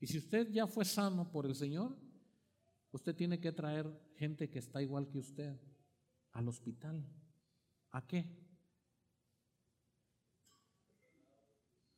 y 0.00 0.06
si 0.06 0.18
usted 0.18 0.50
ya 0.50 0.66
fue 0.66 0.84
sano 0.84 1.30
por 1.30 1.46
el 1.46 1.54
Señor, 1.54 1.96
usted 2.92 3.14
tiene 3.14 3.40
que 3.40 3.52
traer 3.52 3.86
gente 4.16 4.50
que 4.50 4.58
está 4.58 4.82
igual 4.82 5.08
que 5.08 5.18
usted 5.18 5.60
al 6.32 6.48
hospital. 6.48 7.06
¿A 7.90 8.06
qué? 8.06 8.24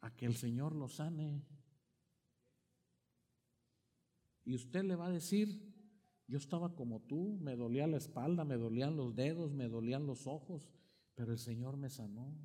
A 0.01 0.15
que 0.15 0.27
el 0.27 0.37
Señor 0.37 0.75
lo 0.75 0.89
sane. 0.89 1.47
Y 4.45 4.55
usted 4.55 4.85
le 4.85 4.97
va 4.97 5.07
a 5.07 5.11
decir, 5.11 5.76
yo 6.29 6.39
estaba 6.39 6.75
como 6.75 7.01
tú, 7.03 7.39
me 7.41 7.57
dolía 7.57 7.87
la 7.87 7.97
espalda, 7.97 8.45
me 8.45 8.57
dolían 8.57 8.97
los 8.97 9.15
dedos, 9.15 9.53
me 9.53 9.69
dolían 9.69 10.07
los 10.07 10.27
ojos, 10.27 10.69
pero 11.15 11.33
el 11.33 11.39
Señor 11.39 11.77
me 11.77 11.89
sanó. 11.89 12.37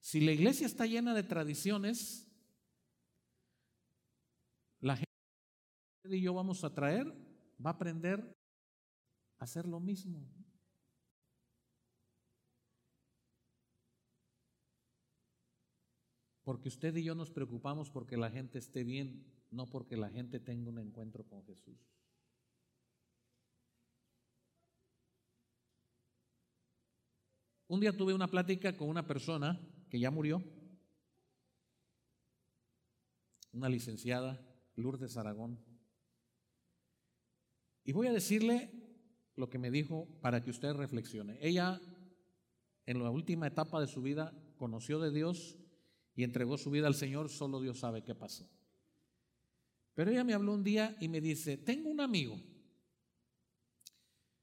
Si 0.00 0.20
la 0.20 0.32
iglesia 0.32 0.66
está 0.66 0.86
llena 0.86 1.12
de 1.12 1.22
tradiciones, 1.22 2.26
la 4.80 4.96
gente 4.96 5.08
y 6.16 6.22
yo 6.22 6.32
vamos 6.32 6.64
a 6.64 6.72
traer 6.72 7.06
va 7.64 7.70
a 7.70 7.74
aprender 7.74 8.20
a 9.38 9.44
hacer 9.44 9.66
lo 9.66 9.80
mismo. 9.80 10.26
Porque 16.48 16.70
usted 16.70 16.96
y 16.96 17.04
yo 17.04 17.14
nos 17.14 17.30
preocupamos 17.30 17.90
porque 17.90 18.16
la 18.16 18.30
gente 18.30 18.58
esté 18.58 18.82
bien, 18.82 19.22
no 19.50 19.66
porque 19.66 19.98
la 19.98 20.08
gente 20.08 20.40
tenga 20.40 20.70
un 20.70 20.78
encuentro 20.78 21.22
con 21.22 21.44
Jesús. 21.44 21.76
Un 27.66 27.80
día 27.80 27.94
tuve 27.94 28.14
una 28.14 28.28
plática 28.28 28.74
con 28.74 28.88
una 28.88 29.06
persona 29.06 29.60
que 29.90 30.00
ya 30.00 30.10
murió, 30.10 30.42
una 33.52 33.68
licenciada, 33.68 34.42
Lourdes 34.74 35.18
Aragón. 35.18 35.58
Y 37.84 37.92
voy 37.92 38.06
a 38.06 38.12
decirle 38.14 38.70
lo 39.36 39.50
que 39.50 39.58
me 39.58 39.70
dijo 39.70 40.08
para 40.22 40.42
que 40.42 40.48
usted 40.48 40.72
reflexione. 40.72 41.36
Ella, 41.42 41.78
en 42.86 43.02
la 43.02 43.10
última 43.10 43.46
etapa 43.48 43.82
de 43.82 43.86
su 43.86 44.00
vida, 44.00 44.32
conoció 44.56 44.98
de 44.98 45.10
Dios 45.10 45.58
y 46.18 46.24
entregó 46.24 46.58
su 46.58 46.68
vida 46.72 46.88
al 46.88 46.96
Señor, 46.96 47.28
solo 47.28 47.60
Dios 47.60 47.78
sabe 47.78 48.02
qué 48.02 48.12
pasó. 48.12 48.44
Pero 49.94 50.10
ella 50.10 50.24
me 50.24 50.34
habló 50.34 50.52
un 50.52 50.64
día 50.64 50.96
y 50.98 51.06
me 51.06 51.20
dice, 51.20 51.56
tengo 51.56 51.88
un 51.88 52.00
amigo, 52.00 52.42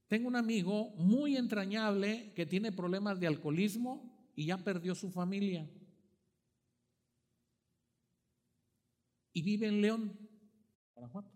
tengo 0.07 0.29
un 0.29 0.37
amigo 0.37 0.91
muy 0.91 1.35
entrañable 1.35 2.31
que 2.33 2.45
tiene 2.45 2.71
problemas 2.71 3.19
de 3.19 3.27
alcoholismo 3.27 4.31
y 4.37 4.45
ya 4.45 4.57
perdió 4.57 4.95
su 4.95 5.11
familia. 5.11 5.69
Y 9.33 9.41
vive 9.41 9.67
en 9.67 9.81
León, 9.81 10.17
Guanajuato. 10.93 11.33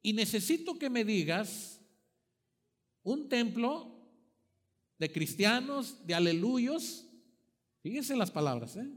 Y 0.00 0.14
necesito 0.14 0.78
que 0.78 0.88
me 0.88 1.04
digas 1.04 1.78
un 3.02 3.28
templo 3.28 3.95
de 4.98 5.12
cristianos, 5.12 6.06
de 6.06 6.14
aleluyos. 6.14 7.06
Fíjense 7.82 8.16
las 8.16 8.30
palabras, 8.30 8.76
¿eh? 8.76 8.88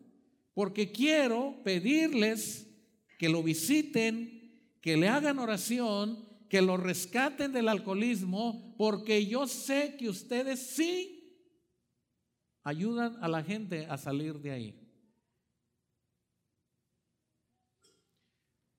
Porque 0.54 0.92
quiero 0.92 1.62
pedirles 1.64 2.68
que 3.18 3.30
lo 3.30 3.44
visiten, 3.44 4.78
que 4.82 4.98
le 4.98 5.08
hagan 5.08 5.40
oración, 5.40 6.28
que 6.50 6.62
lo 6.62 6.78
rescaten 6.78 7.54
del 7.54 7.68
alcoholismo, 7.68 8.76
porque 8.78 9.26
yo 9.26 9.48
sé 9.48 9.96
que 9.98 10.10
ustedes 10.10 10.60
sí 10.60 11.20
ayudan 12.64 13.18
a 13.24 13.28
la 13.28 13.44
gente 13.44 13.86
a 13.86 13.98
salir 13.98 14.40
de 14.40 14.52
ahí. 14.52 14.90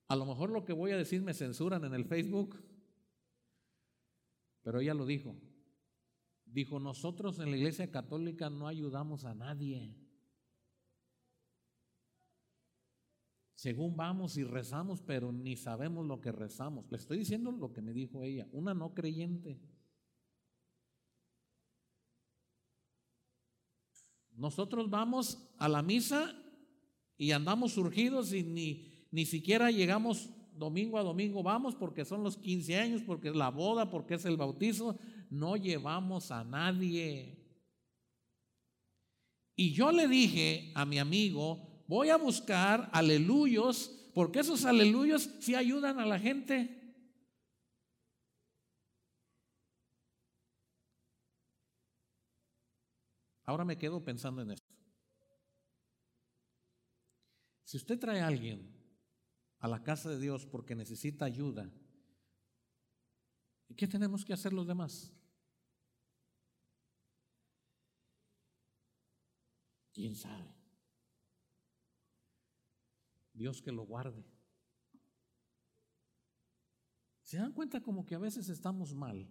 A 0.07 0.15
lo 0.15 0.25
mejor 0.25 0.49
lo 0.49 0.65
que 0.65 0.73
voy 0.73 0.91
a 0.91 0.97
decir 0.97 1.21
me 1.21 1.33
censuran 1.33 1.85
en 1.85 1.93
el 1.93 2.03
Facebook, 2.03 2.61
pero 4.61 4.81
ella 4.81 4.93
lo 4.93 5.05
dijo. 5.05 5.35
Dijo, 6.51 6.79
nosotros 6.79 7.39
en 7.39 7.49
la 7.49 7.57
iglesia 7.57 7.89
católica 7.89 8.49
no 8.49 8.67
ayudamos 8.67 9.23
a 9.23 9.33
nadie. 9.33 9.95
Según 13.55 13.95
vamos 13.95 14.35
y 14.37 14.43
rezamos, 14.43 15.01
pero 15.01 15.31
ni 15.31 15.55
sabemos 15.55 16.05
lo 16.05 16.19
que 16.19 16.31
rezamos. 16.31 16.89
Le 16.91 16.97
estoy 16.97 17.19
diciendo 17.19 17.51
lo 17.51 17.71
que 17.71 17.81
me 17.81 17.93
dijo 17.93 18.23
ella, 18.23 18.47
una 18.51 18.73
no 18.73 18.93
creyente. 18.93 19.61
Nosotros 24.31 24.89
vamos 24.89 25.53
a 25.57 25.69
la 25.69 25.81
misa 25.81 26.35
y 27.17 27.31
andamos 27.31 27.73
surgidos 27.73 28.33
y 28.33 28.43
ni, 28.43 29.07
ni 29.11 29.25
siquiera 29.25 29.71
llegamos 29.71 30.31
domingo 30.53 30.97
a 30.97 31.03
domingo, 31.03 31.43
vamos 31.43 31.75
porque 31.75 32.03
son 32.03 32.23
los 32.23 32.37
15 32.37 32.77
años, 32.77 33.01
porque 33.03 33.29
es 33.29 33.35
la 33.35 33.49
boda, 33.49 33.89
porque 33.89 34.15
es 34.15 34.25
el 34.25 34.37
bautizo, 34.37 34.97
no 35.31 35.55
llevamos 35.55 36.29
a 36.29 36.43
nadie. 36.43 37.37
Y 39.55 39.73
yo 39.73 39.91
le 39.91 40.07
dije 40.07 40.71
a 40.75 40.85
mi 40.85 40.99
amigo, 40.99 41.83
voy 41.87 42.09
a 42.09 42.17
buscar 42.17 42.89
aleluyos, 42.91 44.11
porque 44.13 44.39
esos 44.39 44.65
aleluyos 44.65 45.29
sí 45.39 45.55
ayudan 45.55 45.99
a 45.99 46.05
la 46.05 46.19
gente. 46.19 46.77
Ahora 53.43 53.63
me 53.63 53.77
quedo 53.77 54.03
pensando 54.03 54.41
en 54.41 54.51
esto. 54.51 54.69
Si 57.63 57.77
usted 57.77 57.97
trae 57.97 58.19
a 58.19 58.27
alguien 58.27 58.69
a 59.59 59.67
la 59.69 59.81
casa 59.81 60.09
de 60.09 60.19
Dios 60.19 60.45
porque 60.45 60.75
necesita 60.75 61.23
ayuda, 61.23 61.71
¿qué 63.77 63.87
tenemos 63.87 64.25
que 64.25 64.33
hacer 64.33 64.51
los 64.51 64.67
demás? 64.67 65.13
¿Quién 69.93 70.15
sabe? 70.15 70.55
Dios 73.33 73.61
que 73.61 73.71
lo 73.71 73.83
guarde. 73.83 74.23
¿Se 77.23 77.37
dan 77.37 77.53
cuenta 77.53 77.81
como 77.81 78.05
que 78.05 78.15
a 78.15 78.19
veces 78.19 78.49
estamos 78.49 78.93
mal? 78.93 79.29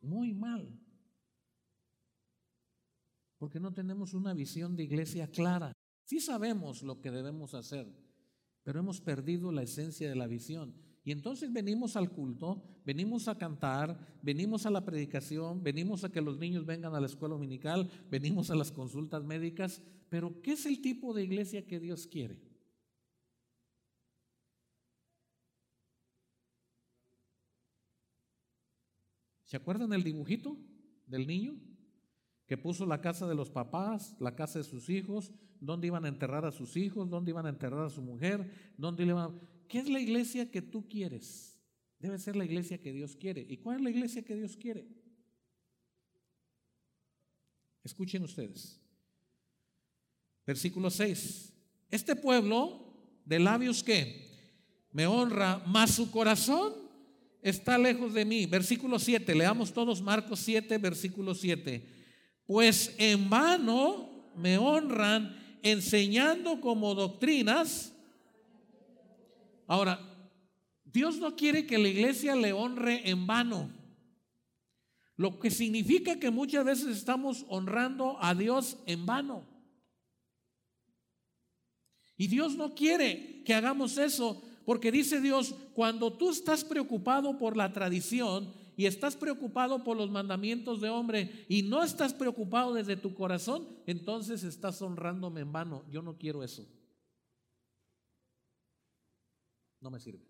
Muy 0.00 0.32
mal. 0.32 0.80
Porque 3.38 3.58
no 3.58 3.72
tenemos 3.72 4.14
una 4.14 4.34
visión 4.34 4.76
de 4.76 4.84
iglesia 4.84 5.30
clara. 5.30 5.72
Sí 6.04 6.20
sabemos 6.20 6.82
lo 6.82 7.00
que 7.00 7.10
debemos 7.10 7.54
hacer, 7.54 7.92
pero 8.62 8.80
hemos 8.80 9.00
perdido 9.00 9.50
la 9.52 9.62
esencia 9.62 10.08
de 10.08 10.16
la 10.16 10.26
visión. 10.26 10.74
Y 11.10 11.12
entonces 11.12 11.52
venimos 11.52 11.96
al 11.96 12.12
culto, 12.12 12.62
venimos 12.86 13.26
a 13.26 13.36
cantar, 13.36 13.98
venimos 14.22 14.64
a 14.64 14.70
la 14.70 14.84
predicación, 14.84 15.60
venimos 15.60 16.04
a 16.04 16.12
que 16.12 16.20
los 16.20 16.38
niños 16.38 16.64
vengan 16.64 16.94
a 16.94 17.00
la 17.00 17.06
escuela 17.06 17.34
dominical, 17.34 17.90
venimos 18.08 18.48
a 18.52 18.54
las 18.54 18.70
consultas 18.70 19.24
médicas, 19.24 19.82
pero 20.08 20.40
¿qué 20.40 20.52
es 20.52 20.66
el 20.66 20.80
tipo 20.80 21.12
de 21.12 21.24
iglesia 21.24 21.66
que 21.66 21.80
Dios 21.80 22.06
quiere? 22.06 22.38
¿Se 29.42 29.56
acuerdan 29.56 29.90
del 29.90 30.04
dibujito 30.04 30.56
del 31.08 31.26
niño? 31.26 31.56
Que 32.46 32.56
puso 32.56 32.86
la 32.86 33.00
casa 33.00 33.26
de 33.26 33.34
los 33.34 33.50
papás, 33.50 34.14
la 34.20 34.36
casa 34.36 34.60
de 34.60 34.64
sus 34.64 34.88
hijos, 34.88 35.32
dónde 35.58 35.88
iban 35.88 36.04
a 36.04 36.08
enterrar 36.08 36.44
a 36.44 36.52
sus 36.52 36.76
hijos, 36.76 37.10
dónde 37.10 37.32
iban 37.32 37.46
a 37.46 37.50
enterrar 37.50 37.86
a 37.86 37.90
su 37.90 38.00
mujer, 38.00 38.48
dónde 38.78 39.02
iban 39.02 39.18
a... 39.18 39.59
¿Qué 39.70 39.78
es 39.78 39.88
la 39.88 40.00
iglesia 40.00 40.50
que 40.50 40.60
tú 40.60 40.88
quieres? 40.88 41.56
Debe 42.00 42.18
ser 42.18 42.34
la 42.34 42.44
iglesia 42.44 42.78
que 42.78 42.92
Dios 42.92 43.14
quiere. 43.14 43.46
¿Y 43.48 43.58
cuál 43.58 43.76
es 43.76 43.82
la 43.84 43.90
iglesia 43.90 44.22
que 44.22 44.34
Dios 44.34 44.56
quiere? 44.56 44.84
Escuchen 47.84 48.24
ustedes. 48.24 48.80
Versículo 50.44 50.90
6. 50.90 51.52
Este 51.88 52.16
pueblo 52.16 52.84
de 53.24 53.38
labios 53.38 53.84
que 53.84 54.28
me 54.90 55.06
honra, 55.06 55.62
más 55.66 55.92
su 55.92 56.10
corazón 56.10 56.74
está 57.40 57.78
lejos 57.78 58.12
de 58.12 58.24
mí. 58.24 58.46
Versículo 58.46 58.98
7. 58.98 59.36
Leamos 59.36 59.72
todos 59.72 60.02
Marcos 60.02 60.40
7, 60.40 60.78
versículo 60.78 61.32
7. 61.32 61.86
Pues 62.44 62.92
en 62.98 63.30
vano 63.30 64.32
me 64.34 64.58
honran 64.58 65.60
enseñando 65.62 66.60
como 66.60 66.92
doctrinas 66.96 67.92
Ahora, 69.70 70.00
Dios 70.82 71.18
no 71.18 71.36
quiere 71.36 71.64
que 71.64 71.78
la 71.78 71.86
iglesia 71.86 72.34
le 72.34 72.52
honre 72.52 73.08
en 73.08 73.24
vano. 73.24 73.70
Lo 75.14 75.38
que 75.38 75.48
significa 75.48 76.18
que 76.18 76.32
muchas 76.32 76.64
veces 76.64 76.96
estamos 76.96 77.46
honrando 77.48 78.16
a 78.20 78.34
Dios 78.34 78.78
en 78.86 79.06
vano. 79.06 79.44
Y 82.16 82.26
Dios 82.26 82.56
no 82.56 82.74
quiere 82.74 83.44
que 83.44 83.54
hagamos 83.54 83.96
eso, 83.96 84.42
porque 84.64 84.90
dice 84.90 85.20
Dios, 85.20 85.54
cuando 85.72 86.14
tú 86.14 86.30
estás 86.30 86.64
preocupado 86.64 87.38
por 87.38 87.56
la 87.56 87.72
tradición 87.72 88.52
y 88.76 88.86
estás 88.86 89.14
preocupado 89.14 89.84
por 89.84 89.96
los 89.96 90.10
mandamientos 90.10 90.80
de 90.80 90.88
hombre 90.88 91.46
y 91.48 91.62
no 91.62 91.84
estás 91.84 92.12
preocupado 92.12 92.74
desde 92.74 92.96
tu 92.96 93.14
corazón, 93.14 93.68
entonces 93.86 94.42
estás 94.42 94.82
honrándome 94.82 95.42
en 95.42 95.52
vano. 95.52 95.84
Yo 95.92 96.02
no 96.02 96.18
quiero 96.18 96.42
eso 96.42 96.66
no 99.80 99.90
me 99.90 100.00
sirve. 100.00 100.24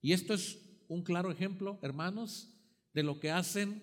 Y 0.00 0.12
esto 0.12 0.34
es 0.34 0.58
un 0.88 1.02
claro 1.02 1.30
ejemplo, 1.30 1.78
hermanos, 1.82 2.52
de 2.92 3.02
lo 3.02 3.20
que 3.20 3.30
hacen 3.30 3.82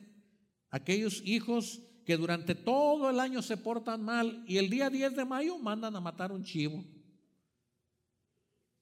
aquellos 0.69 1.21
hijos 1.25 1.81
que 2.05 2.17
durante 2.17 2.55
todo 2.55 3.09
el 3.09 3.19
año 3.19 3.41
se 3.41 3.57
portan 3.57 4.03
mal 4.03 4.43
y 4.47 4.57
el 4.57 4.69
día 4.69 4.89
10 4.89 5.15
de 5.15 5.25
mayo 5.25 5.57
mandan 5.57 5.95
a 5.95 6.01
matar 6.01 6.31
un 6.31 6.43
chivo, 6.43 6.83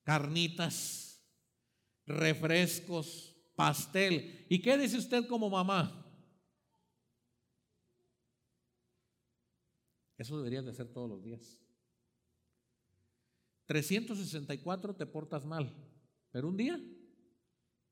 carnitas, 0.03 1.21
refrescos, 2.05 3.35
pastel. 3.55 4.45
¿Y 4.49 4.61
qué 4.61 4.77
dice 4.77 4.97
usted 4.97 5.27
como 5.27 5.49
mamá? 5.49 6.05
Eso 10.17 10.37
debería 10.37 10.61
de 10.61 10.73
ser 10.73 10.91
todos 10.91 11.09
los 11.09 11.23
días. 11.23 11.59
364 13.67 14.95
te 14.95 15.05
portas 15.05 15.45
mal, 15.45 15.73
pero 16.31 16.49
un 16.49 16.57
día 16.57 16.81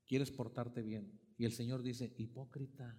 quieres 0.06 0.30
portarte 0.30 0.82
bien. 0.82 1.20
Y 1.38 1.44
el 1.44 1.52
Señor 1.52 1.82
dice, 1.82 2.14
hipócrita, 2.16 2.98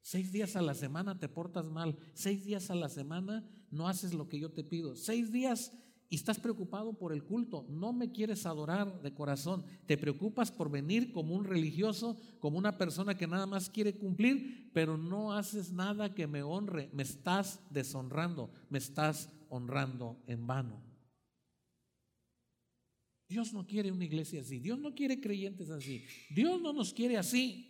seis 0.00 0.32
días 0.32 0.56
a 0.56 0.62
la 0.62 0.74
semana 0.74 1.18
te 1.18 1.28
portas 1.28 1.66
mal, 1.66 1.96
seis 2.14 2.44
días 2.44 2.70
a 2.70 2.74
la 2.74 2.88
semana 2.88 3.48
no 3.70 3.88
haces 3.88 4.12
lo 4.12 4.28
que 4.28 4.40
yo 4.40 4.50
te 4.50 4.64
pido, 4.64 4.96
seis 4.96 5.30
días 5.30 5.72
y 6.12 6.16
estás 6.16 6.38
preocupado 6.38 6.92
por 6.98 7.14
el 7.14 7.24
culto, 7.24 7.64
no 7.70 7.94
me 7.94 8.12
quieres 8.12 8.44
adorar 8.44 9.00
de 9.00 9.14
corazón, 9.14 9.64
te 9.86 9.96
preocupas 9.96 10.52
por 10.52 10.70
venir 10.70 11.10
como 11.10 11.34
un 11.34 11.44
religioso, 11.44 12.18
como 12.38 12.58
una 12.58 12.76
persona 12.76 13.16
que 13.16 13.26
nada 13.26 13.46
más 13.46 13.70
quiere 13.70 13.96
cumplir, 13.96 14.70
pero 14.74 14.98
no 14.98 15.32
haces 15.32 15.72
nada 15.72 16.14
que 16.14 16.26
me 16.26 16.42
honre, 16.42 16.90
me 16.92 17.02
estás 17.02 17.60
deshonrando, 17.70 18.50
me 18.68 18.76
estás 18.76 19.30
honrando 19.48 20.22
en 20.26 20.46
vano. 20.46 20.91
Dios 23.32 23.54
no 23.54 23.66
quiere 23.66 23.90
una 23.90 24.04
iglesia 24.04 24.42
así. 24.42 24.58
Dios 24.58 24.78
no 24.78 24.94
quiere 24.94 25.18
creyentes 25.18 25.70
así. 25.70 26.04
Dios 26.28 26.60
no 26.60 26.74
nos 26.74 26.92
quiere 26.92 27.16
así. 27.16 27.66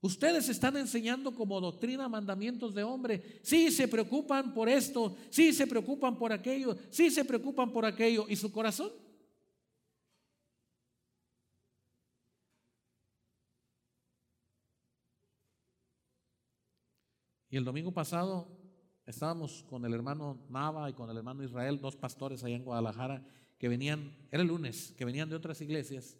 Ustedes 0.00 0.48
están 0.48 0.76
enseñando 0.76 1.32
como 1.36 1.60
doctrina 1.60 2.08
mandamientos 2.08 2.74
de 2.74 2.82
hombre. 2.82 3.40
Sí 3.44 3.70
se 3.70 3.86
preocupan 3.86 4.52
por 4.52 4.68
esto, 4.68 5.16
sí 5.30 5.52
se 5.52 5.68
preocupan 5.68 6.18
por 6.18 6.32
aquello, 6.32 6.76
sí 6.90 7.10
se 7.10 7.24
preocupan 7.24 7.72
por 7.72 7.84
aquello. 7.84 8.26
¿Y 8.28 8.34
su 8.34 8.50
corazón? 8.50 8.90
Y 17.50 17.56
el 17.56 17.64
domingo 17.64 17.92
pasado 17.92 18.48
estábamos 19.06 19.62
con 19.62 19.84
el 19.84 19.94
hermano 19.94 20.44
Nava 20.50 20.90
y 20.90 20.92
con 20.92 21.08
el 21.08 21.16
hermano 21.16 21.44
Israel, 21.44 21.80
dos 21.80 21.94
pastores 21.94 22.42
allá 22.42 22.56
en 22.56 22.64
Guadalajara, 22.64 23.24
que 23.58 23.68
venían, 23.68 24.16
era 24.30 24.42
el 24.42 24.48
lunes, 24.48 24.94
que 24.96 25.04
venían 25.04 25.28
de 25.28 25.36
otras 25.36 25.60
iglesias. 25.60 26.16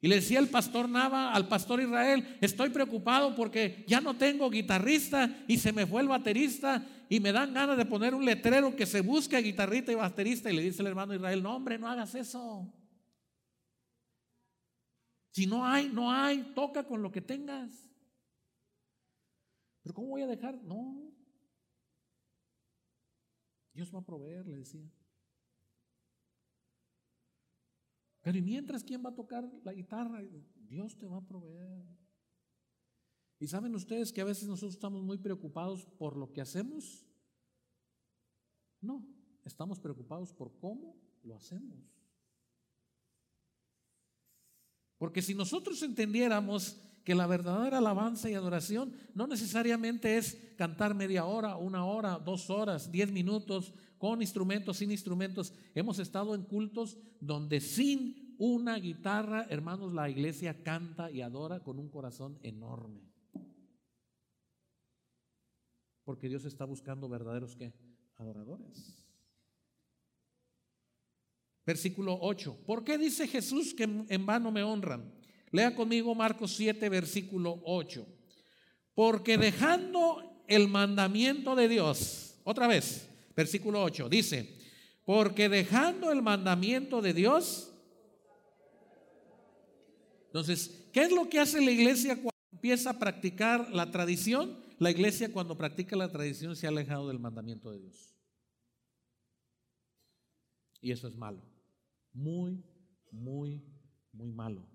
Y 0.00 0.08
le 0.08 0.16
decía 0.16 0.38
el 0.38 0.48
pastor 0.48 0.88
Nava 0.88 1.32
al 1.32 1.48
pastor 1.48 1.80
Israel, 1.80 2.38
estoy 2.40 2.70
preocupado 2.70 3.34
porque 3.34 3.84
ya 3.88 4.00
no 4.00 4.16
tengo 4.16 4.48
guitarrista 4.48 5.44
y 5.48 5.58
se 5.58 5.72
me 5.72 5.86
fue 5.86 6.02
el 6.02 6.08
baterista 6.08 6.86
y 7.08 7.18
me 7.18 7.32
dan 7.32 7.52
ganas 7.52 7.76
de 7.76 7.84
poner 7.84 8.14
un 8.14 8.24
letrero 8.24 8.76
que 8.76 8.86
se 8.86 9.00
busque 9.00 9.36
guitarrista 9.38 9.90
y 9.90 9.96
baterista. 9.96 10.50
Y 10.50 10.56
le 10.56 10.62
dice 10.62 10.82
el 10.82 10.88
hermano 10.88 11.14
Israel, 11.14 11.42
no 11.42 11.56
hombre, 11.56 11.78
no 11.78 11.88
hagas 11.88 12.14
eso. 12.14 12.72
Si 15.32 15.46
no 15.46 15.66
hay, 15.66 15.88
no 15.88 16.12
hay, 16.12 16.52
toca 16.54 16.84
con 16.84 17.02
lo 17.02 17.10
que 17.10 17.20
tengas. 17.20 17.70
Pero 19.82 19.94
¿cómo 19.94 20.08
voy 20.08 20.22
a 20.22 20.26
dejar? 20.26 20.62
No. 20.62 21.12
Dios 23.72 23.92
va 23.92 23.98
a 23.98 24.04
proveer, 24.04 24.46
le 24.46 24.58
decía. 24.58 24.88
Pero 28.22 28.38
y 28.38 28.42
mientras, 28.42 28.84
¿quién 28.84 29.04
va 29.04 29.10
a 29.10 29.14
tocar 29.14 29.48
la 29.64 29.72
guitarra? 29.72 30.22
Dios 30.56 30.96
te 30.98 31.06
va 31.06 31.18
a 31.18 31.26
proveer. 31.26 31.84
¿Y 33.40 33.46
saben 33.46 33.74
ustedes 33.74 34.12
que 34.12 34.20
a 34.20 34.24
veces 34.24 34.48
nosotros 34.48 34.74
estamos 34.74 35.02
muy 35.02 35.18
preocupados 35.18 35.86
por 35.98 36.16
lo 36.16 36.32
que 36.32 36.40
hacemos? 36.40 37.06
No, 38.80 39.06
estamos 39.44 39.78
preocupados 39.78 40.32
por 40.32 40.58
cómo 40.58 40.96
lo 41.22 41.36
hacemos. 41.36 41.78
Porque 44.98 45.22
si 45.22 45.34
nosotros 45.34 45.80
entendiéramos 45.82 46.80
que 47.08 47.14
la 47.14 47.26
verdadera 47.26 47.78
alabanza 47.78 48.28
y 48.28 48.34
adoración 48.34 48.92
no 49.14 49.26
necesariamente 49.26 50.18
es 50.18 50.36
cantar 50.58 50.94
media 50.94 51.24
hora, 51.24 51.56
una 51.56 51.86
hora, 51.86 52.18
dos 52.18 52.50
horas, 52.50 52.92
diez 52.92 53.10
minutos, 53.10 53.72
con 53.96 54.20
instrumentos, 54.20 54.76
sin 54.76 54.90
instrumentos. 54.90 55.54
Hemos 55.74 56.00
estado 56.00 56.34
en 56.34 56.42
cultos 56.42 56.98
donde 57.18 57.62
sin 57.62 58.36
una 58.38 58.76
guitarra, 58.76 59.46
hermanos, 59.48 59.94
la 59.94 60.10
iglesia 60.10 60.62
canta 60.62 61.10
y 61.10 61.22
adora 61.22 61.60
con 61.60 61.78
un 61.78 61.88
corazón 61.88 62.38
enorme. 62.42 63.00
Porque 66.04 66.28
Dios 66.28 66.44
está 66.44 66.66
buscando 66.66 67.08
verdaderos 67.08 67.56
¿qué? 67.56 67.72
adoradores. 68.18 69.02
Versículo 71.64 72.18
8. 72.20 72.64
¿Por 72.66 72.84
qué 72.84 72.98
dice 72.98 73.26
Jesús 73.26 73.72
que 73.72 73.84
en 73.84 74.26
vano 74.26 74.52
me 74.52 74.62
honran? 74.62 75.17
Lea 75.50 75.74
conmigo 75.74 76.14
Marcos 76.14 76.52
7, 76.52 76.88
versículo 76.88 77.60
8. 77.64 78.06
Porque 78.94 79.38
dejando 79.38 80.44
el 80.46 80.68
mandamiento 80.68 81.54
de 81.54 81.68
Dios, 81.68 82.38
otra 82.44 82.66
vez, 82.66 83.08
versículo 83.36 83.82
8, 83.82 84.08
dice, 84.08 84.58
porque 85.04 85.48
dejando 85.48 86.12
el 86.12 86.22
mandamiento 86.22 87.00
de 87.00 87.14
Dios, 87.14 87.72
entonces, 90.26 90.88
¿qué 90.92 91.02
es 91.02 91.12
lo 91.12 91.28
que 91.28 91.40
hace 91.40 91.60
la 91.60 91.70
iglesia 91.70 92.14
cuando 92.16 92.36
empieza 92.52 92.90
a 92.90 92.98
practicar 92.98 93.70
la 93.70 93.90
tradición? 93.90 94.62
La 94.78 94.90
iglesia 94.90 95.32
cuando 95.32 95.56
practica 95.56 95.96
la 95.96 96.12
tradición 96.12 96.54
se 96.54 96.66
ha 96.66 96.70
alejado 96.70 97.08
del 97.08 97.18
mandamiento 97.18 97.70
de 97.70 97.80
Dios. 97.80 98.14
Y 100.80 100.92
eso 100.92 101.08
es 101.08 101.16
malo. 101.16 101.42
Muy, 102.12 102.62
muy, 103.10 103.64
muy 104.12 104.30
malo 104.30 104.68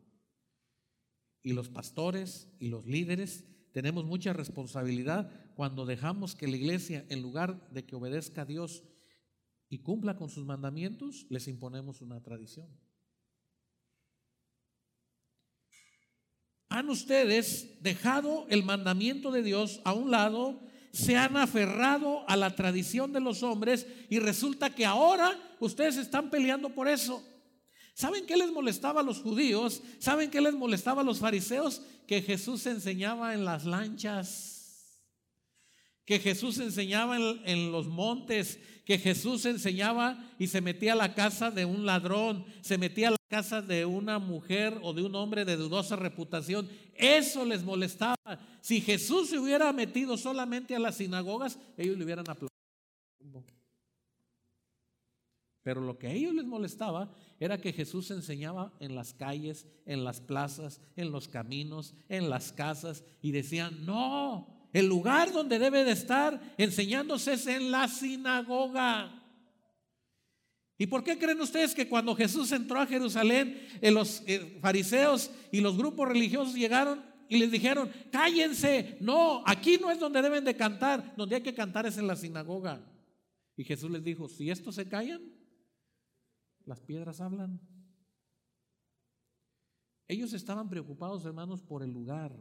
y 1.44 1.54
los 1.54 1.70
pastores 1.70 2.48
y 2.60 2.70
los 2.70 2.86
líderes 2.86 3.46
tenemos 3.74 4.06
mucha 4.06 4.34
responsabilidad 4.34 5.30
cuando 5.56 5.86
dejamos 5.86 6.36
que 6.36 6.48
la 6.48 6.56
iglesia, 6.56 7.06
en 7.10 7.22
lugar 7.22 7.70
de 7.70 7.86
que 7.86 7.96
obedezca 7.96 8.44
a 8.44 8.46
Dios 8.46 8.84
y 9.68 9.80
cumpla 9.80 10.16
con 10.16 10.30
sus 10.30 10.46
mandamientos, 10.46 11.26
les 11.30 11.48
imponemos 11.48 12.02
una 12.02 12.22
tradición. 12.22 12.68
Han 16.70 16.90
ustedes 16.90 17.82
dejado 17.82 18.46
el 18.50 18.64
mandamiento 18.64 19.32
de 19.32 19.44
Dios 19.44 19.82
a 19.84 19.94
un 19.94 20.12
lado, 20.12 20.62
se 20.92 21.18
han 21.18 21.36
aferrado 21.38 22.28
a 22.30 22.36
la 22.36 22.56
tradición 22.56 23.12
de 23.12 23.20
los 23.20 23.44
hombres 23.44 23.88
y 24.10 24.20
resulta 24.20 24.74
que 24.74 24.86
ahora 24.86 25.40
ustedes 25.60 25.98
están 25.98 26.30
peleando 26.30 26.70
por 26.70 26.88
eso. 26.88 27.24
¿Saben 27.94 28.26
qué 28.26 28.36
les 28.36 28.52
molestaba 28.52 29.02
a 29.02 29.04
los 29.04 29.22
judíos? 29.22 29.82
¿Saben 30.00 30.32
qué 30.32 30.42
les 30.42 30.54
molestaba 30.54 31.02
a 31.02 31.06
los 31.06 31.20
fariseos? 31.20 31.82
Que 32.08 32.22
Jesús 32.22 32.66
enseñaba 32.66 33.34
en 33.34 33.46
las 33.46 33.66
lanchas, 33.66 35.00
que 36.06 36.20
Jesús 36.20 36.58
enseñaba 36.58 37.18
en, 37.18 37.72
los 37.72 37.88
montes, 37.88 38.60
que 38.86 38.98
Jesús 38.98 39.46
enseñaba 39.46 40.18
y 40.40 40.48
se 40.48 40.60
metía 40.60 40.94
a 40.94 40.98
la 40.98 41.14
casa 41.14 41.52
de 41.52 41.66
un 41.66 41.86
ladrón, 41.86 42.46
se 42.62 42.78
metía 42.78 43.10
a 43.10 43.12
la 43.12 43.18
casa 43.30 43.62
de 43.62 43.86
una 43.86 44.20
mujer 44.20 44.80
o 44.82 44.94
de 44.94 45.04
un 45.04 45.16
hombre 45.16 45.46
de 45.46 45.56
dudosa 45.56 45.96
reputación. 45.96 46.68
Eso 46.96 47.46
les 47.46 47.64
molestaba. 47.64 48.18
Si 48.60 48.82
Jesús 48.82 49.30
se 49.30 49.40
hubiera 49.40 49.72
metido 49.72 50.18
solamente 50.18 50.76
a 50.76 50.80
las 50.80 50.96
sinagogas, 50.96 51.60
ellos 51.78 51.98
le 51.98 52.04
hubieran 52.04 52.30
aplaudido. 52.30 52.54
Pero 55.64 55.80
lo 55.80 55.98
que 55.98 56.08
a 56.08 56.12
ellos 56.12 56.34
les 56.34 56.46
molestaba 56.46 57.10
era 57.44 57.60
que 57.60 57.74
Jesús 57.74 58.10
enseñaba 58.12 58.72
en 58.80 58.96
las 58.96 59.14
calles, 59.14 59.68
en 59.86 60.04
las 60.04 60.22
plazas, 60.22 60.80
en 60.96 61.12
los 61.12 61.28
caminos, 61.28 61.94
en 62.08 62.30
las 62.30 62.54
casas 62.54 63.04
y 63.22 63.32
decían, 63.32 63.86
no, 63.86 64.48
el 64.72 64.88
lugar 64.88 65.32
donde 65.34 65.60
debe 65.60 65.84
de 65.84 65.92
estar 65.92 66.40
enseñándose 66.58 67.34
es 67.34 67.48
en 67.48 67.70
la 67.70 67.88
sinagoga. 67.88 69.20
¿Y 70.78 70.88
por 70.88 71.04
qué 71.04 71.18
creen 71.18 71.42
ustedes 71.42 71.76
que 71.76 71.88
cuando 71.88 72.16
Jesús 72.16 72.52
entró 72.52 72.80
a 72.80 72.88
Jerusalén, 72.88 73.68
eh, 73.82 73.92
los 73.92 74.24
eh, 74.26 74.58
fariseos 74.62 75.30
y 75.52 75.62
los 75.62 75.78
grupos 75.78 76.08
religiosos 76.08 76.56
llegaron 76.56 77.04
y 77.28 77.38
les 77.38 77.52
dijeron, 77.52 77.92
cállense, 78.12 78.98
no, 79.00 79.44
aquí 79.46 79.78
no 79.82 79.92
es 79.92 80.00
donde 80.00 80.22
deben 80.22 80.46
de 80.46 80.56
cantar, 80.56 81.14
donde 81.18 81.36
hay 81.36 81.42
que 81.42 81.54
cantar 81.54 81.86
es 81.86 81.98
en 81.98 82.08
la 82.08 82.16
sinagoga. 82.16 82.82
Y 83.58 83.64
Jesús 83.64 83.92
les 83.92 84.04
dijo, 84.04 84.30
si 84.30 84.50
estos 84.50 84.76
se 84.76 84.88
callan, 84.88 85.22
las 86.66 86.82
piedras 86.82 87.22
hablan. 87.22 87.60
Ellos 90.08 90.34
estaban 90.34 90.70
preocupados, 90.70 91.26
hermanos, 91.26 91.62
por 91.62 91.84
el 91.84 91.92
lugar, 91.92 92.38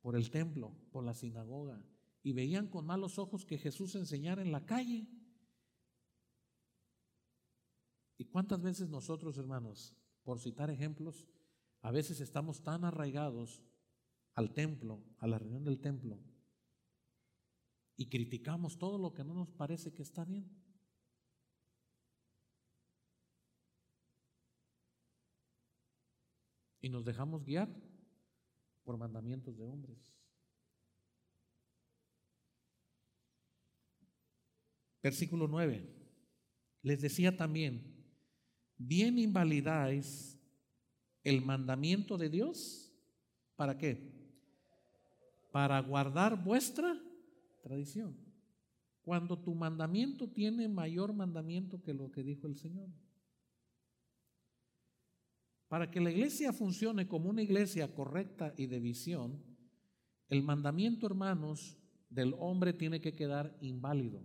por 0.00 0.16
el 0.16 0.30
templo, 0.30 0.76
por 0.90 1.04
la 1.04 1.14
sinagoga, 1.14 1.82
y 2.22 2.32
veían 2.32 2.68
con 2.68 2.86
malos 2.86 3.18
ojos 3.18 3.44
que 3.44 3.58
Jesús 3.58 3.94
enseñara 3.94 4.42
en 4.42 4.52
la 4.52 4.64
calle. 4.66 5.08
¿Y 8.16 8.26
cuántas 8.26 8.62
veces 8.62 8.88
nosotros, 8.88 9.38
hermanos, 9.38 9.94
por 10.22 10.40
citar 10.40 10.70
ejemplos, 10.70 11.26
a 11.82 11.90
veces 11.90 12.20
estamos 12.20 12.62
tan 12.62 12.84
arraigados 12.84 13.62
al 14.34 14.52
templo, 14.52 15.04
a 15.18 15.26
la 15.26 15.38
reunión 15.38 15.64
del 15.64 15.80
templo, 15.80 16.18
y 17.96 18.08
criticamos 18.08 18.78
todo 18.78 18.98
lo 18.98 19.12
que 19.12 19.24
no 19.24 19.34
nos 19.34 19.50
parece 19.50 19.92
que 19.92 20.02
está 20.02 20.24
bien? 20.24 20.63
Y 26.84 26.90
nos 26.90 27.02
dejamos 27.02 27.42
guiar 27.46 27.66
por 28.82 28.98
mandamientos 28.98 29.56
de 29.56 29.64
hombres. 29.64 30.14
Versículo 35.02 35.48
9. 35.48 35.82
Les 36.82 37.00
decía 37.00 37.34
también, 37.34 38.04
bien 38.76 39.18
invalidáis 39.18 40.38
el 41.22 41.40
mandamiento 41.40 42.18
de 42.18 42.28
Dios. 42.28 42.92
¿Para 43.56 43.78
qué? 43.78 44.12
Para 45.52 45.80
guardar 45.80 46.44
vuestra 46.44 47.00
tradición. 47.62 48.14
Cuando 49.00 49.42
tu 49.42 49.54
mandamiento 49.54 50.28
tiene 50.28 50.68
mayor 50.68 51.14
mandamiento 51.14 51.82
que 51.82 51.94
lo 51.94 52.10
que 52.10 52.22
dijo 52.22 52.46
el 52.46 52.56
Señor. 52.58 52.90
Para 55.74 55.90
que 55.90 55.98
la 55.98 56.12
iglesia 56.12 56.52
funcione 56.52 57.08
como 57.08 57.28
una 57.28 57.42
iglesia 57.42 57.92
correcta 57.92 58.54
y 58.56 58.66
de 58.68 58.78
visión, 58.78 59.44
el 60.28 60.40
mandamiento, 60.40 61.04
hermanos, 61.04 61.76
del 62.08 62.32
hombre 62.38 62.72
tiene 62.72 63.00
que 63.00 63.12
quedar 63.12 63.58
inválido 63.60 64.24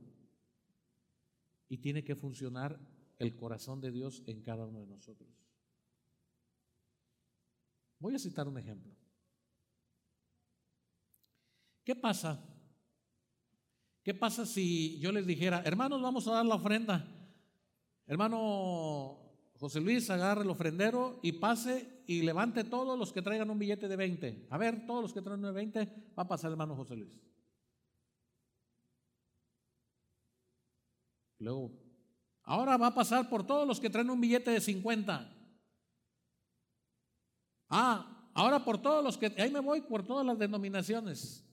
y 1.67 1.79
tiene 1.79 2.03
que 2.03 2.15
funcionar 2.15 2.79
el 3.17 3.35
corazón 3.35 3.81
de 3.81 3.89
Dios 3.89 4.21
en 4.27 4.43
cada 4.43 4.67
uno 4.67 4.81
de 4.81 4.85
nosotros. 4.85 5.27
Voy 7.97 8.13
a 8.13 8.19
citar 8.19 8.47
un 8.47 8.59
ejemplo. 8.59 8.95
¿Qué 11.83 11.95
pasa? 11.95 12.47
¿Qué 14.03 14.13
pasa 14.13 14.45
si 14.45 14.99
yo 14.99 15.11
les 15.11 15.25
dijera, 15.25 15.63
hermanos, 15.65 15.99
vamos 15.99 16.27
a 16.27 16.33
dar 16.33 16.45
la 16.45 16.53
ofrenda? 16.53 17.07
Hermano 18.05 19.28
José 19.59 19.81
Luis 19.81 20.09
agarre 20.09 20.43
el 20.43 20.49
ofrendero 20.49 21.19
y 21.21 21.33
pase 21.33 22.03
y 22.07 22.21
levante 22.21 22.63
todos 22.63 22.97
los 22.97 23.11
que 23.11 23.21
traigan 23.21 23.49
un 23.49 23.59
billete 23.59 23.89
de 23.89 23.95
20. 23.97 24.47
A 24.49 24.57
ver, 24.57 24.85
todos 24.87 25.01
los 25.01 25.13
que 25.13 25.21
traigan 25.21 25.41
un 25.41 25.47
de 25.47 25.51
20, 25.51 26.13
va 26.17 26.23
a 26.23 26.27
pasar 26.27 26.47
el 26.47 26.53
hermano 26.53 26.77
José 26.77 26.95
Luis. 26.95 27.19
Luego, 31.39 31.73
ahora 32.43 32.77
va 32.77 32.87
a 32.87 32.95
pasar 32.95 33.29
por 33.29 33.45
todos 33.45 33.67
los 33.67 33.81
que 33.81 33.89
traen 33.89 34.09
un 34.09 34.21
billete 34.21 34.51
de 34.51 34.61
50. 34.61 35.29
Ah, 37.67 38.29
ahora 38.33 38.63
por 38.63 38.81
todos 38.81 39.03
los 39.03 39.17
que, 39.17 39.33
ahí 39.37 39.51
me 39.51 39.59
voy 39.59 39.81
por 39.81 40.07
todas 40.07 40.25
las 40.25 40.39
denominaciones. 40.39 41.45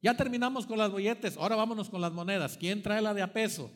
Ya 0.00 0.16
terminamos 0.16 0.66
con 0.66 0.78
las 0.78 0.94
billetes, 0.94 1.36
ahora 1.36 1.56
vámonos 1.56 1.90
con 1.90 2.00
las 2.00 2.12
monedas. 2.12 2.56
¿Quién 2.56 2.80
trae 2.80 3.02
la 3.02 3.12
de 3.12 3.22
a 3.22 3.32
peso? 3.32 3.72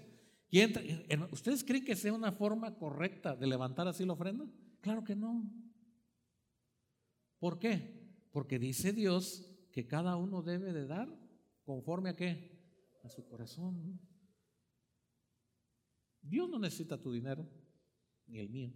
¿Ustedes 1.31 1.65
creen 1.65 1.85
que 1.85 1.97
sea 1.97 2.13
una 2.13 2.33
forma 2.33 2.77
correcta 2.77 3.35
de 3.35 3.47
levantar 3.47 3.89
así 3.89 4.05
la 4.05 4.13
ofrenda? 4.13 4.47
Claro 4.81 5.03
que 5.03 5.17
no. 5.17 5.51
¿Por 7.39 7.59
qué? 7.59 8.05
Porque 8.31 8.59
dice 8.59 8.93
Dios 8.93 9.51
que 9.73 9.87
cada 9.87 10.17
uno 10.17 10.43
debe 10.43 10.73
de 10.73 10.87
dar 10.87 11.09
conforme 11.65 12.11
a 12.11 12.17
qué? 12.17 12.59
A 13.03 13.09
su 13.09 13.27
corazón. 13.27 14.01
Dios 16.23 16.49
no 16.49 16.59
necesita 16.59 17.01
tu 17.01 17.13
dinero, 17.13 17.47
ni 18.27 18.39
el 18.39 18.49
mío. 18.49 18.73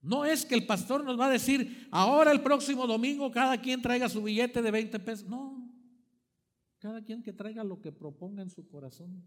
No 0.00 0.24
es 0.24 0.44
que 0.44 0.56
el 0.56 0.66
pastor 0.66 1.04
nos 1.04 1.18
va 1.18 1.26
a 1.26 1.30
decir, 1.30 1.86
ahora 1.92 2.32
el 2.32 2.42
próximo 2.42 2.86
domingo 2.86 3.30
cada 3.30 3.60
quien 3.60 3.80
traiga 3.82 4.08
su 4.08 4.22
billete 4.22 4.60
de 4.60 4.70
20 4.70 4.98
pesos. 5.00 5.28
No, 5.28 5.61
cada 6.82 7.00
quien 7.00 7.22
que 7.22 7.32
traiga 7.32 7.62
lo 7.62 7.80
que 7.80 7.92
proponga 7.92 8.42
en 8.42 8.50
su 8.50 8.66
corazón. 8.66 9.24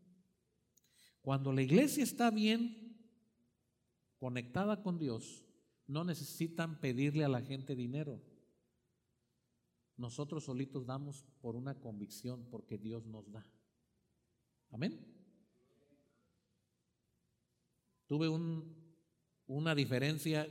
Cuando 1.21 1.53
la 1.53 1.61
iglesia 1.61 2.03
está 2.03 2.29
bien 2.29 2.99
conectada 4.17 4.83
con 4.83 4.99
Dios, 4.99 5.45
no 5.87 6.03
necesitan 6.03 6.81
pedirle 6.81 7.23
a 7.23 7.29
la 7.29 7.41
gente 7.41 7.73
dinero. 7.73 8.21
Nosotros 9.95 10.43
solitos 10.43 10.85
damos 10.85 11.23
por 11.39 11.55
una 11.55 11.79
convicción, 11.79 12.45
porque 12.51 12.77
Dios 12.77 13.05
nos 13.05 13.31
da. 13.31 13.47
Amén. 14.71 14.99
Tuve 18.05 18.27
un, 18.27 18.93
una 19.47 19.73
diferencia 19.73 20.45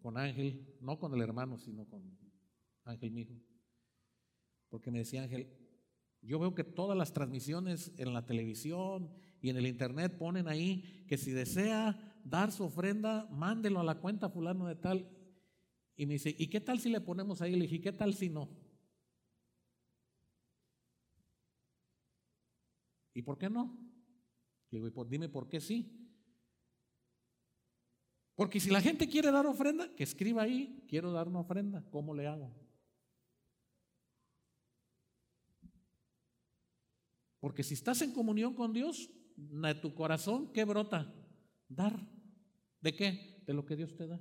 con 0.00 0.16
Ángel, 0.16 0.78
no 0.80 0.98
con 0.98 1.12
el 1.12 1.20
hermano, 1.20 1.58
sino 1.58 1.84
con 1.84 2.18
Ángel 2.84 3.10
mi 3.10 3.20
hijo. 3.20 3.34
Porque 4.70 4.90
me 4.90 5.00
decía 5.00 5.22
Ángel, 5.22 5.63
yo 6.26 6.38
veo 6.38 6.54
que 6.54 6.64
todas 6.64 6.96
las 6.96 7.12
transmisiones 7.12 7.92
en 7.98 8.12
la 8.12 8.24
televisión 8.24 9.10
y 9.40 9.50
en 9.50 9.56
el 9.56 9.66
internet 9.66 10.16
ponen 10.16 10.48
ahí 10.48 11.04
que 11.06 11.18
si 11.18 11.32
desea 11.32 12.20
dar 12.24 12.50
su 12.50 12.64
ofrenda, 12.64 13.28
mándelo 13.30 13.80
a 13.80 13.84
la 13.84 14.00
cuenta 14.00 14.30
fulano 14.30 14.66
de 14.66 14.74
tal. 14.74 15.08
Y 15.96 16.06
me 16.06 16.14
dice, 16.14 16.34
¿y 16.36 16.48
qué 16.48 16.60
tal 16.60 16.80
si 16.80 16.88
le 16.88 17.00
ponemos 17.00 17.42
ahí? 17.42 17.54
Le 17.54 17.62
dije, 17.62 17.80
¿qué 17.80 17.92
tal 17.92 18.14
si 18.14 18.30
no? 18.30 18.48
¿Y 23.12 23.22
por 23.22 23.38
qué 23.38 23.48
no? 23.48 23.78
Le 24.70 24.80
digo, 24.80 24.92
pues 24.92 25.08
dime 25.08 25.28
por 25.28 25.48
qué 25.48 25.60
sí. 25.60 26.00
Porque 28.34 28.58
si 28.58 28.70
la 28.70 28.80
gente 28.80 29.08
quiere 29.08 29.30
dar 29.30 29.46
ofrenda, 29.46 29.94
que 29.94 30.02
escriba 30.02 30.42
ahí, 30.42 30.84
quiero 30.88 31.12
dar 31.12 31.28
una 31.28 31.40
ofrenda, 31.40 31.84
¿cómo 31.90 32.14
le 32.14 32.26
hago? 32.26 32.63
Porque 37.44 37.62
si 37.62 37.74
estás 37.74 38.00
en 38.00 38.12
comunión 38.12 38.54
con 38.54 38.72
Dios, 38.72 39.10
de 39.36 39.74
tu 39.74 39.94
corazón, 39.94 40.50
¿qué 40.50 40.64
brota? 40.64 41.14
Dar. 41.68 41.94
¿De 42.80 42.94
qué? 42.94 43.42
De 43.46 43.52
lo 43.52 43.66
que 43.66 43.76
Dios 43.76 43.94
te 43.94 44.06
da. 44.06 44.18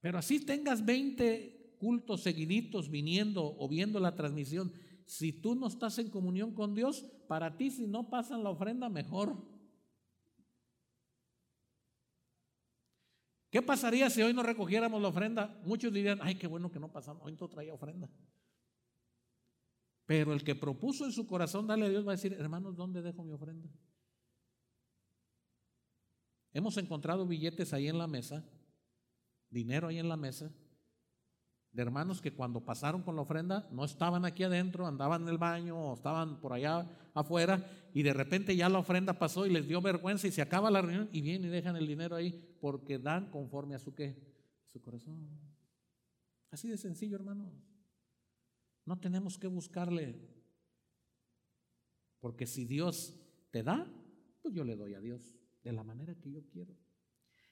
Pero 0.00 0.16
así 0.16 0.38
tengas 0.38 0.86
20 0.86 1.74
cultos 1.80 2.22
seguiditos 2.22 2.88
viniendo 2.88 3.56
o 3.58 3.68
viendo 3.68 3.98
la 3.98 4.14
transmisión, 4.14 4.72
si 5.06 5.32
tú 5.32 5.56
no 5.56 5.66
estás 5.66 5.98
en 5.98 6.08
comunión 6.08 6.54
con 6.54 6.76
Dios, 6.76 7.04
para 7.26 7.56
ti 7.56 7.72
si 7.72 7.88
no 7.88 8.08
pasan 8.08 8.44
la 8.44 8.50
ofrenda, 8.50 8.88
mejor. 8.88 9.36
¿Qué 13.50 13.60
pasaría 13.60 14.08
si 14.08 14.22
hoy 14.22 14.32
no 14.32 14.44
recogiéramos 14.44 15.02
la 15.02 15.08
ofrenda? 15.08 15.60
Muchos 15.64 15.92
dirían, 15.92 16.20
ay, 16.22 16.36
qué 16.36 16.46
bueno 16.46 16.70
que 16.70 16.78
no 16.78 16.92
pasamos, 16.92 17.24
hoy 17.24 17.32
no 17.32 17.48
traía 17.48 17.74
ofrenda. 17.74 18.08
Pero 20.06 20.32
el 20.32 20.44
que 20.44 20.54
propuso 20.54 21.04
en 21.04 21.12
su 21.12 21.26
corazón 21.26 21.66
darle 21.66 21.86
a 21.86 21.88
Dios 21.88 22.06
va 22.06 22.12
a 22.12 22.16
decir, 22.16 22.32
hermanos, 22.32 22.76
¿dónde 22.76 23.02
dejo 23.02 23.24
mi 23.24 23.32
ofrenda? 23.32 23.68
Hemos 26.52 26.76
encontrado 26.78 27.26
billetes 27.26 27.72
ahí 27.74 27.88
en 27.88 27.98
la 27.98 28.06
mesa, 28.06 28.42
dinero 29.50 29.88
ahí 29.88 29.98
en 29.98 30.08
la 30.08 30.16
mesa, 30.16 30.50
de 31.72 31.82
hermanos 31.82 32.22
que 32.22 32.32
cuando 32.32 32.64
pasaron 32.64 33.02
con 33.02 33.16
la 33.16 33.22
ofrenda 33.22 33.68
no 33.70 33.84
estaban 33.84 34.24
aquí 34.24 34.44
adentro, 34.44 34.86
andaban 34.86 35.22
en 35.22 35.28
el 35.28 35.36
baño 35.36 35.76
o 35.76 35.94
estaban 35.94 36.40
por 36.40 36.54
allá 36.54 36.88
afuera 37.12 37.70
y 37.92 38.02
de 38.02 38.14
repente 38.14 38.56
ya 38.56 38.70
la 38.70 38.78
ofrenda 38.78 39.18
pasó 39.18 39.44
y 39.44 39.50
les 39.50 39.68
dio 39.68 39.82
vergüenza 39.82 40.26
y 40.26 40.30
se 40.30 40.40
acaba 40.40 40.70
la 40.70 40.80
reunión 40.80 41.10
y 41.12 41.20
vienen 41.20 41.50
y 41.50 41.52
dejan 41.52 41.76
el 41.76 41.86
dinero 41.86 42.16
ahí 42.16 42.56
porque 42.62 42.98
dan 42.98 43.30
conforme 43.30 43.74
a 43.74 43.78
su 43.78 43.94
qué, 43.94 44.16
su 44.64 44.80
corazón. 44.80 45.28
Así 46.50 46.68
de 46.68 46.78
sencillo, 46.78 47.16
hermanos. 47.16 47.52
No 48.86 48.98
tenemos 48.98 49.36
que 49.36 49.48
buscarle. 49.48 50.14
Porque 52.20 52.46
si 52.46 52.64
Dios 52.64 53.14
te 53.50 53.62
da, 53.62 53.86
pues 54.40 54.54
yo 54.54 54.64
le 54.64 54.76
doy 54.76 54.94
a 54.94 55.00
Dios 55.00 55.34
de 55.62 55.72
la 55.72 55.82
manera 55.82 56.14
que 56.14 56.30
yo 56.30 56.42
quiero. 56.48 56.74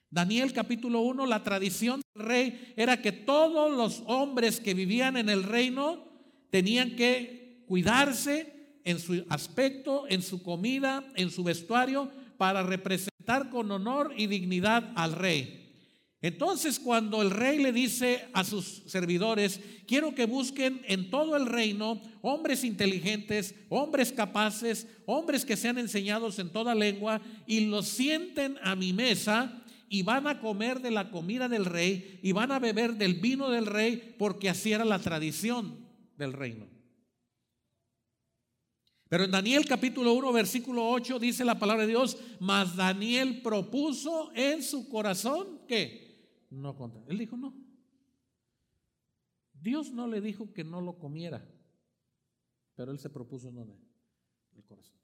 Daniel 0.09 0.53
capítulo 0.53 1.01
1, 1.01 1.25
la 1.25 1.43
tradición 1.43 2.01
del 2.13 2.25
rey 2.25 2.73
era 2.77 3.01
que 3.01 3.11
todos 3.11 3.75
los 3.75 4.01
hombres 4.07 4.61
que 4.61 4.73
vivían 4.73 5.17
en 5.17 5.29
el 5.29 5.43
reino 5.43 6.05
tenían 6.49 6.95
que 6.95 7.63
cuidarse 7.67 8.79
en 8.85 8.99
su 8.99 9.25
aspecto, 9.29 10.05
en 10.07 10.21
su 10.21 10.41
comida, 10.41 11.05
en 11.15 11.29
su 11.31 11.43
vestuario, 11.43 12.09
para 12.37 12.63
representar 12.63 13.49
con 13.49 13.69
honor 13.71 14.13
y 14.15 14.27
dignidad 14.27 14.93
al 14.95 15.13
rey. 15.13 15.64
Entonces 16.21 16.79
cuando 16.79 17.21
el 17.21 17.29
rey 17.29 17.59
le 17.59 17.71
dice 17.71 18.27
a 18.33 18.43
sus 18.43 18.83
servidores, 18.87 19.59
quiero 19.85 20.15
que 20.15 20.25
busquen 20.25 20.81
en 20.87 21.09
todo 21.09 21.35
el 21.35 21.45
reino 21.45 22.01
hombres 22.21 22.63
inteligentes, 22.63 23.53
hombres 23.69 24.11
capaces, 24.11 24.87
hombres 25.05 25.45
que 25.45 25.57
sean 25.57 25.77
enseñados 25.77 26.39
en 26.39 26.49
toda 26.49 26.73
lengua 26.73 27.21
y 27.45 27.67
los 27.67 27.87
sienten 27.87 28.57
a 28.63 28.75
mi 28.75 28.93
mesa 28.93 29.61
y 29.87 30.03
van 30.03 30.25
a 30.25 30.39
comer 30.39 30.81
de 30.81 30.91
la 30.91 31.11
comida 31.11 31.47
del 31.47 31.65
rey 31.65 32.19
y 32.23 32.31
van 32.31 32.51
a 32.51 32.59
beber 32.59 32.95
del 32.95 33.15
vino 33.15 33.49
del 33.49 33.65
rey 33.65 34.15
porque 34.17 34.49
así 34.49 34.71
era 34.71 34.85
la 34.85 34.99
tradición 34.99 35.85
del 36.17 36.33
reino. 36.33 36.67
Pero 39.07 39.25
en 39.25 39.31
Daniel 39.31 39.65
capítulo 39.67 40.13
1 40.13 40.33
versículo 40.33 40.89
8 40.89 41.19
dice 41.19 41.45
la 41.45 41.59
palabra 41.59 41.83
de 41.83 41.89
Dios, 41.89 42.17
mas 42.39 42.75
Daniel 42.75 43.41
propuso 43.43 44.31
en 44.33 44.63
su 44.63 44.89
corazón 44.89 45.59
que 45.67 46.04
no 46.55 46.75
contra. 46.75 47.03
Él 47.07 47.17
dijo 47.17 47.37
no. 47.37 47.53
Dios 49.53 49.91
no 49.91 50.07
le 50.07 50.21
dijo 50.21 50.53
que 50.53 50.63
no 50.63 50.81
lo 50.81 50.97
comiera, 50.99 51.47
pero 52.75 52.91
él 52.91 52.99
se 52.99 53.09
propuso 53.09 53.51
no 53.51 53.65
de 53.65 53.75
el 54.55 54.63
corazón. 54.63 54.97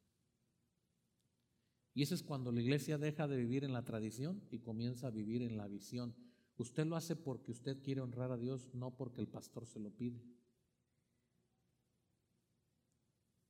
Y 1.93 2.03
eso 2.03 2.15
es 2.15 2.23
cuando 2.23 2.51
la 2.51 2.61
iglesia 2.61 2.97
deja 2.97 3.27
de 3.27 3.37
vivir 3.37 3.63
en 3.63 3.73
la 3.73 3.83
tradición 3.83 4.43
y 4.49 4.59
comienza 4.59 5.07
a 5.07 5.11
vivir 5.11 5.41
en 5.41 5.57
la 5.57 5.67
visión. 5.67 6.15
Usted 6.57 6.85
lo 6.85 6.95
hace 6.95 7.15
porque 7.15 7.51
usted 7.51 7.81
quiere 7.81 8.01
honrar 8.01 8.31
a 8.31 8.37
Dios, 8.37 8.69
no 8.73 8.95
porque 8.95 9.19
el 9.19 9.27
pastor 9.27 9.65
se 9.65 9.79
lo 9.79 9.89
pide. 9.91 10.21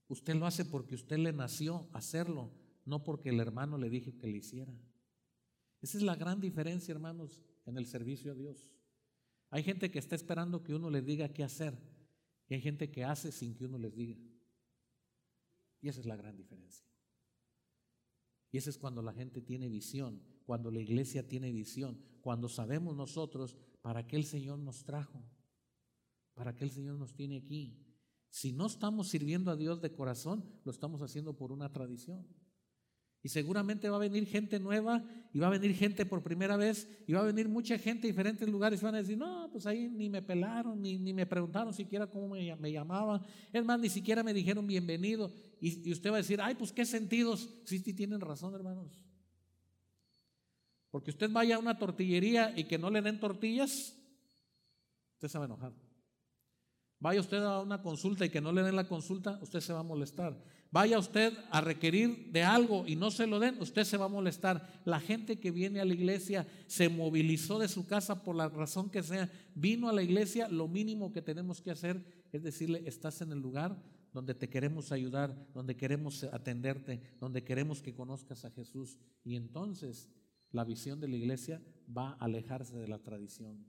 Usted 0.08 0.36
lo 0.36 0.46
hace 0.46 0.66
porque 0.66 0.96
usted 0.96 1.18
le 1.18 1.34
nació 1.34 1.90
hacerlo, 1.94 2.52
no 2.86 3.04
porque 3.04 3.30
el 3.30 3.40
hermano 3.40 3.78
le 3.78 3.90
dije 3.90 4.18
que 4.18 4.28
le 4.28 4.38
hiciera. 4.38 4.74
Esa 5.82 5.98
es 5.98 6.04
la 6.04 6.16
gran 6.16 6.40
diferencia, 6.40 6.92
hermanos 6.92 7.44
en 7.66 7.78
el 7.78 7.86
servicio 7.86 8.32
a 8.32 8.36
Dios. 8.36 8.72
Hay 9.50 9.64
gente 9.64 9.92
que 9.92 10.00
está 10.00 10.16
esperando 10.16 10.64
que 10.64 10.74
uno 10.74 10.90
les 10.90 11.06
diga 11.06 11.34
qué 11.34 11.44
hacer 11.44 11.78
y 12.48 12.54
hay 12.56 12.62
gente 12.62 12.90
que 12.90 13.04
hace 13.04 13.32
sin 13.32 13.56
que 13.56 13.66
uno 13.66 13.78
les 13.78 13.96
diga. 13.96 14.18
Y 15.82 15.90
esa 15.90 16.00
es 16.00 16.06
la 16.06 16.16
gran 16.16 16.38
diferencia. 16.38 16.86
Y 18.52 18.58
esa 18.58 18.70
es 18.70 18.78
cuando 18.78 19.02
la 19.02 19.14
gente 19.14 19.42
tiene 19.42 19.70
visión, 19.70 20.22
cuando 20.46 20.72
la 20.72 20.80
iglesia 20.80 21.28
tiene 21.28 21.52
visión, 21.52 22.02
cuando 22.22 22.50
sabemos 22.50 22.96
nosotros 22.96 23.58
para 23.82 24.06
qué 24.06 24.18
el 24.18 24.26
Señor 24.26 24.60
nos 24.60 24.84
trajo, 24.84 25.24
para 26.34 26.56
qué 26.56 26.66
el 26.66 26.72
Señor 26.72 26.98
nos 26.98 27.14
tiene 27.14 27.38
aquí. 27.38 27.78
Si 28.30 28.52
no 28.52 28.68
estamos 28.68 29.10
sirviendo 29.10 29.52
a 29.52 29.56
Dios 29.56 29.82
de 29.82 29.94
corazón, 29.94 30.46
lo 30.64 30.72
estamos 30.72 31.02
haciendo 31.02 31.36
por 31.36 31.52
una 31.52 31.72
tradición. 31.72 32.28
Y 33.24 33.30
seguramente 33.30 33.88
va 33.88 33.98
a 33.98 34.00
venir 34.00 34.26
gente 34.26 34.60
nueva 34.60 35.04
y 35.32 35.40
va 35.40 35.48
a 35.48 35.52
venir 35.52 35.76
gente 35.76 36.06
por 36.06 36.24
primera 36.24 36.58
vez 36.58 36.90
y 37.06 37.14
va 37.14 37.20
a 37.20 37.26
venir 37.26 37.48
mucha 37.48 37.78
gente 37.78 38.04
de 38.04 38.08
diferentes 38.08 38.50
lugares 38.50 38.82
y 38.82 38.86
van 38.86 38.96
a 38.96 38.98
decir, 38.98 39.18
no, 39.18 39.48
pues 39.52 39.68
ahí 39.68 39.90
ni 39.90 40.10
me 40.10 40.24
pelaron, 40.24 40.82
ni, 40.82 40.98
ni 40.98 41.14
me 41.14 41.28
preguntaron 41.28 41.72
siquiera 41.74 42.08
cómo 42.08 42.30
me, 42.30 42.56
me, 42.56 42.72
llamaban. 42.72 43.22
Es 43.54 43.64
ni 43.64 43.90
siquiera 43.90 44.24
me 44.24 44.34
dijeron 44.34 44.66
bienvenido. 44.66 45.32
Y, 45.60 45.88
y, 45.88 45.92
usted 45.92 46.10
va 46.10 46.16
a 46.16 46.18
decir, 46.18 46.42
ay, 46.42 46.56
pues 46.56 46.72
qué 46.72 46.84
sentidos. 46.84 47.48
Sí, 47.66 47.78
sí, 47.80 47.94
tienen 47.94 48.22
razón, 48.22 48.56
hermanos. 48.56 49.00
Porque 50.90 51.12
usted 51.12 51.30
vaya 51.32 51.56
a 51.56 51.60
una 51.60 51.78
tortillería 51.78 52.54
y 52.58 52.64
que 52.64 52.80
no 52.80 52.90
le 52.90 53.02
den 53.02 53.20
tortillas, 53.20 53.96
usted 55.14 55.28
se 55.28 55.38
va 55.38 55.46
a 55.46 55.48
enojar. 55.48 55.74
Vaya 57.00 57.20
usted 57.20 57.42
a 57.42 57.62
una 57.62 57.82
consulta 57.82 58.26
y 58.26 58.30
que 58.30 58.42
no 58.42 58.52
le 58.52 58.62
den 58.62 58.76
la 58.76 58.88
consulta, 58.88 59.40
usted 59.42 59.60
se 59.60 59.74
va 59.74 59.80
a 59.80 59.84
molestar. 59.84 60.44
Vaya 60.72 60.98
usted 60.98 61.34
a 61.50 61.60
requerir 61.60 62.32
de 62.32 62.44
algo 62.44 62.88
y 62.88 62.96
no 62.96 63.12
se 63.12 63.28
lo 63.28 63.40
den, 63.40 63.62
usted 63.62 63.84
se 63.84 63.98
va 63.98 64.06
a 64.06 64.10
molestar. 64.10 64.82
La 64.86 65.02
gente 65.02 65.38
que 65.38 65.52
viene 65.52 65.82
a 65.82 65.86
la 65.86 65.94
iglesia 65.94 66.48
se 66.66 66.88
movilizó 66.88 67.60
de 67.60 67.68
su 67.68 67.86
casa 67.86 68.24
por 68.24 68.38
la 68.38 68.48
razón 68.48 68.90
que 68.90 69.04
sea, 69.04 69.30
vino 69.54 69.90
a 69.90 69.94
la 69.94 70.02
iglesia, 70.02 70.48
lo 70.48 70.70
mínimo 70.70 71.12
que 71.12 71.22
tenemos 71.22 71.62
que 71.62 71.72
hacer 71.72 72.02
es 72.32 72.42
decirle, 72.42 72.84
estás 72.86 73.22
en 73.22 73.34
el 73.34 73.40
lugar 73.40 73.78
donde 74.14 74.34
te 74.34 74.50
queremos 74.50 74.94
ayudar, 74.94 75.36
donde 75.54 75.76
queremos 75.76 76.24
atenderte, 76.24 77.02
donde 77.20 77.44
queremos 77.44 77.82
que 77.82 77.94
conozcas 77.94 78.46
a 78.46 78.52
Jesús. 78.52 78.98
Y 79.26 79.36
entonces 79.36 80.10
la 80.52 80.64
visión 80.64 81.02
de 81.02 81.10
la 81.10 81.18
iglesia 81.18 81.62
va 81.86 82.12
a 82.12 82.26
alejarse 82.26 82.78
de 82.78 82.88
la 82.88 83.00
tradición. 83.00 83.66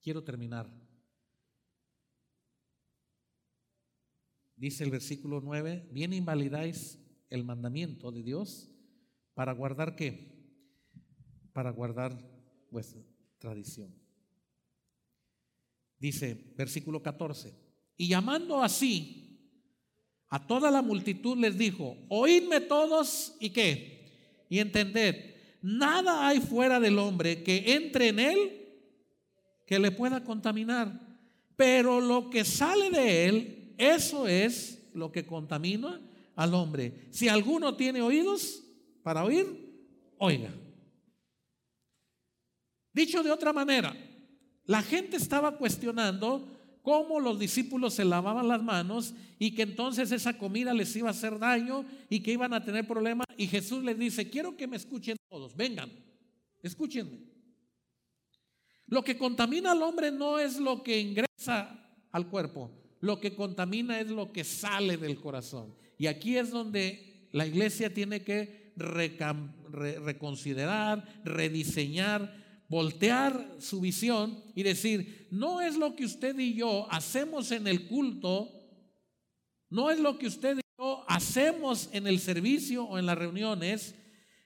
Quiero 0.00 0.24
terminar. 0.24 0.85
Dice 4.56 4.84
el 4.84 4.90
versículo 4.90 5.40
9, 5.40 5.88
bien 5.92 6.12
invalidáis 6.12 6.98
el 7.30 7.44
mandamiento 7.44 8.10
de 8.10 8.22
Dios 8.22 8.70
¿Para 9.36 9.52
guardar 9.52 9.94
qué? 9.96 10.32
Para 11.52 11.68
guardar 11.68 12.18
vuestra 12.70 13.02
tradición. 13.38 13.94
Dice, 15.98 16.54
versículo 16.56 17.02
14, 17.02 17.52
y 17.98 18.08
llamando 18.08 18.62
así 18.62 19.38
a 20.28 20.46
toda 20.46 20.70
la 20.70 20.80
multitud 20.80 21.36
les 21.36 21.58
dijo, 21.58 21.98
oídme 22.08 22.62
todos 22.62 23.36
y 23.38 23.50
qué, 23.50 24.46
y 24.48 24.58
entended, 24.58 25.34
nada 25.60 26.26
hay 26.26 26.40
fuera 26.40 26.80
del 26.80 26.98
hombre 26.98 27.42
que 27.42 27.74
entre 27.74 28.08
en 28.08 28.18
él 28.18 28.38
que 29.66 29.78
le 29.78 29.90
pueda 29.90 30.24
contaminar, 30.24 30.98
pero 31.56 32.00
lo 32.00 32.30
que 32.30 32.42
sale 32.42 32.88
de 32.88 33.26
él, 33.26 33.65
eso 33.78 34.26
es 34.26 34.88
lo 34.94 35.12
que 35.12 35.26
contamina 35.26 36.00
al 36.34 36.54
hombre. 36.54 37.08
Si 37.10 37.28
alguno 37.28 37.76
tiene 37.76 38.02
oídos 38.02 38.62
para 39.02 39.24
oír, 39.24 39.46
oiga. 40.18 40.50
Dicho 42.92 43.22
de 43.22 43.30
otra 43.30 43.52
manera, 43.52 43.94
la 44.64 44.82
gente 44.82 45.16
estaba 45.16 45.56
cuestionando 45.58 46.48
cómo 46.82 47.20
los 47.20 47.38
discípulos 47.38 47.94
se 47.94 48.04
lavaban 48.04 48.48
las 48.48 48.62
manos 48.62 49.12
y 49.38 49.54
que 49.54 49.62
entonces 49.62 50.12
esa 50.12 50.38
comida 50.38 50.72
les 50.72 50.94
iba 50.96 51.08
a 51.08 51.10
hacer 51.10 51.38
daño 51.38 51.84
y 52.08 52.20
que 52.20 52.32
iban 52.32 52.54
a 52.54 52.64
tener 52.64 52.86
problemas. 52.86 53.26
Y 53.36 53.48
Jesús 53.48 53.84
les 53.84 53.98
dice, 53.98 54.30
quiero 54.30 54.56
que 54.56 54.66
me 54.66 54.76
escuchen 54.76 55.16
todos, 55.28 55.54
vengan, 55.56 55.90
escúchenme. 56.62 57.18
Lo 58.86 59.02
que 59.02 59.18
contamina 59.18 59.72
al 59.72 59.82
hombre 59.82 60.10
no 60.12 60.38
es 60.38 60.58
lo 60.58 60.82
que 60.82 60.98
ingresa 60.98 61.90
al 62.12 62.28
cuerpo, 62.28 62.70
lo 63.00 63.20
que 63.20 63.34
contamina 63.34 64.00
es 64.00 64.08
lo 64.08 64.32
que 64.32 64.44
sale 64.44 64.96
del 64.96 65.20
corazón. 65.20 65.74
Y 65.98 66.06
aquí 66.06 66.36
es 66.36 66.50
donde 66.50 67.28
la 67.32 67.46
iglesia 67.46 67.92
tiene 67.92 68.22
que 68.22 68.72
reconsiderar, 68.76 71.22
rediseñar, 71.24 72.44
voltear 72.68 73.56
su 73.58 73.80
visión 73.80 74.42
y 74.54 74.62
decir, 74.62 75.28
no 75.30 75.60
es 75.60 75.76
lo 75.76 75.96
que 75.96 76.04
usted 76.04 76.38
y 76.38 76.54
yo 76.54 76.86
hacemos 76.90 77.50
en 77.52 77.66
el 77.66 77.88
culto, 77.88 78.50
no 79.70 79.90
es 79.90 79.98
lo 79.98 80.18
que 80.18 80.26
usted 80.26 80.58
y 80.58 80.62
yo 80.78 81.04
hacemos 81.08 81.88
en 81.92 82.06
el 82.06 82.18
servicio 82.18 82.84
o 82.84 82.98
en 82.98 83.06
las 83.06 83.18
reuniones, 83.18 83.94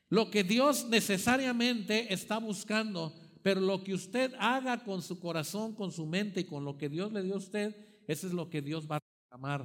lo 0.08 0.30
que 0.30 0.44
Dios 0.44 0.86
necesariamente 0.88 2.12
está 2.12 2.38
buscando, 2.38 3.14
pero 3.42 3.60
lo 3.60 3.82
que 3.82 3.94
usted 3.94 4.32
haga 4.38 4.84
con 4.84 5.02
su 5.02 5.20
corazón, 5.20 5.74
con 5.74 5.92
su 5.92 6.06
mente 6.06 6.40
y 6.40 6.44
con 6.44 6.64
lo 6.64 6.76
que 6.76 6.88
Dios 6.88 7.12
le 7.12 7.22
dio 7.22 7.34
a 7.34 7.38
usted, 7.38 7.74
eso 8.10 8.26
es 8.26 8.32
lo 8.32 8.50
que 8.50 8.60
Dios 8.60 8.90
va 8.90 8.96
a 8.96 9.00
reclamar 9.22 9.64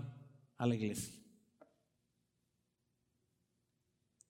a 0.58 0.68
la 0.68 0.76
iglesia. 0.76 1.16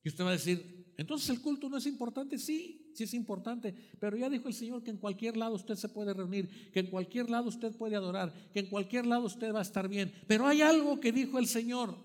Y 0.03 0.07
usted 0.07 0.23
va 0.23 0.29
a 0.29 0.33
decir, 0.33 0.93
entonces 0.97 1.29
el 1.31 1.41
culto 1.41 1.67
no 1.67 1.75
es 1.75 1.85
importante, 1.85 2.37
sí, 2.37 2.91
sí 2.93 3.03
es 3.03 3.13
importante, 3.13 3.75
pero 3.99 4.15
ya 4.15 4.29
dijo 4.29 4.47
el 4.47 4.53
Señor 4.53 4.83
que 4.83 4.91
en 4.91 4.99
cualquier 4.99 5.35
lado 5.35 5.55
usted 5.55 5.75
se 5.75 5.89
puede 5.89 6.13
reunir, 6.13 6.71
que 6.71 6.79
en 6.79 6.87
cualquier 6.87 7.29
lado 7.29 7.49
usted 7.49 7.75
puede 7.75 7.97
adorar, 7.97 8.31
que 8.53 8.59
en 8.59 8.67
cualquier 8.67 9.05
lado 9.05 9.25
usted 9.25 9.53
va 9.53 9.59
a 9.59 9.63
estar 9.63 9.89
bien. 9.89 10.13
Pero 10.27 10.47
hay 10.47 10.61
algo 10.61 11.01
que 11.01 11.11
dijo 11.11 11.37
el 11.37 11.47
Señor 11.47 11.97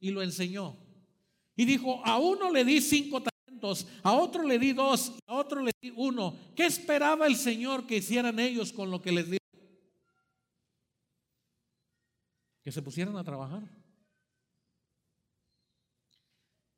y 0.00 0.12
lo 0.12 0.22
enseñó. 0.22 0.78
Y 1.56 1.66
dijo, 1.66 2.00
a 2.06 2.18
uno 2.18 2.50
le 2.50 2.64
di 2.64 2.80
cinco 2.80 3.22
talentos, 3.22 3.86
a 4.02 4.14
otro 4.14 4.44
le 4.44 4.58
di 4.58 4.72
dos, 4.72 5.12
a 5.26 5.34
otro 5.34 5.60
le 5.60 5.72
di 5.82 5.92
uno. 5.94 6.38
¿Qué 6.56 6.64
esperaba 6.64 7.26
el 7.26 7.36
Señor 7.36 7.86
que 7.86 7.98
hicieran 7.98 8.38
ellos 8.40 8.72
con 8.72 8.90
lo 8.90 9.02
que 9.02 9.12
les 9.12 9.30
dio? 9.30 9.43
Que 12.64 12.72
se 12.72 12.82
pusieran 12.82 13.16
a 13.16 13.22
trabajar. 13.22 13.62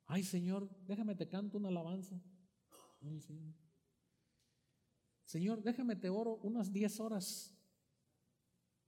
Ay, 0.04 0.22
Señor, 0.22 0.68
déjame 0.84 1.14
te 1.14 1.26
canto 1.28 1.56
una 1.56 1.68
alabanza. 1.68 2.20
Señor. 5.24 5.62
déjame 5.62 5.96
te 5.96 6.10
oro 6.10 6.36
unas 6.42 6.72
10 6.72 7.00
horas. 7.00 7.56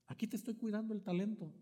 Aquí 0.06 0.26
te 0.26 0.36
estoy 0.36 0.54
cuidando 0.54 0.92
el 0.92 1.02
talento. 1.02 1.54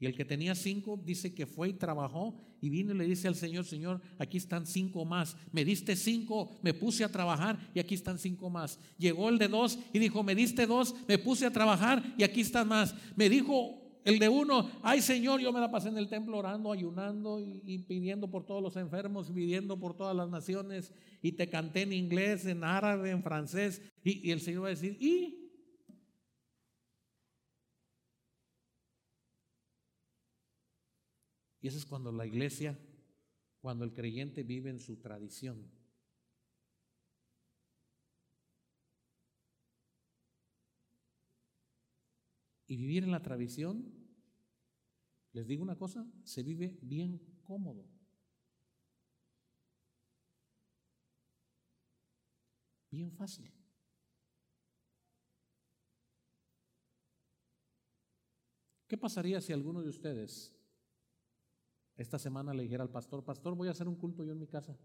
Y 0.00 0.06
el 0.06 0.14
que 0.14 0.24
tenía 0.24 0.54
cinco 0.54 1.00
dice 1.04 1.34
que 1.34 1.46
fue 1.46 1.70
y 1.70 1.72
trabajó 1.72 2.36
y 2.60 2.68
vino 2.68 2.94
y 2.94 2.98
le 2.98 3.04
dice 3.04 3.26
al 3.26 3.34
Señor, 3.34 3.64
Señor, 3.64 4.00
aquí 4.18 4.36
están 4.36 4.66
cinco 4.66 5.04
más. 5.04 5.36
Me 5.50 5.64
diste 5.64 5.96
cinco, 5.96 6.56
me 6.62 6.72
puse 6.72 7.02
a 7.02 7.10
trabajar 7.10 7.58
y 7.74 7.80
aquí 7.80 7.94
están 7.94 8.18
cinco 8.18 8.48
más. 8.48 8.78
Llegó 8.96 9.28
el 9.28 9.38
de 9.38 9.48
dos 9.48 9.78
y 9.92 9.98
dijo, 9.98 10.22
me 10.22 10.36
diste 10.36 10.66
dos, 10.66 10.94
me 11.08 11.18
puse 11.18 11.46
a 11.46 11.52
trabajar 11.52 12.14
y 12.16 12.22
aquí 12.22 12.42
están 12.42 12.68
más. 12.68 12.94
Me 13.16 13.28
dijo 13.28 13.82
el 14.04 14.20
de 14.20 14.28
uno, 14.28 14.70
ay 14.82 15.02
Señor, 15.02 15.40
yo 15.40 15.52
me 15.52 15.60
la 15.60 15.70
pasé 15.70 15.88
en 15.88 15.98
el 15.98 16.08
templo 16.08 16.38
orando, 16.38 16.70
ayunando 16.70 17.40
y, 17.40 17.78
pidiendo 17.78 18.30
por 18.30 18.46
todos 18.46 18.62
los 18.62 18.76
enfermos, 18.76 19.30
pidiendo 19.30 19.78
por 19.78 19.96
todas 19.96 20.16
las 20.16 20.30
naciones, 20.30 20.92
y 21.20 21.32
te 21.32 21.48
canté 21.48 21.82
en 21.82 21.92
inglés, 21.92 22.46
en 22.46 22.64
árabe, 22.64 23.10
en 23.10 23.22
francés, 23.22 23.82
y, 24.04 24.26
y 24.28 24.30
el 24.30 24.40
Señor 24.40 24.62
va 24.62 24.68
a 24.68 24.70
decir, 24.70 24.96
¿y? 24.98 25.47
Y 31.60 31.68
eso 31.68 31.78
es 31.78 31.86
cuando 31.86 32.12
la 32.12 32.26
iglesia, 32.26 32.78
cuando 33.60 33.84
el 33.84 33.92
creyente 33.92 34.42
vive 34.42 34.70
en 34.70 34.78
su 34.78 34.96
tradición. 34.96 35.70
Y 42.66 42.76
vivir 42.76 43.02
en 43.02 43.10
la 43.10 43.22
tradición, 43.22 43.92
les 45.32 45.46
digo 45.46 45.62
una 45.62 45.76
cosa, 45.76 46.06
se 46.22 46.42
vive 46.42 46.78
bien 46.82 47.18
cómodo. 47.42 47.86
Bien 52.90 53.10
fácil. 53.12 53.52
¿Qué 58.86 58.96
pasaría 58.96 59.40
si 59.40 59.52
alguno 59.52 59.82
de 59.82 59.90
ustedes 59.90 60.57
esta 61.98 62.18
semana 62.18 62.54
le 62.54 62.62
dijera 62.62 62.84
al 62.84 62.90
pastor, 62.90 63.24
pastor, 63.24 63.56
voy 63.56 63.66
a 63.66 63.72
hacer 63.72 63.88
un 63.88 63.96
culto 63.96 64.24
yo 64.24 64.30
en 64.30 64.38
mi 64.38 64.46
casa? 64.46 64.78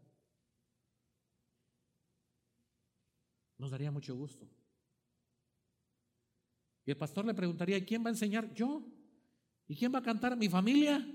Nos 3.59 3.69
daría 3.69 3.91
mucho 3.91 4.15
gusto. 4.15 4.49
Y 6.85 6.91
el 6.91 6.97
pastor 6.97 7.23
le 7.25 7.35
preguntaría, 7.35 7.85
¿quién 7.85 8.03
va 8.03 8.07
a 8.07 8.13
enseñar? 8.13 8.51
Yo. 8.55 8.83
¿Y 9.67 9.75
quién 9.75 9.93
va 9.93 9.99
a 9.99 10.03
cantar? 10.03 10.35
Mi 10.35 10.49
familia. 10.49 11.07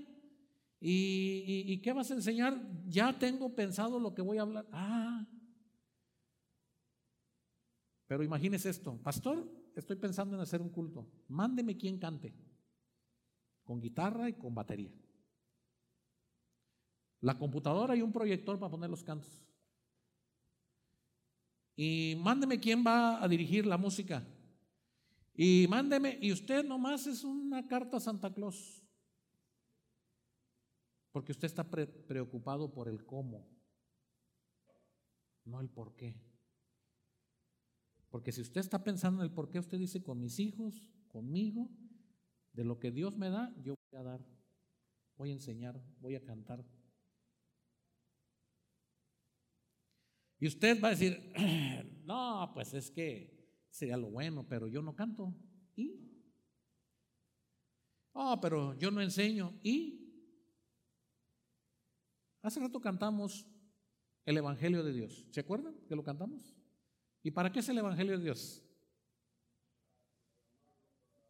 ¿Y, 0.79 1.77
qué 1.81 1.91
vas 1.91 2.09
a 2.09 2.13
enseñar? 2.13 2.57
Ya 2.87 3.19
tengo 3.19 3.53
pensado 3.53 3.99
lo 3.99 4.15
que 4.15 4.21
voy 4.21 4.37
a 4.37 4.43
hablar. 4.43 4.65
Ah. 4.71 5.27
Pero 8.07 8.23
imagínese 8.23 8.69
esto, 8.69 8.97
pastor, 9.03 9.47
estoy 9.75 9.97
pensando 9.97 10.35
en 10.35 10.41
hacer 10.41 10.61
un 10.61 10.69
culto. 10.69 11.11
Mándeme 11.27 11.77
quien 11.77 11.99
cante, 11.99 12.33
con 13.65 13.81
guitarra 13.81 14.29
y 14.29 14.33
con 14.33 14.55
batería. 14.55 14.91
La 17.21 17.37
computadora 17.37 17.95
y 17.95 18.01
un 18.01 18.11
proyector 18.11 18.57
para 18.57 18.71
poner 18.71 18.89
los 18.89 19.03
cantos. 19.03 19.43
Y 21.75 22.15
mándeme 22.19 22.59
quién 22.59 22.83
va 22.85 23.23
a 23.23 23.27
dirigir 23.27 23.65
la 23.65 23.77
música. 23.77 24.25
Y 25.33 25.67
mándeme, 25.69 26.17
y 26.21 26.33
usted 26.33 26.65
nomás 26.65 27.07
es 27.07 27.23
una 27.23 27.65
carta 27.67 27.97
a 27.97 28.01
Santa 28.01 28.33
Claus. 28.33 28.83
Porque 31.11 31.31
usted 31.31 31.45
está 31.45 31.63
preocupado 31.63 32.71
por 32.71 32.87
el 32.89 33.05
cómo, 33.05 33.47
no 35.45 35.61
el 35.61 35.69
por 35.69 35.95
qué. 35.95 36.15
Porque 38.09 38.31
si 38.31 38.41
usted 38.41 38.59
está 38.59 38.83
pensando 38.83 39.21
en 39.21 39.29
el 39.29 39.33
por 39.33 39.49
qué, 39.49 39.59
usted 39.59 39.77
dice, 39.77 40.03
con 40.03 40.19
mis 40.19 40.39
hijos, 40.39 40.83
conmigo, 41.07 41.69
de 42.53 42.63
lo 42.63 42.79
que 42.79 42.91
Dios 42.91 43.15
me 43.15 43.29
da, 43.29 43.53
yo 43.63 43.75
voy 43.91 43.99
a 43.99 44.03
dar, 44.03 44.25
voy 45.17 45.29
a 45.29 45.33
enseñar, 45.33 45.81
voy 45.99 46.15
a 46.15 46.23
cantar. 46.23 46.65
Y 50.39 50.47
usted 50.47 50.81
va 50.81 50.89
a 50.89 50.91
decir, 50.91 51.33
no, 52.05 52.51
pues 52.53 52.73
es 52.73 52.89
que 52.89 53.39
sería 53.69 53.97
lo 53.97 54.09
bueno, 54.09 54.47
pero 54.47 54.67
yo 54.67 54.81
no 54.81 54.95
canto. 54.95 55.35
¿Y? 55.75 56.09
Oh, 58.13 58.39
pero 58.41 58.73
yo 58.77 58.89
no 58.89 59.01
enseño. 59.01 59.59
¿Y? 59.63 59.99
Hace 62.41 62.59
rato 62.59 62.79
cantamos 62.79 63.45
el 64.25 64.37
Evangelio 64.37 64.83
de 64.83 64.93
Dios. 64.93 65.25
¿Se 65.31 65.41
acuerdan 65.41 65.75
que 65.87 65.95
lo 65.95 66.03
cantamos? 66.03 66.55
¿Y 67.21 67.31
para 67.31 67.51
qué 67.51 67.59
es 67.59 67.69
el 67.69 67.77
Evangelio 67.77 68.17
de 68.17 68.23
Dios? 68.23 68.63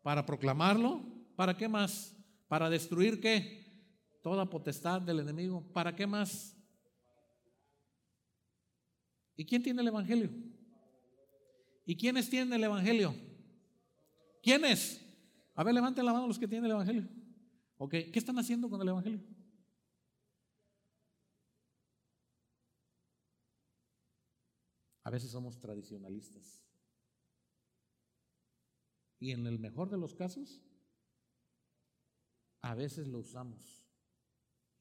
Para 0.04 0.26
proclamarlo. 0.26 1.04
¿Para 1.36 1.58
qué 1.58 1.68
más? 1.68 2.16
Para 2.48 2.70
destruir 2.70 3.20
qué? 3.20 3.66
Toda 4.22 4.50
potestad 4.50 5.02
del 5.02 5.20
enemigo. 5.20 5.64
¿Para 5.74 5.96
qué 5.96 6.06
más? 6.06 6.59
¿Y 9.40 9.46
quién 9.46 9.64
tiene 9.64 9.82
el 9.82 9.88
Evangelio? 9.88 10.30
¿Y 11.86 11.96
quiénes 11.96 12.30
tienen 12.30 12.52
el 12.52 12.62
Evangelio? 12.62 13.16
¿Quiénes? 14.44 15.02
A 15.56 15.64
ver, 15.64 15.74
levanten 15.74 16.06
la 16.06 16.12
mano 16.12 16.28
los 16.28 16.38
que 16.38 16.46
tienen 16.46 16.66
el 16.66 16.72
Evangelio. 16.72 17.08
Ok, 17.78 17.92
¿qué 17.92 18.20
están 18.20 18.38
haciendo 18.38 18.70
con 18.70 18.82
el 18.82 18.90
Evangelio? 18.90 19.22
A 25.04 25.10
veces 25.10 25.32
somos 25.32 25.58
tradicionalistas. 25.58 26.62
Y 29.20 29.32
en 29.32 29.48
el 29.48 29.58
mejor 29.58 29.90
de 29.90 29.98
los 29.98 30.14
casos, 30.16 30.62
a 32.60 32.76
veces 32.76 33.08
lo 33.08 33.20
usamos. 33.20 33.86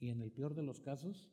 Y 0.00 0.08
en 0.08 0.20
el 0.20 0.32
peor 0.32 0.56
de 0.56 0.64
los 0.64 0.80
casos, 0.80 1.30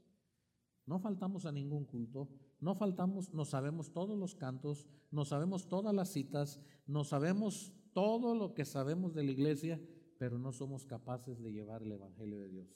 no 0.85 0.99
faltamos 0.99 1.47
a 1.47 1.51
ningún 1.51 1.85
culto, 1.85 2.29
no 2.59 2.75
faltamos, 2.75 3.33
no 3.33 3.45
sabemos 3.45 3.91
todos 3.91 4.17
los 4.17 4.35
cantos, 4.35 4.87
no 5.11 5.25
sabemos 5.25 5.67
todas 5.67 5.93
las 5.93 6.09
citas, 6.09 6.59
no 6.87 7.03
sabemos 7.03 7.73
todo 7.93 8.35
lo 8.35 8.53
que 8.53 8.65
sabemos 8.65 9.13
de 9.13 9.23
la 9.23 9.31
iglesia, 9.31 9.81
pero 10.17 10.37
no 10.37 10.51
somos 10.51 10.85
capaces 10.85 11.41
de 11.41 11.51
llevar 11.51 11.83
el 11.83 11.91
Evangelio 11.91 12.39
de 12.39 12.49
Dios 12.49 12.67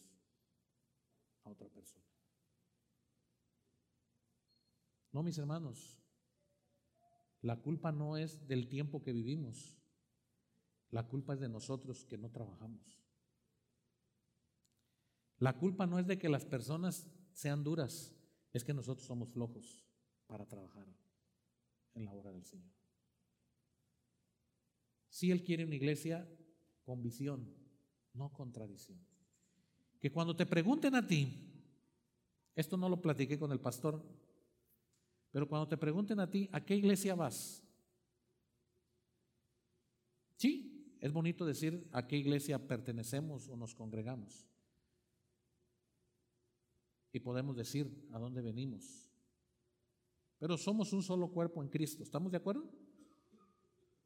a 1.44 1.50
otra 1.50 1.70
persona. 1.70 2.06
No, 5.12 5.24
mis 5.24 5.38
hermanos, 5.38 6.00
la 7.42 7.62
culpa 7.62 7.92
no 7.92 8.18
es 8.18 8.48
del 8.48 8.68
tiempo 8.68 9.02
que 9.02 9.14
vivimos, 9.14 9.78
la 10.92 11.08
culpa 11.08 11.34
es 11.34 11.40
de 11.40 11.50
nosotros 11.50 12.06
que 12.06 12.18
no 12.18 12.30
trabajamos. 12.30 13.00
La 15.38 15.58
culpa 15.58 15.88
no 15.88 16.00
es 16.00 16.08
de 16.08 16.18
que 16.18 16.30
las 16.30 16.46
personas 16.46 17.08
sean 17.32 17.64
duras, 17.64 18.14
es 18.54 18.64
que 18.64 18.74
nosotros 18.74 19.06
somos 19.06 19.30
flojos 19.30 19.86
para 20.28 20.46
trabajar 20.46 20.88
en 21.94 22.06
la 22.06 22.14
obra 22.14 22.32
del 22.32 22.46
Señor. 22.46 22.72
Si 25.10 25.32
Él 25.32 25.44
quiere 25.44 25.66
una 25.66 25.76
iglesia 25.76 26.28
con 26.84 27.02
visión, 27.02 27.54
no 28.14 28.32
contradicción. 28.32 29.00
Que 30.00 30.12
cuando 30.12 30.36
te 30.36 30.46
pregunten 30.46 30.96
a 30.96 31.06
ti, 31.06 31.50
esto 32.56 32.78
no 32.78 32.90
lo 32.90 33.02
platiqué 33.02 33.38
con 33.38 33.52
el 33.52 33.60
pastor, 33.60 34.04
pero 35.32 35.48
cuando 35.48 35.68
te 35.68 35.78
pregunten 35.78 36.20
a 36.20 36.30
ti, 36.30 36.50
¿a 36.52 36.64
qué 36.64 36.76
iglesia 36.76 37.16
vas? 37.16 37.64
Sí, 40.36 40.96
es 41.02 41.12
bonito 41.12 41.46
decir 41.46 41.88
a 41.92 42.08
qué 42.08 42.18
iglesia 42.18 42.68
pertenecemos 42.68 43.48
o 43.50 43.56
nos 43.56 43.76
congregamos 43.76 44.50
y 47.12 47.20
podemos 47.20 47.56
decir 47.56 48.08
a 48.12 48.20
dónde 48.20 48.42
venimos. 48.42 49.10
Pero 50.38 50.58
somos 50.58 50.94
un 50.94 51.04
solo 51.04 51.32
cuerpo 51.32 51.62
en 51.62 51.70
Cristo. 51.70 52.04
¿Estamos 52.04 52.32
de 52.32 52.38
acuerdo? 52.38 52.70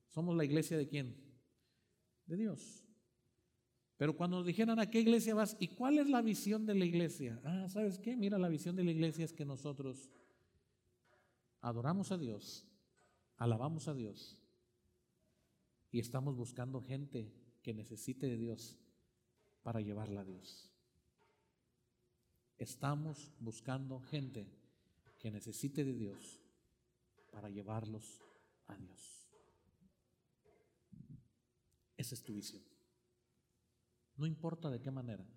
Somos 0.10 0.36
la 0.36 0.46
iglesia 0.46 0.78
de 0.78 0.88
quién? 0.88 1.16
De 2.26 2.38
Dios. 2.38 2.84
Pero 3.98 4.16
cuando 4.16 4.38
nos 4.38 4.46
dijeran 4.46 4.80
a 4.80 4.90
qué 4.90 5.00
iglesia 5.00 5.36
vas 5.36 5.56
y 5.60 5.70
cuál 5.70 6.00
es 6.00 6.10
la 6.10 6.22
visión 6.22 6.66
de 6.66 6.76
la 6.76 6.86
iglesia, 6.86 7.40
ah, 7.44 7.68
¿sabes 7.70 8.00
qué? 8.00 8.18
Mira, 8.18 8.38
la 8.38 8.50
visión 8.50 8.76
de 8.76 8.84
la 8.84 8.92
iglesia 8.92 9.24
es 9.24 9.34
que 9.34 9.46
nosotros 9.46 10.10
adoramos 11.62 12.12
a 12.12 12.18
Dios, 12.18 12.68
alabamos 13.38 13.88
a 13.88 13.94
Dios 13.94 14.40
y 15.92 16.00
estamos 16.00 16.36
buscando 16.36 16.82
gente 16.82 17.32
que 17.62 17.74
necesite 17.74 18.28
de 18.28 18.38
Dios 18.38 18.78
para 19.62 19.80
llevarla 19.80 20.22
a 20.22 20.26
Dios. 20.26 20.73
Estamos 22.64 23.30
buscando 23.42 24.00
gente 24.00 24.48
que 25.20 25.30
necesite 25.30 25.84
de 25.84 25.94
Dios 25.94 26.40
para 27.30 27.50
llevarlos 27.50 28.22
a 28.68 28.78
Dios. 28.78 29.28
Esa 31.98 32.16
es 32.16 32.24
tu 32.24 32.34
visión. 32.34 32.64
No 34.16 34.26
importa 34.26 34.70
de 34.70 34.80
qué 34.80 34.92
manera. 34.92 35.28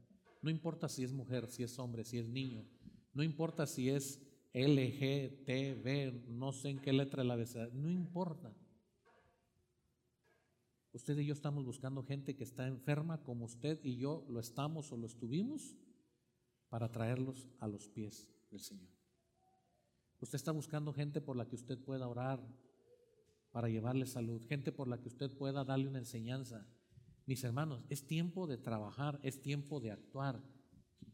No 0.40 0.50
importa 0.50 0.88
si 0.88 1.02
es 1.02 1.12
mujer, 1.12 1.48
si 1.48 1.64
es 1.64 1.76
hombre, 1.80 2.04
si 2.04 2.18
es 2.18 2.28
niño. 2.28 2.64
No 3.12 3.24
importa 3.24 3.66
si 3.66 3.90
es 3.90 4.20
LGTB, 4.54 6.28
no 6.28 6.52
sé 6.52 6.68
en 6.68 6.78
qué 6.78 6.92
letra 6.92 7.24
la 7.24 7.34
abecedario. 7.34 7.74
No 7.74 7.90
importa. 7.90 8.54
Usted 10.92 11.18
y 11.18 11.26
yo 11.26 11.32
estamos 11.32 11.64
buscando 11.64 12.04
gente 12.04 12.36
que 12.36 12.44
está 12.44 12.68
enferma 12.68 13.24
como 13.24 13.46
usted 13.46 13.80
y 13.82 13.96
yo 13.96 14.24
lo 14.28 14.38
estamos 14.38 14.92
o 14.92 14.96
lo 14.96 15.08
estuvimos 15.08 15.74
para 16.76 16.92
traerlos 16.92 17.48
a 17.58 17.66
los 17.68 17.88
pies 17.88 18.28
del 18.50 18.60
Señor. 18.60 18.90
Usted 20.20 20.36
está 20.36 20.52
buscando 20.52 20.92
gente 20.92 21.22
por 21.22 21.34
la 21.34 21.48
que 21.48 21.54
usted 21.54 21.78
pueda 21.78 22.06
orar, 22.06 22.46
para 23.50 23.70
llevarle 23.70 24.04
salud, 24.04 24.44
gente 24.46 24.72
por 24.72 24.86
la 24.86 25.00
que 25.00 25.08
usted 25.08 25.34
pueda 25.34 25.64
darle 25.64 25.88
una 25.88 26.00
enseñanza. 26.00 26.66
Mis 27.24 27.42
hermanos, 27.44 27.82
es 27.88 28.06
tiempo 28.06 28.46
de 28.46 28.58
trabajar, 28.58 29.18
es 29.22 29.40
tiempo 29.40 29.80
de 29.80 29.90
actuar. 29.90 30.42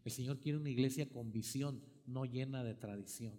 El 0.03 0.11
Señor 0.11 0.41
quiere 0.41 0.59
una 0.59 0.69
iglesia 0.69 1.09
con 1.09 1.31
visión, 1.31 1.81
no 2.07 2.25
llena 2.25 2.65
de 2.65 2.75
tradición. 2.75 3.39